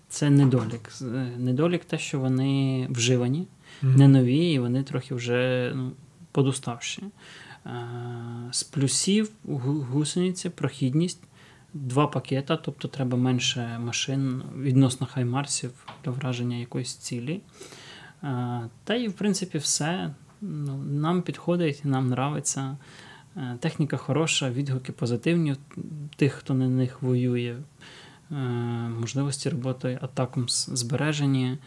це 0.09 0.29
недолік. 0.29 0.89
Е, 1.01 1.05
недолік 1.37 1.85
те, 1.85 1.97
що 1.97 2.19
вони 2.19 2.87
вживані, 2.89 3.47
не 3.81 4.07
нові, 4.07 4.51
і 4.51 4.59
вони 4.59 4.83
трохи 4.83 5.15
вже 5.15 5.71
ну, 5.75 5.91
подуставші. 6.31 7.03
З 8.51 8.63
плюсів 8.63 9.29
гусениці 9.91 10.49
прохідність 10.49 11.26
два 11.81 12.07
пакета, 12.07 12.57
тобто 12.57 12.87
треба 12.87 13.17
менше 13.17 13.79
машин 13.79 14.43
відносно 14.57 15.07
хаймарсів 15.07 15.71
для 16.03 16.11
враження 16.11 16.57
якоїсь 16.57 16.95
цілі. 16.95 17.41
Та 18.83 18.95
і, 18.95 19.07
в 19.07 19.13
принципі, 19.13 19.57
все. 19.57 20.13
Ну, 20.41 20.77
Нам 20.77 21.21
підходить, 21.21 21.81
нам 21.85 22.05
нравиться. 22.05 22.77
Техніка 23.59 23.97
хороша, 23.97 24.49
відгуки 24.49 24.91
позитивні 24.91 25.55
тих, 26.15 26.33
хто 26.33 26.53
на 26.53 26.69
них 26.69 27.01
воює. 27.01 27.55
Можливості 28.99 29.49
роботи 29.49 29.99
атаком 30.01 30.45
збережені. 30.49 31.57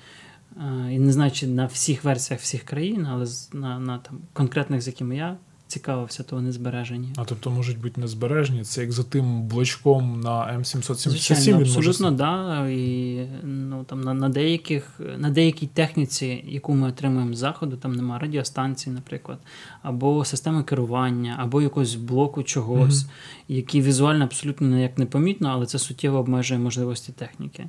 І 0.90 0.98
не 0.98 1.12
знаю, 1.12 1.30
чи 1.30 1.46
на 1.46 1.66
всіх 1.66 2.04
версіях 2.04 2.40
всіх 2.40 2.62
країн, 2.62 3.06
але 3.06 3.26
на 3.52 3.78
на 3.78 3.98
там, 3.98 4.18
конкретних, 4.32 4.82
з 4.82 4.86
якими 4.86 5.16
я 5.16 5.36
цікавився, 5.70 6.22
то 6.22 6.36
вони 6.36 6.52
збережені. 6.52 7.08
А 7.16 7.24
тобто 7.24 7.50
можуть 7.50 7.78
бути 7.78 8.00
незбережені? 8.00 8.62
Це 8.62 8.80
як 8.80 8.92
за 8.92 9.02
тим 9.02 9.42
блочком 9.42 10.20
на 10.20 10.30
М777 10.30 10.94
Звичайно, 10.94 11.44
він 11.44 11.54
абсолютно, 11.56 12.10
може... 12.10 12.16
да. 12.16 12.68
І 12.68 13.26
ну, 13.42 13.84
там, 13.84 14.00
на 14.00 14.14
на, 14.14 14.28
деяких, 14.28 15.00
на 15.18 15.30
деякій 15.30 15.66
техніці, 15.66 16.44
яку 16.46 16.74
ми 16.74 16.88
отримуємо 16.88 17.34
з 17.34 17.38
заходу, 17.38 17.76
там 17.76 17.92
немає 17.92 18.20
радіостанції, 18.20 18.94
наприклад, 18.94 19.38
або 19.82 20.24
системи 20.24 20.62
керування, 20.62 21.36
або 21.38 21.62
якогось 21.62 21.94
блоку 21.94 22.42
чогось, 22.42 23.04
mm-hmm. 23.04 23.10
який 23.48 23.82
візуально 23.82 24.24
абсолютно 24.24 24.66
ніяк 24.66 24.98
не 24.98 25.06
помітно, 25.06 25.48
але 25.48 25.66
це 25.66 25.78
суттєво 25.78 26.18
обмежує 26.18 26.60
можливості 26.60 27.12
техніки. 27.12 27.68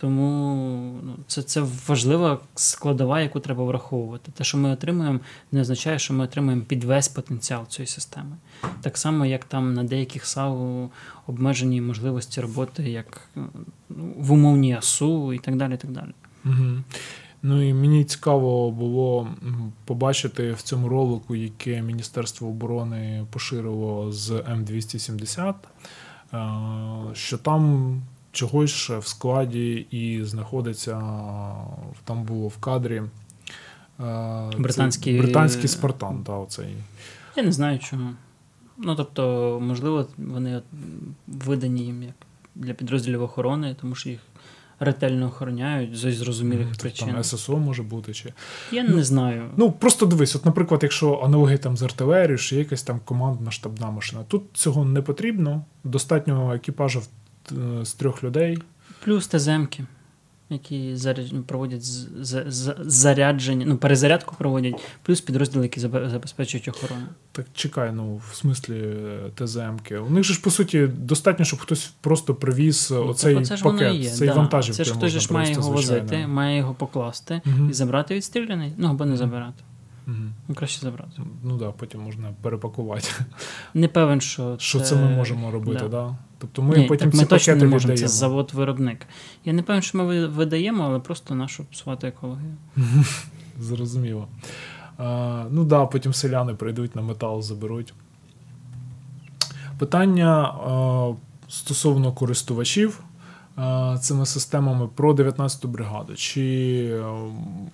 Тому 0.00 1.00
ну, 1.02 1.14
це 1.26 1.42
це 1.42 1.64
важлива 1.86 2.38
складова, 2.54 3.20
яку 3.20 3.40
треба 3.40 3.64
враховувати. 3.64 4.32
Те, 4.32 4.44
що 4.44 4.58
ми 4.58 4.70
отримуємо, 4.70 5.20
не 5.52 5.60
означає, 5.60 5.98
що 5.98 6.14
ми 6.14 6.24
отримуємо 6.24 6.62
під 6.62 6.84
весь 6.84 7.08
потенціал 7.08 7.66
цієї 7.66 7.86
системи. 7.86 8.36
Так 8.80 8.98
само, 8.98 9.26
як 9.26 9.44
там 9.44 9.74
на 9.74 9.84
деяких 9.84 10.26
САУ 10.26 10.90
обмежені 11.26 11.80
можливості 11.80 12.40
роботи, 12.40 12.90
як 12.90 13.28
ну, 13.34 13.48
в 14.16 14.32
умовній 14.32 14.74
АСУ 14.74 15.32
і 15.32 15.38
так 15.38 15.56
далі. 15.56 15.74
І 15.74 15.76
так 15.76 15.90
далі. 15.90 16.10
Угу. 16.44 16.82
Ну 17.42 17.68
і 17.68 17.74
мені 17.74 18.04
цікаво 18.04 18.70
було 18.70 19.28
побачити 19.84 20.52
в 20.52 20.62
цьому 20.62 20.88
ролику, 20.88 21.34
яке 21.34 21.82
Міністерство 21.82 22.48
оборони 22.48 23.26
поширило 23.30 24.12
з 24.12 24.30
М270, 24.30 25.54
що 27.14 27.38
там 27.38 27.92
чогось 28.38 28.70
ще 28.70 28.98
в 28.98 29.06
складі 29.06 29.86
і 29.90 30.24
знаходиться, 30.24 30.92
там 32.04 32.22
було 32.24 32.48
в 32.48 32.58
кадрі 32.58 33.02
британський 34.58 35.20
британський 35.20 35.68
Спартан. 35.68 36.24
Та, 36.24 36.32
оцей. 36.32 36.76
Я 37.36 37.42
не 37.42 37.52
знаю 37.52 37.78
чому. 37.78 38.10
Ну, 38.76 38.94
тобто, 38.94 39.58
можливо, 39.62 40.06
вони 40.18 40.62
видані 41.26 41.82
їм 41.82 42.02
як 42.02 42.14
для 42.54 42.74
підрозділів 42.74 43.22
охорони, 43.22 43.76
тому 43.80 43.94
що 43.94 44.10
їх 44.10 44.20
ретельно 44.80 45.26
охороняють 45.26 45.96
з 45.96 46.12
зрозумілих 46.12 46.68
mm, 46.68 46.80
причин. 46.80 47.08
Там 47.08 47.24
ССО 47.24 47.56
може 47.56 47.82
бути 47.82 48.14
чи. 48.14 48.32
Я 48.72 48.82
не 48.82 49.04
знаю. 49.04 49.50
Ну, 49.56 49.72
просто 49.72 50.06
дивись, 50.06 50.36
от, 50.36 50.44
наприклад, 50.44 50.80
якщо 50.82 51.20
аналоги 51.24 51.58
там 51.58 51.76
з 51.76 51.82
артилерії, 51.82 52.38
чи 52.38 52.56
якась 52.56 52.82
там 52.82 53.00
командна 53.04 53.50
штабна 53.50 53.90
машина, 53.90 54.22
тут 54.28 54.42
цього 54.52 54.84
не 54.84 55.02
потрібно. 55.02 55.64
Достатньо 55.84 56.54
екіпажів 56.54 57.02
Е, 57.02 57.27
з 57.82 57.92
трьох 57.92 58.24
людей. 58.24 58.58
Плюс 59.04 59.26
ТЗМки, 59.26 59.84
які 60.50 60.96
проводять 61.46 61.84
зарядження, 62.78 63.66
ну, 63.66 63.76
перезарядку 63.76 64.34
проводять, 64.38 64.80
плюс 65.02 65.20
підрозділи, 65.20 65.64
які 65.64 65.80
забезпечують 65.80 66.68
охорону. 66.68 67.06
Так 67.32 67.46
чекай, 67.54 67.92
ну, 67.92 68.20
в 68.30 68.34
смислі 68.34 68.74
е, 68.74 69.30
ТЗМки. 69.34 69.98
У 69.98 70.10
них 70.10 70.24
же 70.24 70.34
ж, 70.34 70.42
по 70.42 70.50
суті, 70.50 70.86
достатньо, 70.86 71.44
щоб 71.44 71.60
хтось 71.60 71.92
просто 72.00 72.34
привіз 72.34 72.88
ну, 72.90 73.06
оцей 73.06 73.34
так, 73.34 73.46
це 73.46 73.56
пакет, 73.56 73.94
є, 73.94 74.10
цей 74.10 74.28
да. 74.28 74.34
вантажівки. 74.34 74.76
Це 74.76 74.84
ж 74.84 74.94
хтось 74.94 75.12
ж 75.12 75.32
має 75.32 75.52
його 75.52 75.62
звичайно. 75.62 76.02
возити, 76.02 76.26
має 76.26 76.58
його 76.58 76.74
покласти 76.74 77.40
угу. 77.46 77.68
і 77.70 77.72
забрати 77.72 78.14
відстріляний, 78.14 78.72
ну 78.76 78.88
або 78.88 79.04
не 79.04 79.16
забирати. 79.16 79.64
Ну, 80.48 80.54
краще 80.54 80.80
забрати. 80.80 81.22
Ну 81.42 81.50
так, 81.50 81.58
да, 81.58 81.70
потім 81.70 82.00
можна 82.00 82.34
перепакувати. 82.42 83.08
Не 83.74 83.88
певен, 83.88 84.20
що 84.20 84.56
це... 84.56 84.64
Що 84.64 84.80
це 84.80 84.96
ми 84.96 85.10
можемо 85.10 85.50
робити, 85.50 85.78
так? 85.78 85.90
Да. 85.90 85.96
Да? 85.96 86.16
Тобто 86.38 86.62
ми 86.62 86.78
Ні, 86.78 86.86
потім 86.86 87.10
так 87.10 87.14
ці 87.14 87.20
ми 87.20 87.26
точно 87.26 87.56
не 87.56 87.66
можемо, 87.66 87.96
це 87.96 88.08
завод-виробник. 88.08 89.06
Я 89.44 89.52
не 89.52 89.62
певен, 89.62 89.82
що 89.82 89.98
ми 89.98 90.26
видаємо, 90.26 90.84
але 90.84 90.98
просто 90.98 91.34
нашу 91.34 91.64
псувати 91.64 92.06
екологію. 92.06 92.54
Зрозуміло. 93.60 94.28
А, 94.98 95.44
Ну 95.50 95.60
так, 95.60 95.68
да, 95.68 95.86
потім 95.86 96.12
селяни 96.12 96.54
прийдуть 96.54 96.96
на 96.96 97.02
метал, 97.02 97.42
заберуть. 97.42 97.94
Питання 99.78 100.42
а, 100.42 101.12
стосовно 101.48 102.12
користувачів 102.12 103.00
цими 104.00 104.26
системами 104.26 104.88
про 104.94 105.12
19-ту 105.12 105.68
бригаду. 105.68 106.14
Чи 106.16 107.02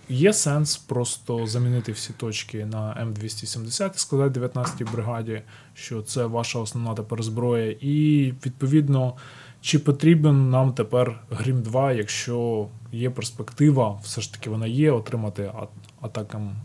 є 0.08 0.32
сенс 0.32 0.76
просто 0.76 1.46
замінити 1.46 1.92
всі 1.92 2.12
точки 2.12 2.66
на 2.66 3.06
М270 3.06 3.94
і 3.94 3.98
сказати 3.98 4.40
19-й 4.40 4.84
бригаді, 4.84 5.42
що 5.74 6.02
це 6.02 6.26
ваша 6.26 6.58
основна 6.58 6.94
тепер 6.94 7.22
зброя, 7.22 7.76
і 7.80 8.32
відповідно. 8.46 9.14
Чи 9.60 9.78
потрібен 9.78 10.50
нам 10.50 10.72
тепер 10.72 11.20
Грім 11.30 11.62
2, 11.62 11.92
якщо 11.92 12.68
є 12.92 13.10
перспектива, 13.10 14.00
все 14.02 14.20
ж 14.20 14.32
таки 14.32 14.50
вона 14.50 14.66
є, 14.66 14.90
отримати 14.90 15.52
ATACM 16.00 16.56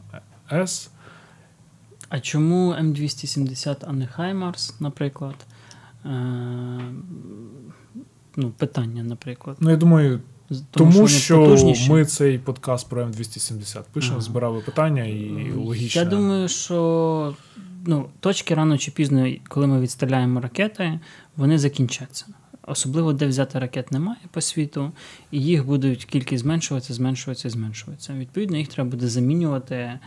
S? 0.51 0.89
А 2.09 2.19
чому 2.19 2.73
М270, 2.73 3.77
а 3.87 3.93
не 3.93 4.07
Хаймарс, 4.07 4.79
наприклад? 4.79 5.35
Е, 8.37 8.41
ну, 8.41 8.49
питання, 8.49 9.03
наприклад. 9.03 9.57
Ну, 9.59 9.69
я 9.69 9.75
думаю, 9.75 10.21
тому, 10.71 10.91
тому 10.93 11.07
що, 11.07 11.57
що 11.57 11.93
ми 11.93 12.05
цей 12.05 12.37
подкаст 12.37 12.89
про 12.89 13.05
М270 13.05 13.83
пишемо, 13.93 14.13
ага. 14.13 14.21
збирали 14.21 14.59
питання 14.59 15.05
і 15.05 15.51
логічно. 15.55 16.01
Я 16.01 16.07
думаю, 16.07 16.47
що 16.47 17.35
ну, 17.85 18.09
точки 18.19 18.55
рано 18.55 18.77
чи 18.77 18.91
пізно, 18.91 19.33
коли 19.47 19.67
ми 19.67 19.79
відстріляємо 19.81 20.41
ракети, 20.41 20.99
вони 21.35 21.57
закінчаться. 21.57 22.25
Особливо, 22.67 23.13
де 23.13 23.27
взяти 23.27 23.59
ракет 23.59 23.91
немає 23.91 24.19
по 24.31 24.41
світу, 24.41 24.91
і 25.31 25.41
їх 25.41 25.65
будуть 25.65 26.05
кількість 26.05 26.43
зменшуватися, 26.43 26.93
зменшуватися, 26.93 27.49
зменшуватися. 27.49 28.13
Відповідно, 28.13 28.57
їх 28.57 28.67
треба 28.67 28.89
буде 28.89 29.07
замінювати 29.07 29.99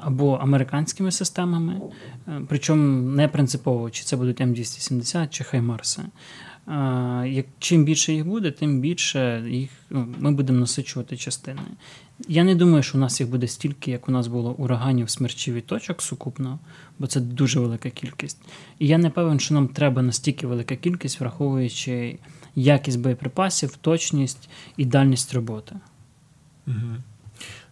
або 0.00 0.34
американськими 0.34 1.10
системами, 1.10 1.80
е, 2.28 2.40
причому 2.48 3.10
не 3.10 3.28
принципово, 3.28 3.90
чи 3.90 4.04
це 4.04 4.16
будуть 4.16 4.40
М270 4.40 5.28
чи 5.28 5.44
Хаймарси. 5.44 6.02
Як 7.26 7.46
чим 7.58 7.84
більше 7.84 8.12
їх 8.12 8.26
буде, 8.26 8.50
тим 8.50 8.80
більше 8.80 9.44
їх 9.48 9.70
ну, 9.90 10.14
ми 10.18 10.32
будемо 10.32 10.58
насичувати 10.58 11.16
частини. 11.16 11.60
Я 12.28 12.44
не 12.44 12.54
думаю, 12.54 12.82
що 12.82 12.98
у 12.98 13.00
нас 13.00 13.20
їх 13.20 13.30
буде 13.30 13.48
стільки, 13.48 13.90
як 13.90 14.08
у 14.08 14.12
нас 14.12 14.26
було 14.26 14.52
ураганів 14.52 15.10
смерчів 15.10 15.54
і 15.54 15.60
точок 15.60 16.02
сукупно, 16.02 16.58
бо 16.98 17.06
це 17.06 17.20
дуже 17.20 17.60
велика 17.60 17.90
кількість. 17.90 18.38
І 18.78 18.86
я 18.86 18.98
не 18.98 19.10
певен, 19.10 19.40
що 19.40 19.54
нам 19.54 19.68
треба 19.68 20.02
настільки 20.02 20.46
велика 20.46 20.76
кількість, 20.76 21.20
враховуючи 21.20 22.18
якість 22.54 23.00
боєприпасів, 23.00 23.76
точність 23.76 24.48
і 24.76 24.84
дальність 24.84 25.34
роботи. 25.34 25.76
Угу. 26.66 26.76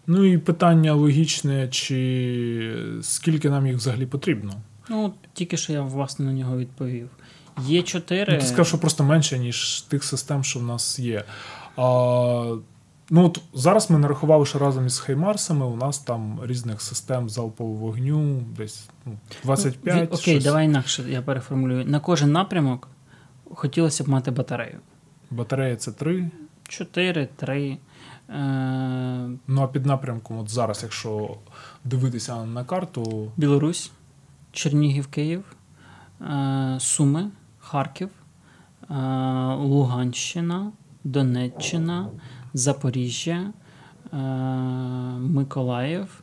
Ну 0.06 0.24
і 0.24 0.38
питання 0.38 0.92
логічне, 0.92 1.68
чи 1.68 2.76
скільки 3.02 3.50
нам 3.50 3.66
їх 3.66 3.76
взагалі 3.76 4.06
потрібно? 4.06 4.52
Ну, 4.88 5.14
тільки 5.32 5.56
що 5.56 5.72
я 5.72 5.82
власне 5.82 6.24
на 6.24 6.32
нього 6.32 6.58
відповів 6.58 7.08
Є 7.62 7.82
4. 7.82 8.32
Ну, 8.32 8.38
ти 8.40 8.46
сказав, 8.46 8.66
що 8.66 8.78
просто 8.78 9.04
менше, 9.04 9.38
ніж 9.38 9.80
тих 9.80 10.04
систем, 10.04 10.44
що 10.44 10.58
в 10.58 10.62
нас 10.62 10.98
є. 10.98 11.24
А, 11.76 12.56
Ну, 13.10 13.26
от 13.26 13.40
Зараз 13.54 13.90
ми 13.90 13.98
нарахували, 13.98 14.46
що 14.46 14.58
разом 14.58 14.86
із 14.86 14.98
Хаймарсами 14.98 15.66
у 15.66 15.76
нас 15.76 15.98
там 15.98 16.40
різних 16.42 16.82
систем 16.82 17.30
залпового 17.30 17.76
вогню, 17.76 18.44
десь 18.56 18.88
ну, 19.06 19.18
25. 19.44 19.96
Ну, 19.96 20.02
окей, 20.02 20.34
щось. 20.34 20.44
давай 20.44 20.64
інакше, 20.64 21.04
я 21.08 21.22
переформулюю. 21.22 21.84
На 21.84 22.00
кожен 22.00 22.32
напрямок 22.32 22.88
хотілося 23.54 24.04
б 24.04 24.08
мати 24.08 24.30
батарею. 24.30 24.78
Батарея 25.30 25.76
це 25.76 25.92
3. 25.92 26.30
4, 26.68 27.28
3. 27.36 27.78
Е... 28.28 28.38
Ну, 29.46 29.62
а 29.62 29.66
під 29.66 29.86
напрямком, 29.86 30.38
от 30.38 30.48
зараз, 30.48 30.80
якщо 30.82 31.36
дивитися 31.84 32.44
на 32.44 32.64
карту. 32.64 33.32
Білорусь, 33.36 33.90
Чернігів, 34.52 35.06
Київ, 35.06 35.44
е... 36.20 36.76
Суми, 36.80 37.30
Харків, 37.66 38.08
е... 38.90 38.94
Луганщина, 39.54 40.72
Донеччина, 41.04 42.08
Запоріжжя, 42.54 43.52
е... 44.12 44.16
Миколаїв. 45.18 46.22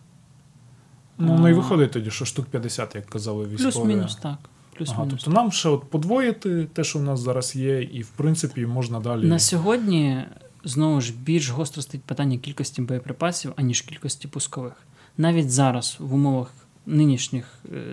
Ну, 1.18 1.40
не 1.40 1.54
виходить 1.54 1.92
тоді, 1.92 2.12
що 2.12 2.26
штук 2.26 2.46
50, 2.46 2.96
як 2.96 3.06
казали 3.06 3.46
військові. 3.46 3.72
Плюс-мінус, 3.72 4.16
так. 4.16 4.38
Плюс-мінус. 4.78 5.00
Ага, 5.00 5.08
тобто 5.10 5.32
нам 5.32 5.52
ще 5.52 5.70
от 5.70 5.84
подвоїти 5.84 6.68
те, 6.74 6.84
що 6.84 7.00
в 7.00 7.04
нас 7.04 7.20
зараз 7.20 7.56
є, 7.56 7.82
і 7.82 8.02
в 8.02 8.10
принципі 8.10 8.66
можна 8.66 9.00
далі. 9.00 9.28
На 9.28 9.40
сьогодні 9.40 10.24
знову 10.64 11.02
ж 11.02 11.14
більш 11.14 11.50
гостро 11.50 11.82
стоїть 11.82 12.04
питання 12.04 12.38
кількості 12.38 12.82
боєприпасів, 12.82 13.54
аніж 13.56 13.82
кількості 13.82 14.28
пускових. 14.28 14.74
Навіть 15.18 15.52
зараз 15.52 15.98
в 16.00 16.14
умовах 16.14 16.54
нинішніх 16.86 17.46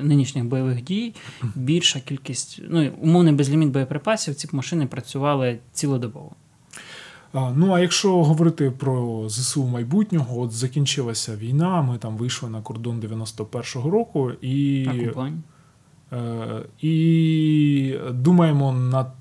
нинішніх 0.03 0.45
бойових 0.45 0.83
дій. 0.83 1.15
Більша 1.55 2.01
кількість, 2.01 2.61
ну 2.69 2.91
умовний 3.01 3.35
безліміт 3.35 3.69
боєприпасів, 3.69 4.35
ці 4.35 4.49
машини 4.53 4.87
працювали 4.87 5.59
цілодобово. 5.73 6.31
Ну, 7.35 7.73
а 7.73 7.81
якщо 7.81 8.25
говорити 8.25 8.71
про 8.71 9.29
ЗСУ 9.29 9.67
майбутнього, 9.67 10.41
от 10.41 10.53
закінчилася 10.53 11.37
війна, 11.37 11.83
ми 11.83 11.99
там 11.99 12.17
вийшли 12.17 12.51
на 12.51 12.63
кордон 12.63 13.01
91-го 13.01 13.91
року 13.91 14.31
і 14.31 14.89
е, 16.13 16.63
і 16.81 17.95
думаємо 18.11 18.73
над 18.73 19.13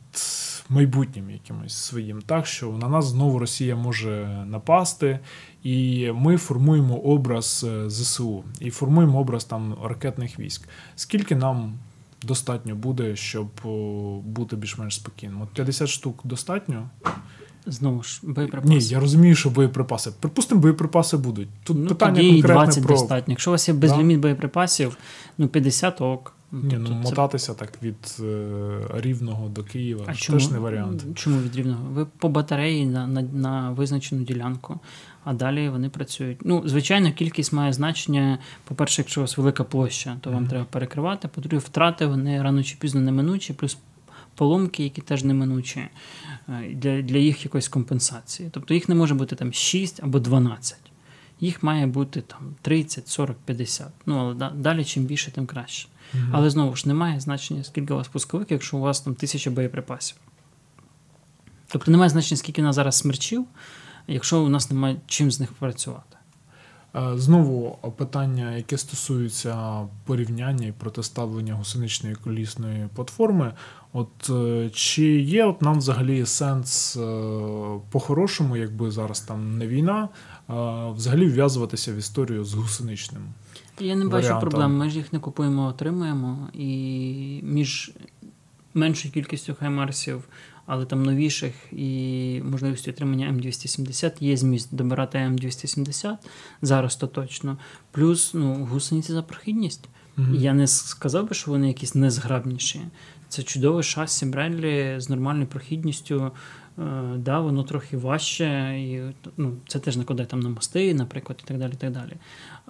майбутнім 0.69 1.29
якимось 1.29 1.73
своїм, 1.73 2.21
так 2.21 2.45
що 2.45 2.71
на 2.71 2.89
нас 2.89 3.05
знову 3.05 3.39
Росія 3.39 3.75
може 3.75 4.45
напасти, 4.47 5.19
і 5.63 6.07
ми 6.11 6.37
формуємо 6.37 6.97
образ 6.97 7.65
е, 7.69 7.89
ЗСУ 7.89 8.43
і 8.59 8.69
формуємо 8.69 9.19
образ 9.19 9.45
там 9.45 9.75
ракетних 9.83 10.39
військ. 10.39 10.67
Скільки 10.95 11.35
нам 11.35 11.73
достатньо 12.23 12.75
буде, 12.75 13.15
щоб 13.15 13.47
бути 14.25 14.55
більш-менш 14.55 14.95
спокійним? 14.95 15.41
От 15.41 15.49
50 15.49 15.89
штук 15.89 16.21
достатньо. 16.23 16.89
Знову 17.65 18.03
ж, 18.03 18.19
боєприпаси. 18.23 18.73
Ні, 18.73 18.79
я 18.79 18.99
розумію, 18.99 19.35
що 19.35 19.49
боєприпаси. 19.49 20.11
Припустимо, 20.19 20.61
боєприпаси 20.61 21.17
будуть. 21.17 21.49
Тут 21.63 21.77
ну, 21.77 21.87
питання 21.87 22.15
тоді 22.15 22.31
конкретне 22.31 22.63
20 22.63 22.83
про... 22.83 22.95
достатньо. 22.95 23.31
Якщо 23.31 23.51
у 23.51 23.53
вас 23.53 23.67
є 23.67 23.73
безліміт 23.73 24.17
да? 24.17 24.21
боєприпасів, 24.21 24.97
ну 25.37 25.47
50 25.47 26.01
ок. 26.01 26.33
Ні, 26.51 26.77
ну 26.79 26.87
це... 26.87 26.93
мотатися 26.93 27.53
так 27.53 27.83
від 27.83 28.17
е, 28.19 28.79
Рівного 28.93 29.49
до 29.49 29.63
Києва 29.63 30.03
а 30.07 30.13
чому? 30.13 30.39
теж 30.39 30.51
не 30.51 30.59
варіант. 30.59 31.05
Чому 31.15 31.41
від 31.41 31.55
Рівного? 31.55 31.89
Ви 31.89 32.05
по 32.05 32.29
батареї 32.29 32.85
на, 32.85 33.07
на, 33.07 33.21
на 33.21 33.71
визначену 33.71 34.23
ділянку, 34.23 34.79
а 35.23 35.33
далі 35.33 35.69
вони 35.69 35.89
працюють. 35.89 36.37
Ну, 36.41 36.63
звичайно, 36.65 37.11
кількість 37.11 37.53
має 37.53 37.73
значення. 37.73 38.37
По-перше, 38.63 39.01
якщо 39.01 39.21
у 39.21 39.23
вас 39.23 39.37
велика 39.37 39.63
площа, 39.63 40.17
то 40.21 40.31
вам 40.31 40.43
mm-hmm. 40.43 40.49
треба 40.49 40.65
перекривати. 40.65 41.27
По-друге, 41.27 41.57
втрати 41.57 42.05
вони 42.05 42.41
рано 42.41 42.63
чи 42.63 42.77
пізно 42.79 43.01
неминучі, 43.01 43.53
плюс 43.53 43.77
поломки, 44.35 44.83
які 44.83 45.01
теж 45.01 45.23
неминучі, 45.23 45.87
для 46.71 47.01
для 47.01 47.17
їх 47.17 47.45
якоїсь 47.45 47.67
компенсації. 47.67 48.49
Тобто 48.51 48.73
їх 48.73 48.89
не 48.89 48.95
може 48.95 49.15
бути 49.15 49.35
там 49.35 49.53
6 49.53 50.03
або 50.03 50.19
12. 50.19 50.77
Їх 51.39 51.63
має 51.63 51.87
бути 51.87 52.21
там 52.21 52.55
30, 52.61 53.07
40, 53.07 53.37
50. 53.45 53.87
Ну, 54.05 54.17
але 54.17 54.51
далі, 54.55 54.85
чим 54.85 55.03
більше, 55.03 55.31
тим 55.31 55.45
краще. 55.45 55.87
Mm-hmm. 56.13 56.29
Але 56.31 56.49
знову 56.49 56.75
ж 56.75 56.87
немає 56.87 57.19
значення, 57.19 57.63
скільки 57.63 57.93
у 57.93 57.97
вас 57.97 58.07
пусковик, 58.07 58.51
якщо 58.51 58.77
у 58.77 58.79
вас 58.79 59.01
там 59.01 59.15
тисяча 59.15 59.51
боєприпасів. 59.51 60.17
Тобто 61.67 61.91
немає 61.91 62.09
значення, 62.09 62.37
скільки 62.37 62.61
у 62.61 62.65
нас 62.65 62.75
зараз 62.75 62.97
смерчів, 62.97 63.45
якщо 64.07 64.41
у 64.41 64.49
нас 64.49 64.71
немає 64.71 64.95
чим 65.07 65.31
з 65.31 65.39
них 65.39 65.53
працювати. 65.53 66.17
Знову 67.15 67.77
питання, 67.97 68.55
яке 68.55 68.77
стосується 68.77 69.81
порівняння 70.05 70.67
і 70.67 70.71
протиставлення 70.71 71.53
гусеничної 71.53 72.15
колісної 72.15 72.87
платформи. 72.95 73.53
От 73.93 74.29
е, 74.29 74.69
чи 74.73 75.03
є 75.21 75.45
от 75.45 75.61
нам 75.61 75.77
взагалі 75.77 76.25
сенс 76.25 76.97
е, 76.97 77.01
по-хорошому, 77.91 78.57
якби 78.57 78.91
зараз 78.91 79.19
там 79.19 79.57
не 79.57 79.67
війна, 79.67 80.09
взагалі 80.95 81.25
вв'язуватися 81.29 81.93
в 81.93 81.95
історію 81.95 82.45
з 82.45 82.53
гусеничним? 82.53 83.21
Я 83.79 83.95
не 83.95 84.05
бачу 84.05 84.39
проблем. 84.39 84.77
Ми 84.77 84.89
ж 84.89 84.97
їх 84.97 85.13
не 85.13 85.19
купуємо, 85.19 85.65
отримуємо, 85.65 86.49
і 86.53 87.39
між 87.43 87.91
меншою 88.73 89.13
кількістю 89.13 89.55
хаймарсів, 89.59 90.27
але 90.65 90.85
там 90.85 91.03
новіших 91.03 91.53
і 91.71 92.41
можливістю 92.45 92.91
отримання 92.91 93.31
М270 93.31 94.11
є 94.19 94.37
зміст 94.37 94.75
добирати 94.75 95.17
М270 95.17 96.15
зараз 96.61 96.95
то 96.95 97.07
точно. 97.07 97.57
Плюс 97.91 98.33
ну, 98.33 98.53
гусениці 98.53 99.13
за 99.13 99.23
прохідність. 99.23 99.89
Mm-hmm. 100.17 100.35
Я 100.35 100.53
не 100.53 100.67
сказав 100.67 101.29
би, 101.29 101.35
що 101.35 101.51
вони 101.51 101.67
якісь 101.67 101.95
незграбніші. 101.95 102.81
Це 103.29 103.43
чудове 103.43 103.83
шасі 103.83 104.25
Бренлі 104.25 104.95
з 104.97 105.09
нормальною 105.09 105.47
прохідністю. 105.47 106.31
Е, 106.79 106.81
да, 107.17 107.39
Воно 107.39 107.63
трохи 107.63 107.97
важче, 107.97 108.79
і 108.79 109.01
ну, 109.37 109.55
це 109.67 109.79
теж 109.79 109.97
накладає 109.97 110.27
там 110.27 110.39
на 110.39 110.49
мости, 110.49 110.93
наприклад, 110.93 111.41
і 111.43 111.47
так 111.47 111.57
далі. 111.57 111.71
і 111.73 111.75
так 111.75 111.91
далі. 111.91 112.13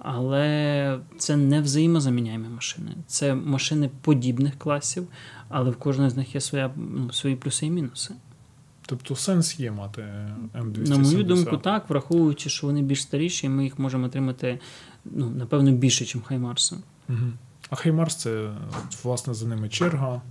Але 0.02 0.98
це 1.18 1.36
не 1.36 1.60
взаємозаміняємі 1.60 2.48
машини. 2.48 2.90
Це 3.06 3.34
машини 3.34 3.90
подібних 4.00 4.58
класів, 4.58 5.08
але 5.48 5.70
в 5.70 5.76
кожної 5.76 6.10
з 6.10 6.16
них 6.16 6.34
є 6.34 6.40
своя, 6.40 6.70
ну, 6.76 7.12
свої 7.12 7.36
плюси 7.36 7.66
і 7.66 7.70
мінуси. 7.70 8.14
Тобто 8.86 9.16
сенс 9.16 9.60
є 9.60 9.70
мати 9.70 10.02
М270? 10.54 10.88
На 10.88 10.98
мою 10.98 11.24
думку, 11.24 11.56
так, 11.56 11.90
враховуючи, 11.90 12.50
що 12.50 12.66
вони 12.66 12.82
більш 12.82 13.02
старіші, 13.02 13.46
і 13.46 13.50
ми 13.50 13.64
їх 13.64 13.78
можемо 13.78 14.06
отримати 14.06 14.60
ну, 15.04 15.30
напевно 15.30 15.72
більше, 15.72 16.04
ніж 16.04 16.24
Хаймарси. 16.24 16.76
Угу. 17.08 17.18
А 17.70 17.76
Хаймарс 17.76 18.16
це 18.16 18.50
власне 19.02 19.34
за 19.34 19.46
ними 19.46 19.68
черга. 19.68 20.22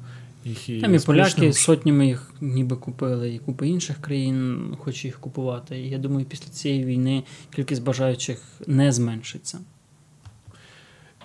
Їх 0.46 0.70
і 0.70 0.82
Там 0.82 0.96
і 0.96 1.00
поляки 1.00 1.54
сотнями 1.54 2.08
їх 2.08 2.34
ніби 2.42 2.76
купили, 2.76 3.34
і 3.34 3.40
купи 3.40 3.68
інших 3.68 4.02
країн 4.02 4.60
хоче 4.80 5.08
їх 5.08 5.20
купувати. 5.20 5.80
І 5.80 5.90
я 5.90 5.98
думаю, 5.98 6.26
після 6.26 6.48
цієї 6.48 6.86
війни 6.86 7.24
кількість 7.56 7.84
бажаючих 7.84 8.42
не 8.68 8.92
зменшиться. 8.92 9.60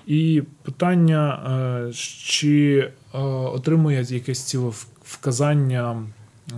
І 0.07 0.43
питання, 0.63 1.43
е, 1.89 1.93
чи 1.93 2.77
е, 3.15 3.19
отримує 3.19 4.07
якесь 4.09 4.43
цілевказання 4.43 6.07
е, 6.53 6.55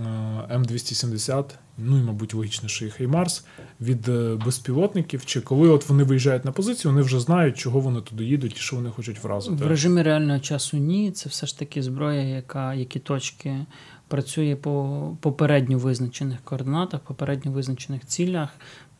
М270 0.56 1.44
ну 1.78 1.98
і, 1.98 2.02
мабуть, 2.02 2.34
логічно, 2.34 2.68
що 2.68 2.86
і 2.86 2.90
Хаймарс 2.90 3.44
від 3.80 4.08
е, 4.08 4.38
безпілотників, 4.44 5.26
чи 5.26 5.40
коли 5.40 5.68
от 5.68 5.88
вони 5.88 6.04
виїжджають 6.04 6.44
на 6.44 6.52
позицію, 6.52 6.92
вони 6.92 7.02
вже 7.02 7.20
знають, 7.20 7.58
чого 7.58 7.80
вони 7.80 8.00
туди 8.00 8.24
їдуть 8.24 8.56
і 8.56 8.60
що 8.60 8.76
вони 8.76 8.90
хочуть 8.90 9.24
вразити. 9.24 9.64
В 9.64 9.66
режимі 9.66 10.02
реального 10.02 10.38
часу 10.38 10.76
ні. 10.76 11.10
Це 11.10 11.28
все 11.28 11.46
ж 11.46 11.58
таки 11.58 11.82
зброя, 11.82 12.22
яка 12.22 12.74
які 12.74 12.98
точки 12.98 13.66
працює 14.08 14.56
по 14.56 15.16
попередньо 15.20 15.78
визначених 15.78 16.38
координатах, 16.44 17.00
попередньо 17.00 17.52
визначених 17.52 18.06
цілях 18.06 18.48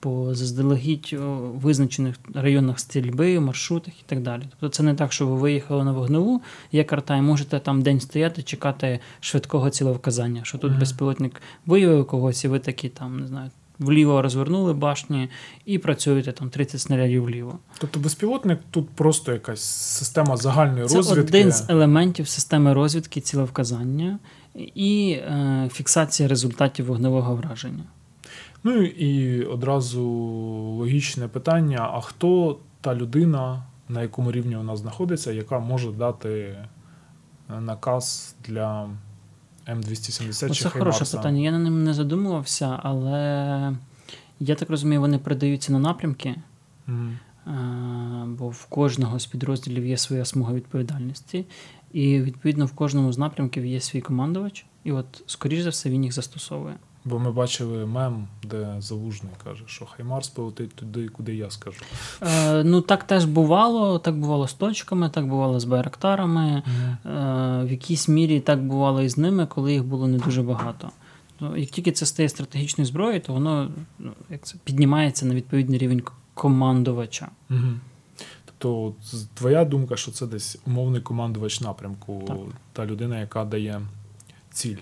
по 0.07 0.34
заздалегідь 0.34 1.16
визначених 1.54 2.16
районах 2.34 2.80
стрільби, 2.80 3.40
маршрутах 3.40 3.94
і 4.00 4.02
так 4.07 4.20
далі. 4.20 4.42
Тобто 4.50 4.68
це 4.68 4.82
не 4.82 4.94
так, 4.94 5.12
що 5.12 5.26
ви 5.26 5.36
виїхали 5.36 5.84
на 5.84 5.92
вогневу, 5.92 6.42
є 6.72 6.84
карта, 6.84 7.16
і 7.16 7.22
можете 7.22 7.59
там 7.59 7.82
день 7.82 8.00
стояти, 8.00 8.42
чекати 8.42 9.00
швидкого 9.20 9.70
цілевказання, 9.70 10.40
що 10.44 10.59
тут 10.59 10.72
mm-hmm. 10.72 10.78
безпілотник 10.78 11.42
виявив 11.66 12.07
когось, 12.07 12.44
і 12.44 12.48
ви 12.48 12.59
такі 12.59 12.88
там, 12.88 13.20
не 13.20 13.26
знаю. 13.26 13.50
Вліво 13.78 14.22
розвернули 14.22 14.72
башні 14.72 15.28
і 15.64 15.78
працюєте 15.78 16.32
там 16.32 16.50
30 16.50 16.80
снарядів 16.80 17.24
вліво. 17.24 17.59
Тобто 17.78 18.00
безпілотник 18.00 18.61
тут 18.70 18.88
просто 18.88 19.32
якась 19.32 19.64
система 19.98 20.36
загальної 20.36 20.86
Це 20.86 20.96
розвідки. 20.96 21.32
Це 21.32 21.38
один 21.38 21.52
з 21.52 21.70
елементів 21.70 22.28
системи 22.28 22.72
розвідки 22.72 23.20
цілевказання 23.20 24.18
і 24.74 25.11
е, 25.11 25.68
фіксація 25.72 26.28
результатів 26.28 26.86
вогневого 26.86 27.36
враження. 27.36 27.84
Ну 28.66 28.82
і 28.82 29.42
одразу 29.44 30.02
логічне 30.78 31.28
питання: 31.28 31.90
а 31.92 32.00
хто 32.00 32.58
та 32.80 32.94
людина, 32.94 33.62
на 33.88 34.02
якому 34.02 34.32
рівні 34.32 34.56
вона 34.56 34.76
знаходиться, 34.76 35.32
яка 35.32 35.58
може 35.58 35.92
дати 35.92 36.28
е, 36.30 37.60
наказ 37.60 38.34
для 38.44 38.88
М270 39.68 40.54
чи 40.54 40.62
Це 40.62 40.68
хороше 40.68 41.16
питання. 41.16 41.40
Я 41.40 41.50
на 41.50 41.58
ним 41.58 41.84
не 41.84 41.94
задумувався, 41.94 42.80
але 42.82 43.72
я 44.40 44.54
так 44.54 44.70
розумію, 44.70 45.00
вони 45.00 45.18
передаються 45.18 45.72
на 45.72 45.78
напрямки. 45.78 46.34
Mm. 46.88 47.12
Бо 48.26 48.48
в 48.48 48.64
кожного 48.64 49.18
з 49.18 49.26
підрозділів 49.26 49.86
є 49.86 49.96
своя 49.96 50.24
смуга 50.24 50.52
відповідальності, 50.52 51.44
і 51.92 52.20
відповідно 52.20 52.66
в 52.66 52.72
кожному 52.72 53.12
з 53.12 53.18
напрямків 53.18 53.66
є 53.66 53.80
свій 53.80 54.00
командувач, 54.00 54.66
і 54.84 54.92
от, 54.92 55.22
скоріш 55.26 55.60
за 55.60 55.70
все, 55.70 55.90
він 55.90 56.04
їх 56.04 56.12
застосовує. 56.12 56.74
Бо 57.07 57.18
ми 57.18 57.32
бачили 57.32 57.86
мем, 57.86 58.28
де 58.42 58.76
Залужний 58.78 59.32
каже, 59.44 59.62
що 59.66 59.86
Хаймарс 59.86 60.28
полетить 60.28 60.74
туди, 60.74 61.09
куди 61.09 61.34
я 61.34 61.50
скажу. 61.50 61.80
Е, 62.22 62.64
ну 62.64 62.80
так 62.80 63.04
теж 63.04 63.24
бувало. 63.24 63.98
Так 63.98 64.18
бувало 64.18 64.48
з 64.48 64.54
точками, 64.54 65.09
так 65.11 65.28
бувало 65.28 65.61
з 65.61 65.64
байрактарами. 65.64 66.62
Е, 66.62 67.11
в 67.64 67.70
якійсь 67.70 68.09
мірі 68.09 68.40
так 68.40 68.66
бувало 68.66 69.02
і 69.02 69.09
з 69.09 69.18
ними, 69.18 69.46
коли 69.46 69.72
їх 69.72 69.84
було 69.84 70.09
не 70.09 70.18
дуже 70.18 70.42
багато. 70.42 70.90
Ну, 71.40 71.57
Як 71.57 71.70
тільки 71.70 71.92
це 71.92 72.07
стає 72.07 72.28
стратегічною 72.28 72.86
зброєю, 72.86 73.20
то 73.20 73.32
воно 73.32 73.70
ну, 73.98 74.12
як 74.30 74.42
це, 74.42 74.57
піднімається 74.64 75.26
на 75.26 75.34
відповідний 75.34 75.78
рівень 75.78 76.02
командувача. 76.34 77.28
Угу. 77.50 77.61
Тобто, 78.44 78.94
твоя 79.34 79.64
думка, 79.64 79.96
що 79.96 80.11
це 80.11 80.26
десь 80.26 80.59
умовний 80.66 81.00
командувач 81.00 81.61
напрямку, 81.61 82.24
Так. 82.26 82.36
та 82.72 82.86
людина, 82.86 83.20
яка 83.20 83.44
дає 83.44 83.80
ціль. 84.50 84.76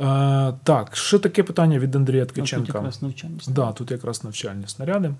Е, 0.00 0.52
так, 0.64 0.96
ще 0.96 1.18
таке 1.18 1.42
питання 1.42 1.78
від 1.78 1.96
Андрія 1.96 2.24
Ткаченка. 2.26 2.56
Тут 2.56 2.64
Ткаченка. 2.66 2.82
навчальні 2.82 3.02
навчальність. 3.02 3.52
Да, 3.52 3.72
тут 3.72 3.90
якраз 3.90 4.24
навчальні 4.24 4.64
снаряди. 4.66 5.14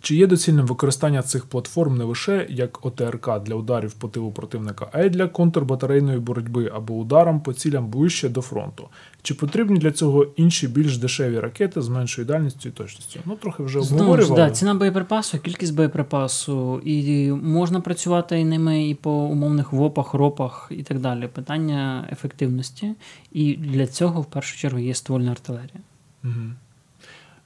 Чи 0.00 0.16
є 0.16 0.26
доцільним 0.26 0.66
використання 0.66 1.22
цих 1.22 1.46
платформ 1.46 1.96
не 1.96 2.04
лише 2.04 2.46
як 2.50 2.86
ОТРК 2.86 3.30
для 3.42 3.54
ударів 3.54 3.92
по 3.92 4.08
тилу 4.08 4.30
противника, 4.30 4.88
а 4.92 5.02
й 5.02 5.10
для 5.10 5.28
контрбатарейної 5.28 6.18
боротьби 6.18 6.72
або 6.74 6.94
ударам 6.94 7.40
по 7.40 7.52
цілям 7.52 7.86
ближче 7.90 8.28
до 8.28 8.42
фронту? 8.42 8.88
Чи 9.22 9.34
потрібні 9.34 9.78
для 9.78 9.92
цього 9.92 10.26
інші 10.36 10.68
більш 10.68 10.98
дешеві 10.98 11.40
ракети 11.40 11.82
з 11.82 11.88
меншою 11.88 12.26
дальністю 12.26 12.68
і 12.68 12.72
точністю? 12.72 13.20
Ну, 13.24 13.36
трохи 13.36 13.62
вже 13.62 13.78
обговорювали. 13.78 14.36
да, 14.36 14.50
ціна 14.50 14.74
боєприпасу, 14.74 15.38
кількість 15.38 15.74
боєприпасу, 15.74 16.80
і 16.84 17.30
можна 17.32 17.80
працювати 17.80 18.40
і 18.40 18.44
ними 18.44 18.88
і 18.88 18.94
по 18.94 19.10
умовних 19.10 19.72
ВОПах, 19.72 20.14
ропах 20.14 20.68
і 20.70 20.82
так 20.82 21.00
далі. 21.00 21.28
Питання 21.28 22.08
ефективності. 22.12 22.94
І 23.32 23.56
для 23.56 23.86
цього 23.86 24.20
в 24.20 24.26
першу 24.26 24.58
чергу 24.58 24.78
є 24.78 24.94
ствольна 24.94 25.30
артилерія. 25.30 25.80
Угу. 26.24 26.32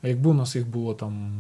А 0.03 0.09
якби 0.09 0.30
у 0.30 0.34
нас 0.34 0.57
їх 0.57 0.68
було 0.68 0.94
там, 0.94 1.32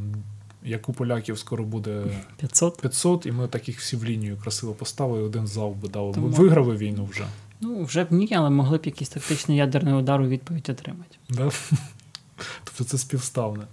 як 0.64 0.88
у 0.88 0.92
поляків 0.92 1.38
скоро 1.38 1.64
буде 1.64 2.02
500? 2.36 2.80
500, 2.80 3.26
і 3.26 3.32
ми 3.32 3.48
таких 3.48 3.78
всі 3.80 3.96
в 3.96 4.04
лінію 4.04 4.36
красиво 4.42 4.72
поставили, 4.72 5.22
один 5.22 5.46
зал 5.46 5.70
би 5.70 5.88
дали. 5.88 6.08
Ми 6.08 6.14
Тому- 6.14 6.28
виграли 6.28 6.76
війну 6.76 7.08
вже. 7.10 7.24
Ну, 7.60 7.84
вже 7.84 8.04
б 8.04 8.12
ні, 8.12 8.28
але 8.32 8.50
могли 8.50 8.78
б 8.78 8.82
якийсь 8.84 9.10
тактичний 9.10 9.56
ядерний 9.56 9.94
удар 9.94 10.20
у 10.20 10.28
відповідь 10.28 10.68
отримати. 10.70 11.16
Да? 11.30 11.50
Тобто 12.64 12.84
це 12.84 12.98
співставне. 12.98 13.64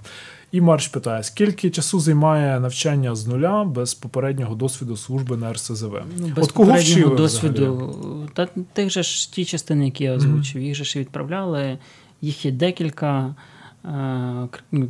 І 0.52 0.62
Марш 0.62 0.88
питає: 0.88 1.24
скільки 1.24 1.70
часу 1.70 2.00
займає 2.00 2.60
навчання 2.60 3.16
з 3.16 3.28
нуля 3.28 3.64
без 3.64 3.94
попереднього 3.94 4.56
досвіду 4.56 4.98
служби 4.98 5.38
на 5.38 5.54
РСЗВ? 5.54 6.02
Ну, 6.18 6.28
без 6.36 6.46
От 6.46 6.52
кого 6.52 6.70
попереднього 6.70 7.00
вчили 7.02 7.16
досвіду. 7.16 8.30
Та 8.34 8.48
тих 8.74 8.90
же 8.90 9.04
ж 9.04 9.34
ті 9.34 9.46
частини, 9.46 9.86
які 9.86 10.04
я 10.04 10.14
озвучив, 10.14 10.62
їх 10.62 10.76
же 10.76 10.84
ж 10.84 11.00
відправляли. 11.00 11.78
Їх 12.22 12.46
є 12.46 12.52
декілька, 12.52 13.36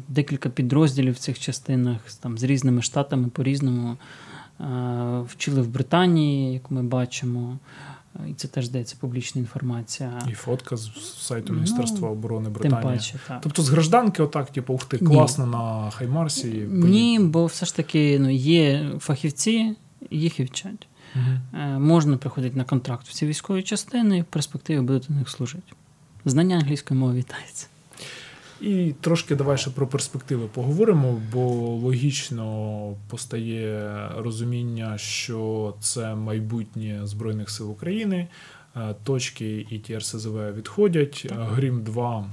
декілька 0.07 0.49
підрозділів 0.49 1.13
в 1.13 1.17
цих 1.17 1.39
частинах 1.39 1.97
там, 2.19 2.37
з 2.37 2.43
різними 2.43 2.81
штатами 2.81 3.27
по-різному. 3.27 3.97
Е, 4.61 5.21
Вчили 5.27 5.61
в 5.61 5.67
Британії, 5.67 6.53
як 6.53 6.71
ми 6.71 6.83
бачимо. 6.83 7.57
Е, 8.15 8.29
І 8.29 8.33
це 8.33 8.47
теж 8.47 8.65
здається 8.65 8.95
публічна 8.99 9.41
інформація. 9.41 10.21
І 10.29 10.33
фотка 10.33 10.77
з 10.77 10.91
сайту 11.17 11.47
Ну, 11.49 11.55
Міністерства 11.55 12.09
оборони 12.09 12.45
Тим 12.45 12.53
Британії. 12.53 12.83
паче, 12.83 13.19
так. 13.27 13.41
Тобто 13.41 13.61
з 13.61 13.69
гражданки, 13.69 14.23
отак, 14.23 14.51
типу, 14.51 14.73
ух 14.73 14.85
ти, 14.85 14.97
Ні. 15.01 15.07
класно 15.07 15.45
на 15.45 15.89
Хаймарсі. 15.91 16.47
Ні, 16.69 17.19
бо 17.19 17.45
все 17.45 17.65
ж 17.65 17.75
таки 17.75 18.19
ну, 18.19 18.29
є 18.29 18.91
фахівці, 18.99 19.75
їх 20.09 20.39
і 20.39 20.43
вчать. 20.43 20.87
Е, 21.53 21.79
Можна 21.79 22.17
приходити 22.17 22.57
на 22.57 22.63
контракт 22.63 23.07
в 23.07 23.13
ці 23.13 23.25
військові 23.27 23.63
частини 23.63 24.17
і 24.17 24.21
в 24.21 24.25
перспективі 24.25 24.79
будуть 24.79 25.09
у 25.09 25.13
них 25.13 25.29
служити. 25.29 25.73
Знання 26.25 26.55
англійської 26.55 26.99
мови 26.99 27.13
вітається. 27.13 27.67
І 28.61 28.93
трошки 29.01 29.35
давай 29.35 29.57
ще 29.57 29.69
про 29.69 29.87
перспективи 29.87 30.47
поговоримо, 30.53 31.21
бо 31.33 31.41
логічно 31.59 32.95
постає 33.09 33.91
розуміння, 34.17 34.97
що 34.97 35.73
це 35.79 36.15
майбутнє 36.15 37.01
Збройних 37.03 37.49
сил 37.49 37.71
України. 37.71 38.27
Е, 38.75 38.95
Точки 39.03 39.65
і 39.69 39.79
ті 39.79 39.97
РСЗВ 39.97 40.53
відходять. 40.55 41.27
Е, 41.31 41.35
Грім 41.39 41.83
2 41.83 42.25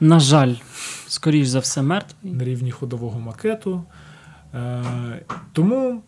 На 0.00 0.20
жаль, 0.20 0.54
скоріш 1.08 1.46
за 1.48 1.58
все, 1.58 1.82
мертвий. 1.82 2.32
на 2.32 2.44
рівні 2.44 2.70
ходового 2.70 3.20
макету. 3.20 3.82
Е, 4.54 4.84
Тому 5.52 6.02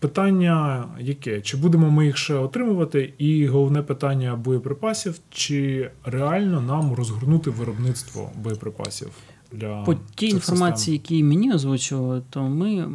питання 0.00 0.84
яке? 1.00 1.40
Чи 1.40 1.56
будемо 1.56 1.90
ми 1.90 2.06
їх 2.06 2.16
ще 2.16 2.34
отримувати? 2.34 3.14
І 3.18 3.46
головне 3.46 3.82
питання 3.82 4.36
боєприпасів: 4.36 5.20
чи 5.30 5.90
реально 6.04 6.60
нам 6.60 6.92
розгорнути 6.92 7.50
виробництво 7.50 8.30
боєприпасів 8.36 9.10
для 9.52 9.82
По 9.82 9.94
тій 10.14 10.28
інформації, 10.28 10.96
які 10.96 11.24
мені 11.24 11.52
озвучували, 11.52 12.22
то 12.30 12.42
ми 12.42 12.88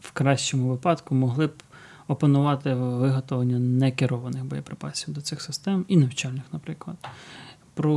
в 0.00 0.12
кращому 0.12 0.68
випадку 0.68 1.14
могли 1.14 1.46
б 1.46 1.52
опанувати 2.08 2.74
виготовлення 2.74 3.58
некерованих 3.58 4.44
боєприпасів 4.44 5.14
до 5.14 5.20
цих 5.20 5.42
систем 5.42 5.84
і 5.88 5.96
навчальних, 5.96 6.42
наприклад. 6.52 6.96
Про 7.74 7.94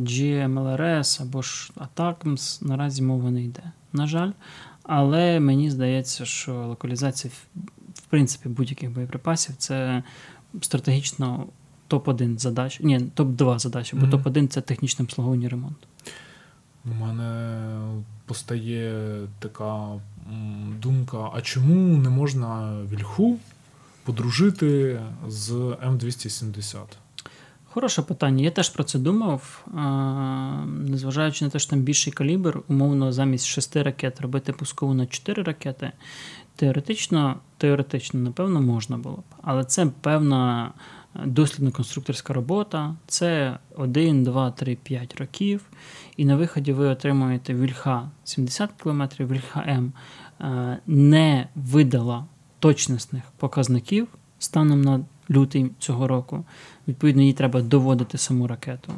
GMLRS 0.00 1.22
або 1.22 1.42
ж 1.42 1.72
ATACMS 1.76 2.66
наразі 2.66 3.02
мова 3.02 3.30
не 3.30 3.42
йде. 3.42 3.62
На 3.92 4.06
жаль. 4.06 4.30
Але 4.88 5.40
мені 5.40 5.70
здається, 5.70 6.24
що 6.24 6.52
локалізація 6.54 7.32
в- 7.34 8.00
принципі 8.10 8.48
будь-яких 8.48 8.90
боєприпасів 8.90 9.54
це 9.56 10.02
стратегічно 10.60 11.46
топ-1 11.90 12.38
задач. 12.38 12.80
Ні, 12.80 12.98
топ-2 13.16 13.58
задачі, 13.58 13.96
бо 13.96 14.06
Мгм. 14.06 14.10
топ-1 14.10 14.48
це 14.48 14.60
технічне 14.60 15.02
обслуговування 15.02 15.48
ремонт. 15.48 15.76
У 16.84 16.88
мене 16.94 17.62
постає 18.26 19.20
така 19.38 19.88
думка: 20.82 21.30
а 21.34 21.40
чому 21.40 21.96
не 21.96 22.08
можна 22.08 22.78
вільху 22.92 23.38
подружити 24.04 25.00
з 25.28 25.50
М270? 25.52 26.78
Хороше 27.76 28.02
питання. 28.02 28.44
Я 28.44 28.50
теж 28.50 28.70
про 28.70 28.84
це 28.84 28.98
думав. 28.98 29.66
Незважаючи 30.66 31.44
на 31.44 31.50
те, 31.50 31.58
що 31.58 31.70
там 31.70 31.80
більший 31.80 32.12
калібр, 32.12 32.62
умовно, 32.68 33.12
замість 33.12 33.46
6 33.46 33.76
ракет 33.76 34.20
робити 34.20 34.52
пускову 34.52 34.94
на 34.94 35.06
4 35.06 35.42
ракети. 35.42 35.92
Теоретично, 36.54 37.36
теоретично, 37.58 38.20
напевно, 38.20 38.60
можна 38.60 38.98
було 38.98 39.16
б. 39.16 39.22
Але 39.42 39.64
це 39.64 39.86
певна 40.00 40.72
дослідно-конструкторська 41.24 42.32
робота. 42.32 42.94
Це 43.06 43.58
1, 43.74 44.24
2, 44.24 44.50
3, 44.50 44.76
5 44.76 45.16
років. 45.16 45.62
І 46.16 46.24
на 46.24 46.36
виході 46.36 46.72
ви 46.72 46.86
отримуєте 46.86 47.54
вільха 47.54 48.10
70 48.24 48.70
км, 48.82 49.02
вільха 49.20 49.64
М 49.68 49.92
е, 50.40 50.78
не 50.86 51.48
видала 51.54 52.24
точностних 52.58 53.22
показників 53.38 54.08
станом 54.38 54.82
на 54.82 55.04
лютий 55.30 55.70
цього 55.78 56.08
року. 56.08 56.44
Відповідно, 56.88 57.22
їй 57.22 57.32
треба 57.32 57.62
доводити 57.62 58.18
саму 58.18 58.46
ракету. 58.46 58.92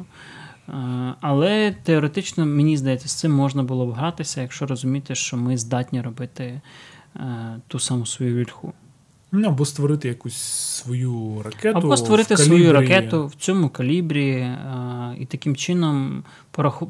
Е, 0.69 0.73
Але 1.21 1.75
теоретично, 1.83 2.45
мені 2.45 2.77
здається, 2.77 3.07
з 3.07 3.13
цим 3.13 3.31
можна 3.31 3.63
було 3.63 3.85
б 3.85 3.91
гратися, 3.91 4.41
якщо 4.41 4.65
розуміти, 4.65 5.15
що 5.15 5.37
ми 5.37 5.57
здатні 5.57 6.01
робити 6.01 6.61
е, 7.15 7.21
ту 7.67 7.79
саму 7.79 8.05
свою 8.05 8.35
вільху. 8.35 8.73
Ну, 9.31 9.47
або 9.47 9.65
створити 9.65 10.07
якусь 10.07 10.37
свою 10.37 11.41
ракету. 11.43 11.77
Або 11.77 11.97
створити 11.97 12.35
в 12.35 12.39
свою 12.39 12.73
ракету 12.73 13.27
в 13.27 13.35
цьому 13.35 13.69
калібрі, 13.69 14.31
е, 14.31 15.15
і 15.19 15.25
таким 15.25 15.55
чином, 15.55 16.23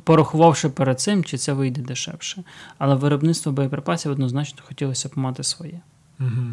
порахувавши 0.04 0.70
перед 0.70 1.00
цим, 1.00 1.24
чи 1.24 1.38
це 1.38 1.54
вийде 1.54 1.82
дешевше. 1.82 2.44
Але 2.78 2.96
виробництво 2.96 3.52
боєприпасів 3.52 4.12
однозначно 4.12 4.62
хотілося 4.68 5.10
б 5.10 5.12
мати 5.16 5.44
своє. 5.44 5.82
Угу. 6.20 6.46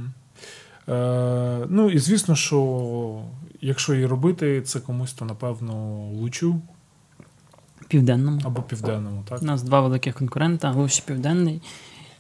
Е, 0.88 1.66
ну 1.68 1.90
і 1.90 1.98
звісно, 1.98 2.36
що 2.36 3.22
якщо 3.60 3.94
її 3.94 4.06
робити, 4.06 4.62
це 4.62 4.80
комусь, 4.80 5.12
то 5.12 5.24
напевно 5.24 5.96
лучу 6.14 6.60
Південному. 7.88 8.40
або 8.44 8.62
південному, 8.62 9.24
так? 9.28 9.42
У 9.42 9.44
нас 9.44 9.62
два 9.62 9.80
великих 9.80 10.14
конкурента, 10.14 10.72
Лучі 10.72 11.02
Південний. 11.06 11.62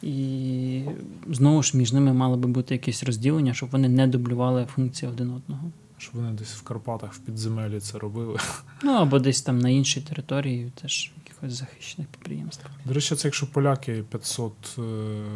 І 0.02 0.82
знову 1.30 1.62
ж 1.62 1.76
між 1.76 1.92
ними 1.92 2.12
мало 2.12 2.36
би 2.36 2.48
бути 2.48 2.74
якесь 2.74 3.02
розділення, 3.02 3.54
щоб 3.54 3.70
вони 3.70 3.88
не 3.88 4.06
дублювали 4.06 4.66
функції 4.74 5.12
один 5.12 5.30
одного. 5.30 5.70
Щоб 5.98 6.14
вони 6.14 6.32
десь 6.32 6.52
в 6.52 6.62
Карпатах 6.62 7.14
в 7.14 7.18
підземелі 7.18 7.80
це 7.80 7.98
робили. 7.98 8.38
Ну 8.82 8.92
або 8.92 9.18
десь 9.18 9.42
там 9.42 9.58
на 9.58 9.68
іншій 9.68 10.00
території, 10.00 10.72
теж 10.82 11.12
якихось 11.36 11.58
захищених 11.58 12.08
підприємств. 12.08 12.66
До 12.84 12.94
речі, 12.94 13.14
це 13.14 13.28
якщо 13.28 13.46
поляки 13.46 14.04
500 14.10 14.52
е, 14.78 14.82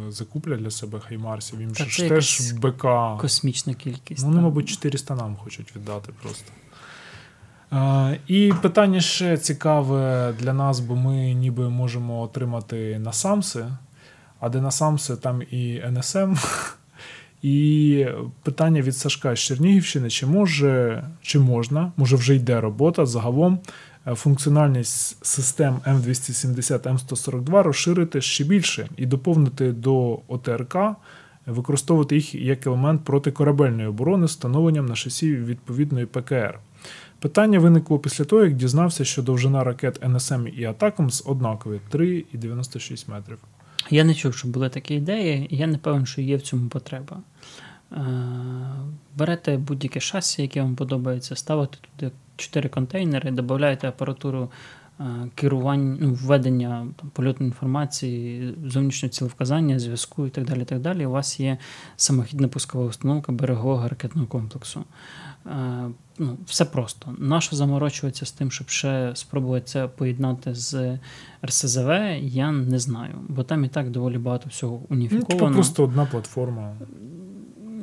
закуплять 0.09 0.59
для 0.59 0.71
себе 0.71 0.99
хаймарсів, 0.99 1.61
їм 1.61 1.71
Та 1.71 1.85
ж 1.85 2.09
теж 2.09 2.51
БК. 2.51 2.85
Космічна 3.21 3.73
кількість. 3.73 4.21
Ну, 4.21 4.27
вони, 4.27 4.37
там. 4.37 4.43
мабуть, 4.43 4.69
400 4.69 5.15
нам 5.15 5.35
хочуть 5.35 5.75
віддати 5.75 6.11
просто. 6.21 6.51
Е, 7.73 8.19
і 8.27 8.53
питання 8.61 9.01
ще 9.01 9.37
цікаве 9.37 10.33
для 10.39 10.53
нас, 10.53 10.79
бо 10.79 10.95
ми 10.95 11.33
ніби 11.33 11.69
можемо 11.69 12.21
отримати 12.21 12.99
насамси, 12.99 13.65
а 14.39 14.49
де 14.49 14.61
насамси, 14.61 15.15
там 15.15 15.41
і 15.41 15.81
НСМ. 15.91 16.35
І 17.41 18.05
питання 18.43 18.81
від 18.81 18.97
Сашка 18.97 19.35
з 19.35 19.39
Чернігівщини: 19.39 20.09
чи 20.09 20.25
може, 20.25 21.03
чи 21.21 21.39
можна, 21.39 21.91
може 21.97 22.15
вже 22.15 22.35
йде 22.35 22.61
робота 22.61 23.05
загалом 23.05 23.59
функціональність 24.05 25.25
систем 25.25 25.79
М270 25.87 26.79
М142 26.79 27.63
розширити 27.63 28.21
ще 28.21 28.43
більше 28.43 28.87
і 28.97 29.05
доповнити 29.05 29.71
до 29.71 30.19
ОТРК, 30.27 30.77
використовувати 31.45 32.15
їх 32.15 32.35
як 32.35 32.67
елемент 32.67 33.03
протикорабельної 33.03 33.87
оборони 33.87 34.25
встановленням 34.25 34.85
на 34.85 34.95
шасі 34.95 35.35
відповідної 35.35 36.05
ПКР. 36.05 36.59
Питання 37.19 37.59
виникло 37.59 37.99
після 37.99 38.25
того, 38.25 38.43
як 38.43 38.55
дізнався, 38.55 39.05
що 39.05 39.21
довжина 39.21 39.63
ракет 39.63 40.03
НСМ 40.03 40.47
і 40.57 40.65
Атакамс 40.65 41.23
однакові 41.25 41.79
3,96 41.91 43.09
метрів. 43.09 43.37
Я 43.89 44.03
не 44.03 44.15
чув, 44.15 44.35
що 44.35 44.47
були 44.47 44.69
такі 44.69 44.95
ідеї, 44.95 45.47
і 45.49 45.57
я 45.57 45.67
не 45.67 45.77
певен, 45.77 46.05
що 46.05 46.21
є 46.21 46.37
в 46.37 46.41
цьому 46.41 46.69
потреба. 46.69 47.17
Е, 47.91 47.97
берете 49.17 49.57
будь-яке 49.57 49.99
шасі, 49.99 50.41
яке 50.41 50.61
вам 50.61 50.75
подобається, 50.75 51.35
ставите 51.35 51.77
туди 51.97 52.11
4 52.41 52.69
контейнери, 52.69 53.31
додаєте 53.31 53.87
апаратуру 53.87 54.51
е, 54.99 55.03
керування, 55.35 55.97
ну, 56.01 56.13
введення 56.13 56.87
там, 57.01 57.09
польотної 57.09 57.47
інформації, 57.49 58.53
зовнішнього 58.65 59.09
цілевказання, 59.11 59.79
зв'язку 59.79 60.27
і 60.27 60.29
так 60.29 60.45
далі. 60.45 60.65
так 60.65 60.79
далі. 60.79 61.05
У 61.05 61.11
вас 61.11 61.39
є 61.39 61.57
самохідна 61.95 62.47
пускова 62.47 62.85
установка 62.85 63.31
берегового 63.31 63.87
ракетного 63.87 64.27
комплексу. 64.27 64.83
Е, 65.45 65.89
ну, 66.19 66.37
Все 66.45 66.65
просто. 66.65 67.15
Нащо 67.17 67.55
заморочуватися 67.55 68.25
з 68.25 68.31
тим, 68.31 68.51
щоб 68.51 68.69
ще 68.69 69.11
спробувати 69.15 69.65
це 69.65 69.87
поєднати 69.87 70.55
з 70.55 70.97
РСЗВ, 71.45 71.89
я 72.21 72.51
не 72.51 72.79
знаю, 72.79 73.13
бо 73.29 73.43
там 73.43 73.65
і 73.65 73.67
так 73.67 73.89
доволі 73.89 74.17
багато 74.17 74.49
всього 74.49 74.77
Ну, 74.81 74.85
уніфіковано. 74.89 75.39
типу 75.39 75.53
просто 75.53 75.83
одна 75.83 76.05
платформа. 76.05 76.73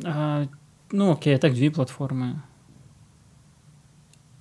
А, 0.05 0.45
ну, 0.93 1.11
окей, 1.11 1.39
так 1.39 1.53
дві 1.55 1.71
платформи. 1.71 2.41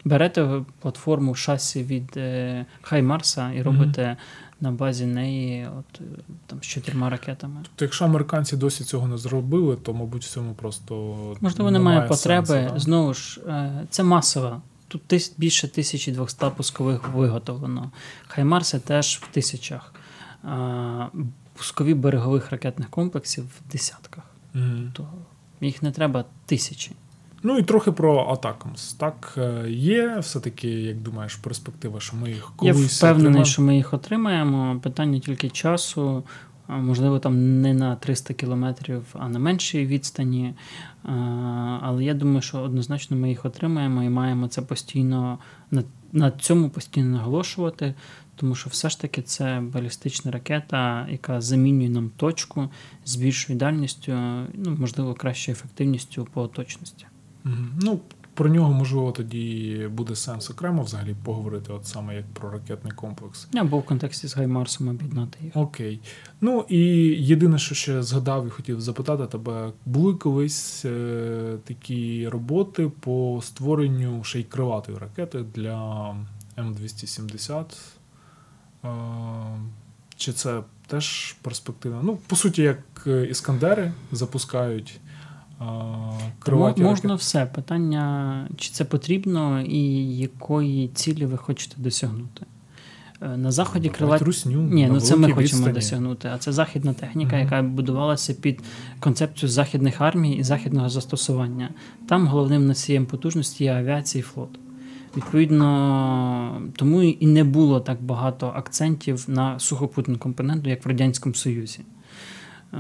Берете 0.07 0.63
платформу 0.79 1.35
шасі 1.35 1.83
від 1.83 2.17
е, 2.17 2.65
Хаймарса 2.81 3.51
і 3.51 3.61
робите 3.61 4.17
на 4.61 4.71
базі 4.71 5.05
неї 5.05 5.67
от, 5.79 6.01
е, 6.01 6.03
там, 6.47 6.59
з 6.61 6.65
чотирма 6.65 7.09
ракетами. 7.09 7.61
То 7.75 7.85
якщо 7.85 8.05
американці 8.05 8.57
досі 8.57 8.83
цього 8.83 9.07
не 9.07 9.17
зробили, 9.17 9.75
то, 9.75 9.93
мабуть, 9.93 10.23
в 10.23 10.29
цьому 10.29 10.53
просто 10.53 11.15
Можливо, 11.41 11.71
немає 11.71 12.01
потреби. 12.01 12.45
сенсу, 12.47 12.73
да? 12.73 12.79
Знову 12.79 13.13
ж, 13.13 13.41
е, 13.47 13.87
це 13.89 14.03
масово. 14.03 14.61
Тут 14.87 15.01
тис- 15.13 15.33
більше 15.37 15.67
1200 15.67 16.49
пускових 16.57 17.09
виготовлено. 17.09 17.91
Хаймарси 18.27 18.79
теж 18.79 19.19
в 19.23 19.27
тисячах. 19.33 19.93
Пускові 21.53 21.93
берегових 21.93 22.51
ракетних 22.51 22.89
комплексів 22.89 23.43
в 23.45 23.71
десятках. 23.71 24.23
Мгм. 24.53 24.91
То 24.95 25.07
їх 25.61 25.83
не 25.83 25.91
треба 25.91 26.25
тисячі. 26.45 26.91
Ну 27.43 27.57
і 27.57 27.63
трохи 27.63 27.91
про 27.91 28.27
Атакамс. 28.29 28.93
Так, 28.93 29.33
е, 29.37 29.65
є 29.69 30.17
все-таки, 30.19 30.69
як 30.69 30.97
думаєш, 30.97 31.35
перспектива, 31.35 31.99
що 31.99 32.15
ми 32.15 32.29
їх 32.29 32.51
Я 32.61 32.73
впевнений, 32.73 32.87
отримаємо? 33.11 33.45
що 33.45 33.61
ми 33.61 33.75
їх 33.75 33.93
отримаємо. 33.93 34.79
Питання 34.83 35.19
тільки 35.19 35.49
часу. 35.49 36.23
Можливо, 36.69 37.19
там 37.19 37.61
не 37.61 37.73
на 37.73 37.95
300 37.95 38.33
кілометрів, 38.33 39.03
а 39.13 39.29
на 39.29 39.39
меншій 39.39 39.85
відстані. 39.85 40.53
Але 41.81 42.03
я 42.03 42.13
думаю, 42.13 42.41
що 42.41 42.59
однозначно 42.59 43.17
ми 43.17 43.29
їх 43.29 43.45
отримаємо 43.45 44.03
і 44.03 44.09
маємо 44.09 44.47
це 44.47 44.61
постійно 44.61 45.39
на 46.11 46.31
цьому 46.31 46.69
постійно 46.69 47.17
наголошувати, 47.17 47.93
тому 48.35 48.55
що 48.55 48.69
все 48.69 48.89
ж 48.89 49.01
таки 49.01 49.21
це 49.21 49.63
балістична 49.73 50.31
ракета, 50.31 51.07
яка 51.11 51.41
замінює 51.41 51.89
нам 51.89 52.09
точку 52.17 52.69
з 53.05 53.15
більшою 53.15 53.59
дальністю, 53.59 54.11
ну 54.53 54.77
можливо, 54.79 55.13
кращою 55.13 55.57
ефективністю 55.57 56.27
по 56.33 56.47
точності. 56.47 57.05
Ну, 57.81 57.99
про 58.37 58.49
нього, 58.49 58.73
можливо, 58.73 59.11
тоді 59.11 59.87
буде 59.91 60.15
сенс 60.15 60.49
окремо 60.49 60.83
взагалі 60.83 61.15
поговорити, 61.23 61.73
от 61.73 61.85
саме 61.85 62.15
як 62.15 62.25
про 62.25 62.51
ракетний 62.51 62.93
комплекс. 62.93 63.47
Або 63.55 63.79
в 63.79 63.85
контексті 63.85 64.27
з 64.27 64.35
Гаймарсом 64.35 64.87
об'єднати 64.87 65.39
їх. 65.43 65.55
Окей. 65.55 65.99
Ну 66.41 66.65
і 66.69 66.79
єдине, 67.25 67.59
що 67.59 67.75
ще 67.75 68.03
згадав 68.03 68.47
і 68.47 68.49
хотів 68.49 68.81
запитати 68.81 69.25
тебе, 69.25 69.71
були 69.85 70.15
колись 70.15 70.85
е, 70.85 71.57
такі 71.63 72.27
роботи 72.27 72.91
по 72.99 73.39
створенню 73.43 74.23
ще 74.23 74.39
й 74.39 74.43
крилатої 74.43 74.97
ракети 74.97 75.45
для 75.55 76.15
М270. 76.57 77.65
Е, 78.83 78.89
чи 80.15 80.33
це 80.33 80.63
теж 80.87 81.33
перспективно? 81.41 81.99
Ну, 82.03 82.17
по 82.27 82.35
суті, 82.35 82.61
як 82.61 82.79
е, 83.07 83.25
іскандери 83.25 83.93
запускають 84.11 84.99
е, 85.61 85.65
крилаті 86.39 86.81
Можна 86.83 87.15
все. 87.15 87.45
Питання, 87.45 88.47
чи 88.57 88.71
це 88.71 88.85
потрібно 88.85 89.61
і 89.61 89.79
якої 90.17 90.87
цілі 90.87 91.25
ви 91.25 91.37
хочете 91.37 91.75
досягнути. 91.77 92.45
Е, 93.21 93.37
На 93.37 93.51
заході 93.51 93.79
Давайте 93.79 93.97
крилаті. 93.97 94.23
русню 94.23 94.61
Ні, 94.61 94.87
на 94.87 94.93
ну 94.93 94.99
це 94.99 95.15
ми 95.15 95.21
хочемо 95.31 95.41
відстані. 95.43 95.73
досягнути. 95.73 96.29
А 96.33 96.37
це 96.37 96.51
західна 96.51 96.93
техніка, 96.93 97.35
Мгм. 97.35 97.43
яка 97.43 97.61
будувалася 97.61 98.33
під 98.33 98.61
концепцію 98.99 99.49
західних 99.49 100.01
армій 100.01 100.35
і 100.35 100.43
західного 100.43 100.89
застосування. 100.89 101.69
Там 102.09 102.27
головним 102.27 102.67
носієм 102.67 103.05
потужності 103.05 103.63
є 103.63 103.73
авіація 103.73 104.19
і 104.19 104.23
флот. 104.23 104.49
Відповідно, 105.17 106.61
тому 106.75 107.03
і 107.03 107.27
не 107.27 107.43
було 107.43 107.79
так 107.79 108.01
багато 108.03 108.47
акцентів 108.55 109.25
на 109.27 109.59
сухопутну 109.59 110.17
компоненту, 110.17 110.69
як 110.69 110.85
в 110.85 110.87
Радянському 110.87 111.35
Союзі. 111.35 111.79
Е, 112.73 112.77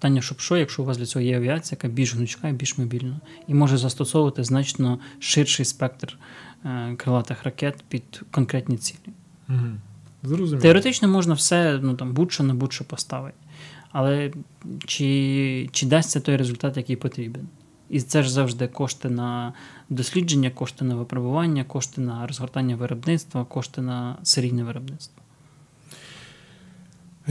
Питання, 0.00 0.22
щоб 0.22 0.40
що, 0.40 0.56
якщо 0.56 0.82
у 0.82 0.86
вас 0.86 0.98
для 0.98 1.06
цього 1.06 1.22
є 1.22 1.36
авіація, 1.36 1.78
яка 1.82 1.94
більш 1.94 2.14
гнучка 2.14 2.48
і 2.48 2.52
більш 2.52 2.78
мобільна, 2.78 3.20
і 3.48 3.54
може 3.54 3.76
застосовувати 3.76 4.44
значно 4.44 4.98
ширший 5.18 5.66
спектр 5.66 6.18
е, 6.64 6.94
крилатих 6.96 7.44
ракет 7.44 7.84
під 7.88 8.22
конкретні 8.30 8.76
цілі. 8.76 9.12
Зрозуміло. 10.22 10.62
Теоретично 10.62 11.08
можна 11.08 11.34
все 11.34 11.80
ну, 11.82 11.94
там, 11.94 12.12
будь-що 12.12 12.42
на 12.42 12.54
будь-що 12.54 12.84
поставити. 12.84 13.36
Але 13.92 14.32
чи, 14.86 15.68
чи 15.72 15.86
дасть 15.86 16.10
це 16.10 16.20
той 16.20 16.36
результат, 16.36 16.76
який 16.76 16.96
потрібен? 16.96 17.48
І 17.88 18.00
це 18.00 18.22
ж 18.22 18.32
завжди 18.32 18.68
кошти 18.68 19.08
на 19.08 19.52
дослідження, 19.90 20.50
кошти 20.50 20.84
на 20.84 20.94
випробування, 20.94 21.64
кошти 21.64 22.00
на 22.00 22.26
розгортання 22.26 22.76
виробництва, 22.76 23.44
кошти 23.44 23.82
на 23.82 24.16
серійне 24.22 24.64
виробництво. 24.64 25.19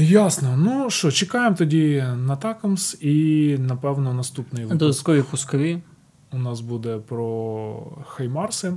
Ясно. 0.01 0.57
Ну 0.57 0.89
що, 0.89 1.11
чекаємо 1.11 1.55
тоді 1.55 2.05
на 2.15 2.35
Такамс 2.35 2.97
і, 3.01 3.57
напевно, 3.59 4.13
наступний 4.13 4.63
випуск 4.63 4.79
Додаткові 4.79 5.21
пускові. 5.21 5.81
у 6.31 6.37
нас 6.37 6.59
буде 6.59 6.97
про 6.97 7.97
Хаймарси. 8.07 8.73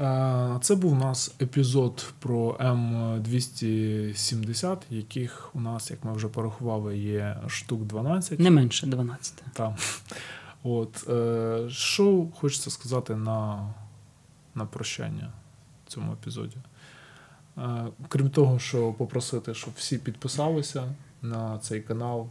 Е, 0.00 0.58
Це 0.60 0.74
був 0.74 0.92
у 0.92 0.96
нас 0.96 1.34
епізод 1.40 2.12
про 2.18 2.56
М270, 2.60 4.76
яких 4.90 5.50
у 5.54 5.60
нас, 5.60 5.90
як 5.90 6.04
ми 6.04 6.12
вже 6.12 6.28
порахували, 6.28 6.98
є 6.98 7.36
штук 7.46 7.84
12. 7.84 8.40
Не 8.40 8.50
менше 8.50 8.86
12. 8.86 9.42
Там. 9.52 9.76
От, 10.62 11.08
е, 11.08 11.58
що 11.70 12.26
хочеться 12.34 12.70
сказати 12.70 13.16
на, 13.16 13.68
на 14.54 14.66
прощання 14.66 15.32
в 15.86 15.90
цьому 15.90 16.12
епізоді? 16.12 16.56
Крім 18.08 18.30
того, 18.30 18.58
що 18.58 18.92
попросити, 18.92 19.54
щоб 19.54 19.74
всі 19.76 19.98
підписалися 19.98 20.84
на 21.22 21.58
цей 21.58 21.80
канал. 21.80 22.28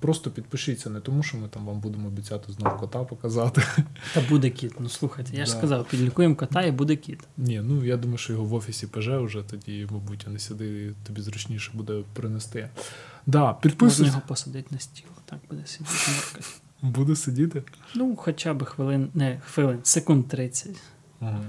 Просто 0.00 0.30
підпишіться, 0.30 0.90
не 0.90 1.00
тому, 1.00 1.22
що 1.22 1.36
ми 1.38 1.48
там 1.48 1.66
вам 1.66 1.80
будемо 1.80 2.08
обіцяти 2.08 2.52
знову 2.52 2.78
кота 2.80 3.04
показати. 3.04 3.62
Та 4.14 4.20
буде 4.28 4.50
кіт. 4.50 4.74
Ну 4.80 4.88
слухайте, 4.88 5.36
я 5.36 5.46
ж 5.46 5.52
Да. 5.52 5.58
сказав, 5.58 5.88
підлікуємо 5.88 6.34
кота 6.34 6.62
і 6.62 6.70
буде 6.72 6.96
кіт. 6.96 7.20
Ні, 7.36 7.60
ну 7.64 7.84
я 7.84 7.96
думаю, 7.96 8.18
що 8.18 8.32
його 8.32 8.44
в 8.44 8.54
офісі 8.54 8.86
ПЖ 8.86 9.08
вже 9.08 9.42
тоді, 9.42 9.88
мабуть, 9.90 10.24
а 10.26 10.30
не 10.30 10.38
сюди 10.38 10.92
тобі 11.06 11.20
зручніше 11.20 11.70
буде 11.74 12.02
принести. 12.12 12.68
Да, 13.26 13.56
Можна 13.80 14.06
його 14.06 14.20
посадити 14.26 14.68
на 14.70 14.78
стіл. 14.78 15.06
Так 15.24 15.38
буде 15.50 15.62
сидіти. 15.66 15.90
моркати. 16.16 16.44
Буде 16.82 17.16
сидіти. 17.16 17.62
Ну, 17.94 18.16
хоча 18.16 18.54
б 18.54 18.64
хвилин, 18.64 19.08
не 19.14 19.40
хвилин, 19.46 19.78
секунд 19.82 20.28
30. 20.28 20.76
Ага. 21.20 21.40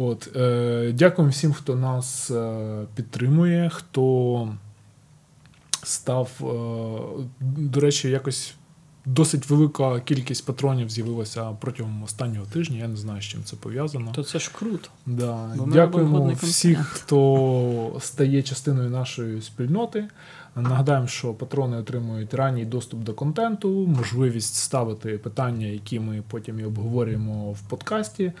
От, 0.00 0.36
е, 0.36 0.92
дякуємо 0.94 1.30
всім, 1.32 1.52
хто 1.52 1.76
нас 1.76 2.30
е, 2.30 2.86
підтримує, 2.94 3.70
хто 3.74 4.48
став. 5.82 6.30
Е, 6.40 7.24
до 7.40 7.80
речі, 7.80 8.10
якось 8.10 8.54
досить 9.06 9.50
велика 9.50 10.00
кількість 10.00 10.46
патронів 10.46 10.90
з'явилася 10.90 11.50
протягом 11.60 12.02
останнього 12.02 12.46
тижня. 12.46 12.78
Я 12.78 12.88
не 12.88 12.96
знаю, 12.96 13.22
з 13.22 13.24
чим 13.24 13.44
це 13.44 13.56
пов'язано. 13.56 14.12
То 14.12 14.24
це 14.24 14.38
ж 14.38 14.50
круто. 14.58 14.88
Да. 15.06 15.52
Бо 15.56 15.64
Дякуємо 15.64 16.32
всіх, 16.42 16.78
хто 16.78 17.96
стає 18.00 18.42
частиною 18.42 18.90
нашої 18.90 19.42
спільноти. 19.42 20.08
Нагадаємо, 20.60 21.06
що 21.06 21.34
патрони 21.34 21.76
отримують 21.76 22.34
ранній 22.34 22.64
доступ 22.64 23.00
до 23.00 23.14
контенту, 23.14 23.86
можливість 23.86 24.54
ставити 24.54 25.18
питання, 25.18 25.66
які 25.66 26.00
ми 26.00 26.22
потім 26.30 26.60
і 26.60 26.64
обговорюємо 26.64 27.52
в 27.52 27.60
подкасті 27.60 28.24
е, 28.24 28.32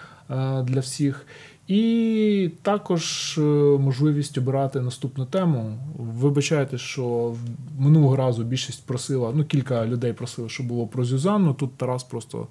для 0.62 0.80
всіх. 0.80 1.26
І 1.68 2.50
також 2.62 3.34
е, 3.38 3.40
можливість 3.78 4.38
обирати 4.38 4.80
наступну 4.80 5.26
тему. 5.26 5.78
Вибачайте, 5.96 6.78
що 6.78 7.34
минулого 7.78 8.16
разу 8.16 8.44
більшість 8.44 8.86
просила, 8.86 9.32
ну 9.34 9.44
кілька 9.44 9.86
людей 9.86 10.12
просили, 10.12 10.48
щоб 10.48 10.66
було 10.66 10.86
про 10.86 11.04
Зюзанну. 11.04 11.54
Тут 11.54 11.76
Тарас 11.76 12.04
просто 12.04 12.46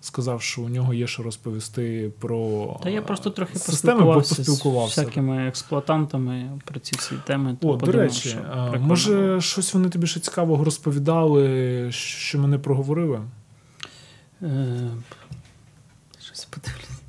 сказав, 0.00 0.42
що 0.42 0.62
у 0.62 0.68
нього 0.68 0.94
є 0.94 1.06
що 1.06 1.22
розповісти 1.22 2.12
про 2.18 2.80
Та 2.82 2.90
я 2.90 3.02
просто 3.02 3.30
трохи 3.30 3.58
системи, 3.58 4.04
бо 4.04 4.14
поспілкувався 4.14 4.94
з 4.94 5.04
всякими 5.04 5.48
експлуатантами 5.48 6.60
про 6.64 6.80
ці 6.80 6.96
всі 6.96 7.14
теми. 7.26 7.52
О, 7.52 7.56
подумав, 7.56 7.86
до 7.86 7.92
речі, 7.92 8.38
може 8.78 9.40
щось 9.40 9.74
вони 9.74 9.88
тобі 9.88 10.06
ще 10.06 10.20
цікавого 10.20 10.64
розповідали, 10.64 11.92
що 11.92 12.38
ми 12.38 12.48
не 12.48 12.58
проговорили? 12.58 13.20
Е, 14.42 14.90
щось 16.20 16.44
подивлюсь. 16.44 17.00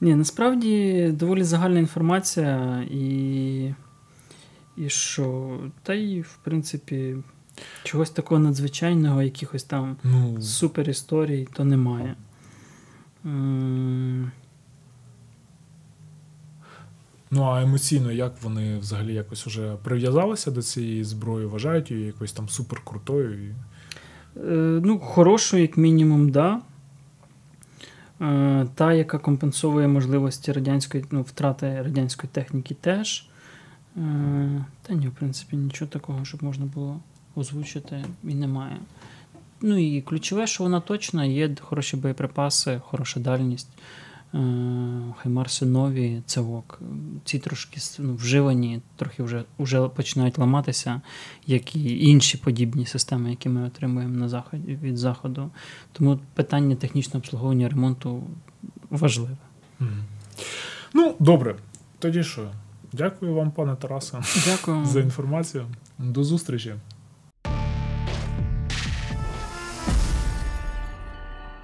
Ні, 0.00 0.14
насправді 0.14 1.06
доволі 1.12 1.44
загальна 1.44 1.78
інформація, 1.78 2.82
і 2.90 3.74
і 4.76 4.88
що, 4.88 5.58
та 5.82 5.94
й, 5.94 6.20
в 6.20 6.38
принципі, 6.44 7.16
чогось 7.84 8.10
такого 8.10 8.38
надзвичайного, 8.38 9.22
якихось 9.22 9.64
там 9.64 9.96
ну, 10.04 10.42
супер 10.42 10.90
історій, 10.90 11.48
то 11.52 11.64
немає. 11.64 12.14
Ну, 17.30 17.42
а 17.42 17.62
емоційно, 17.62 18.12
як 18.12 18.42
вони 18.42 18.78
взагалі 18.78 19.14
якось 19.14 19.46
вже 19.46 19.76
прив'язалися 19.82 20.50
до 20.50 20.62
цієї 20.62 21.04
зброї, 21.04 21.46
вважають 21.46 21.90
її 21.90 22.06
якоюсь 22.06 22.32
там 22.32 22.48
суперкрутою? 22.48 23.54
Е, 24.36 24.40
Ну, 24.84 24.98
хорошою, 24.98 25.62
як 25.62 25.76
мінімум, 25.76 26.30
да. 26.30 26.60
Е, 28.20 28.66
та, 28.74 28.92
яка 28.92 29.18
компенсує 29.18 29.88
можливості 29.88 30.52
радянської, 30.52 31.04
ну, 31.10 31.22
втрати 31.22 31.82
радянської 31.82 32.30
техніки 32.32 32.74
теж. 32.74 33.28
Е, 33.96 34.64
та 34.82 34.94
ні, 34.94 35.08
в 35.08 35.12
принципі, 35.12 35.56
нічого 35.56 35.90
такого, 35.90 36.24
щоб 36.24 36.42
можна 36.42 36.66
було 36.66 37.00
озвучити, 37.38 38.04
і 38.24 38.34
немає. 38.34 38.80
Ну 39.60 39.78
і 39.78 40.02
ключове, 40.02 40.46
що 40.46 40.64
вона 40.64 40.80
точно 40.80 41.24
є 41.24 41.54
хороші 41.60 41.96
боєприпаси, 41.96 42.80
хороша 42.84 43.20
дальність. 43.20 43.68
Е, 44.34 44.38
Хаймарси 45.16 45.66
нові, 45.66 46.22
це 46.26 46.40
ок. 46.40 46.80
Ці 47.24 47.38
трошки 47.38 47.80
ну, 47.98 48.14
вживані, 48.14 48.80
трохи 48.96 49.22
вже 49.22 49.44
вже 49.58 49.88
починають 49.88 50.38
ламатися, 50.38 51.00
як 51.46 51.76
і 51.76 52.06
інші 52.08 52.38
подібні 52.38 52.86
системи, 52.86 53.30
які 53.30 53.48
ми 53.48 53.66
отримуємо 53.66 54.16
на 54.16 54.28
заході 54.28 54.78
від 54.82 54.96
заходу. 54.96 55.50
Тому 55.92 56.20
питання 56.34 56.76
технічного 56.76 57.18
обслуговування 57.18 57.68
ремонту 57.68 58.22
важливе. 58.90 59.36
Mm. 59.80 59.86
Ну, 60.94 61.14
добре. 61.18 61.56
Тоді 61.98 62.22
що? 62.22 62.50
Дякую 62.92 63.34
вам, 63.34 63.50
пане 63.50 63.76
Тарасе, 63.76 64.18
Дякую. 64.46 64.86
за 64.86 65.00
інформацію. 65.00 65.66
До 65.98 66.24
зустрічі. 66.24 66.74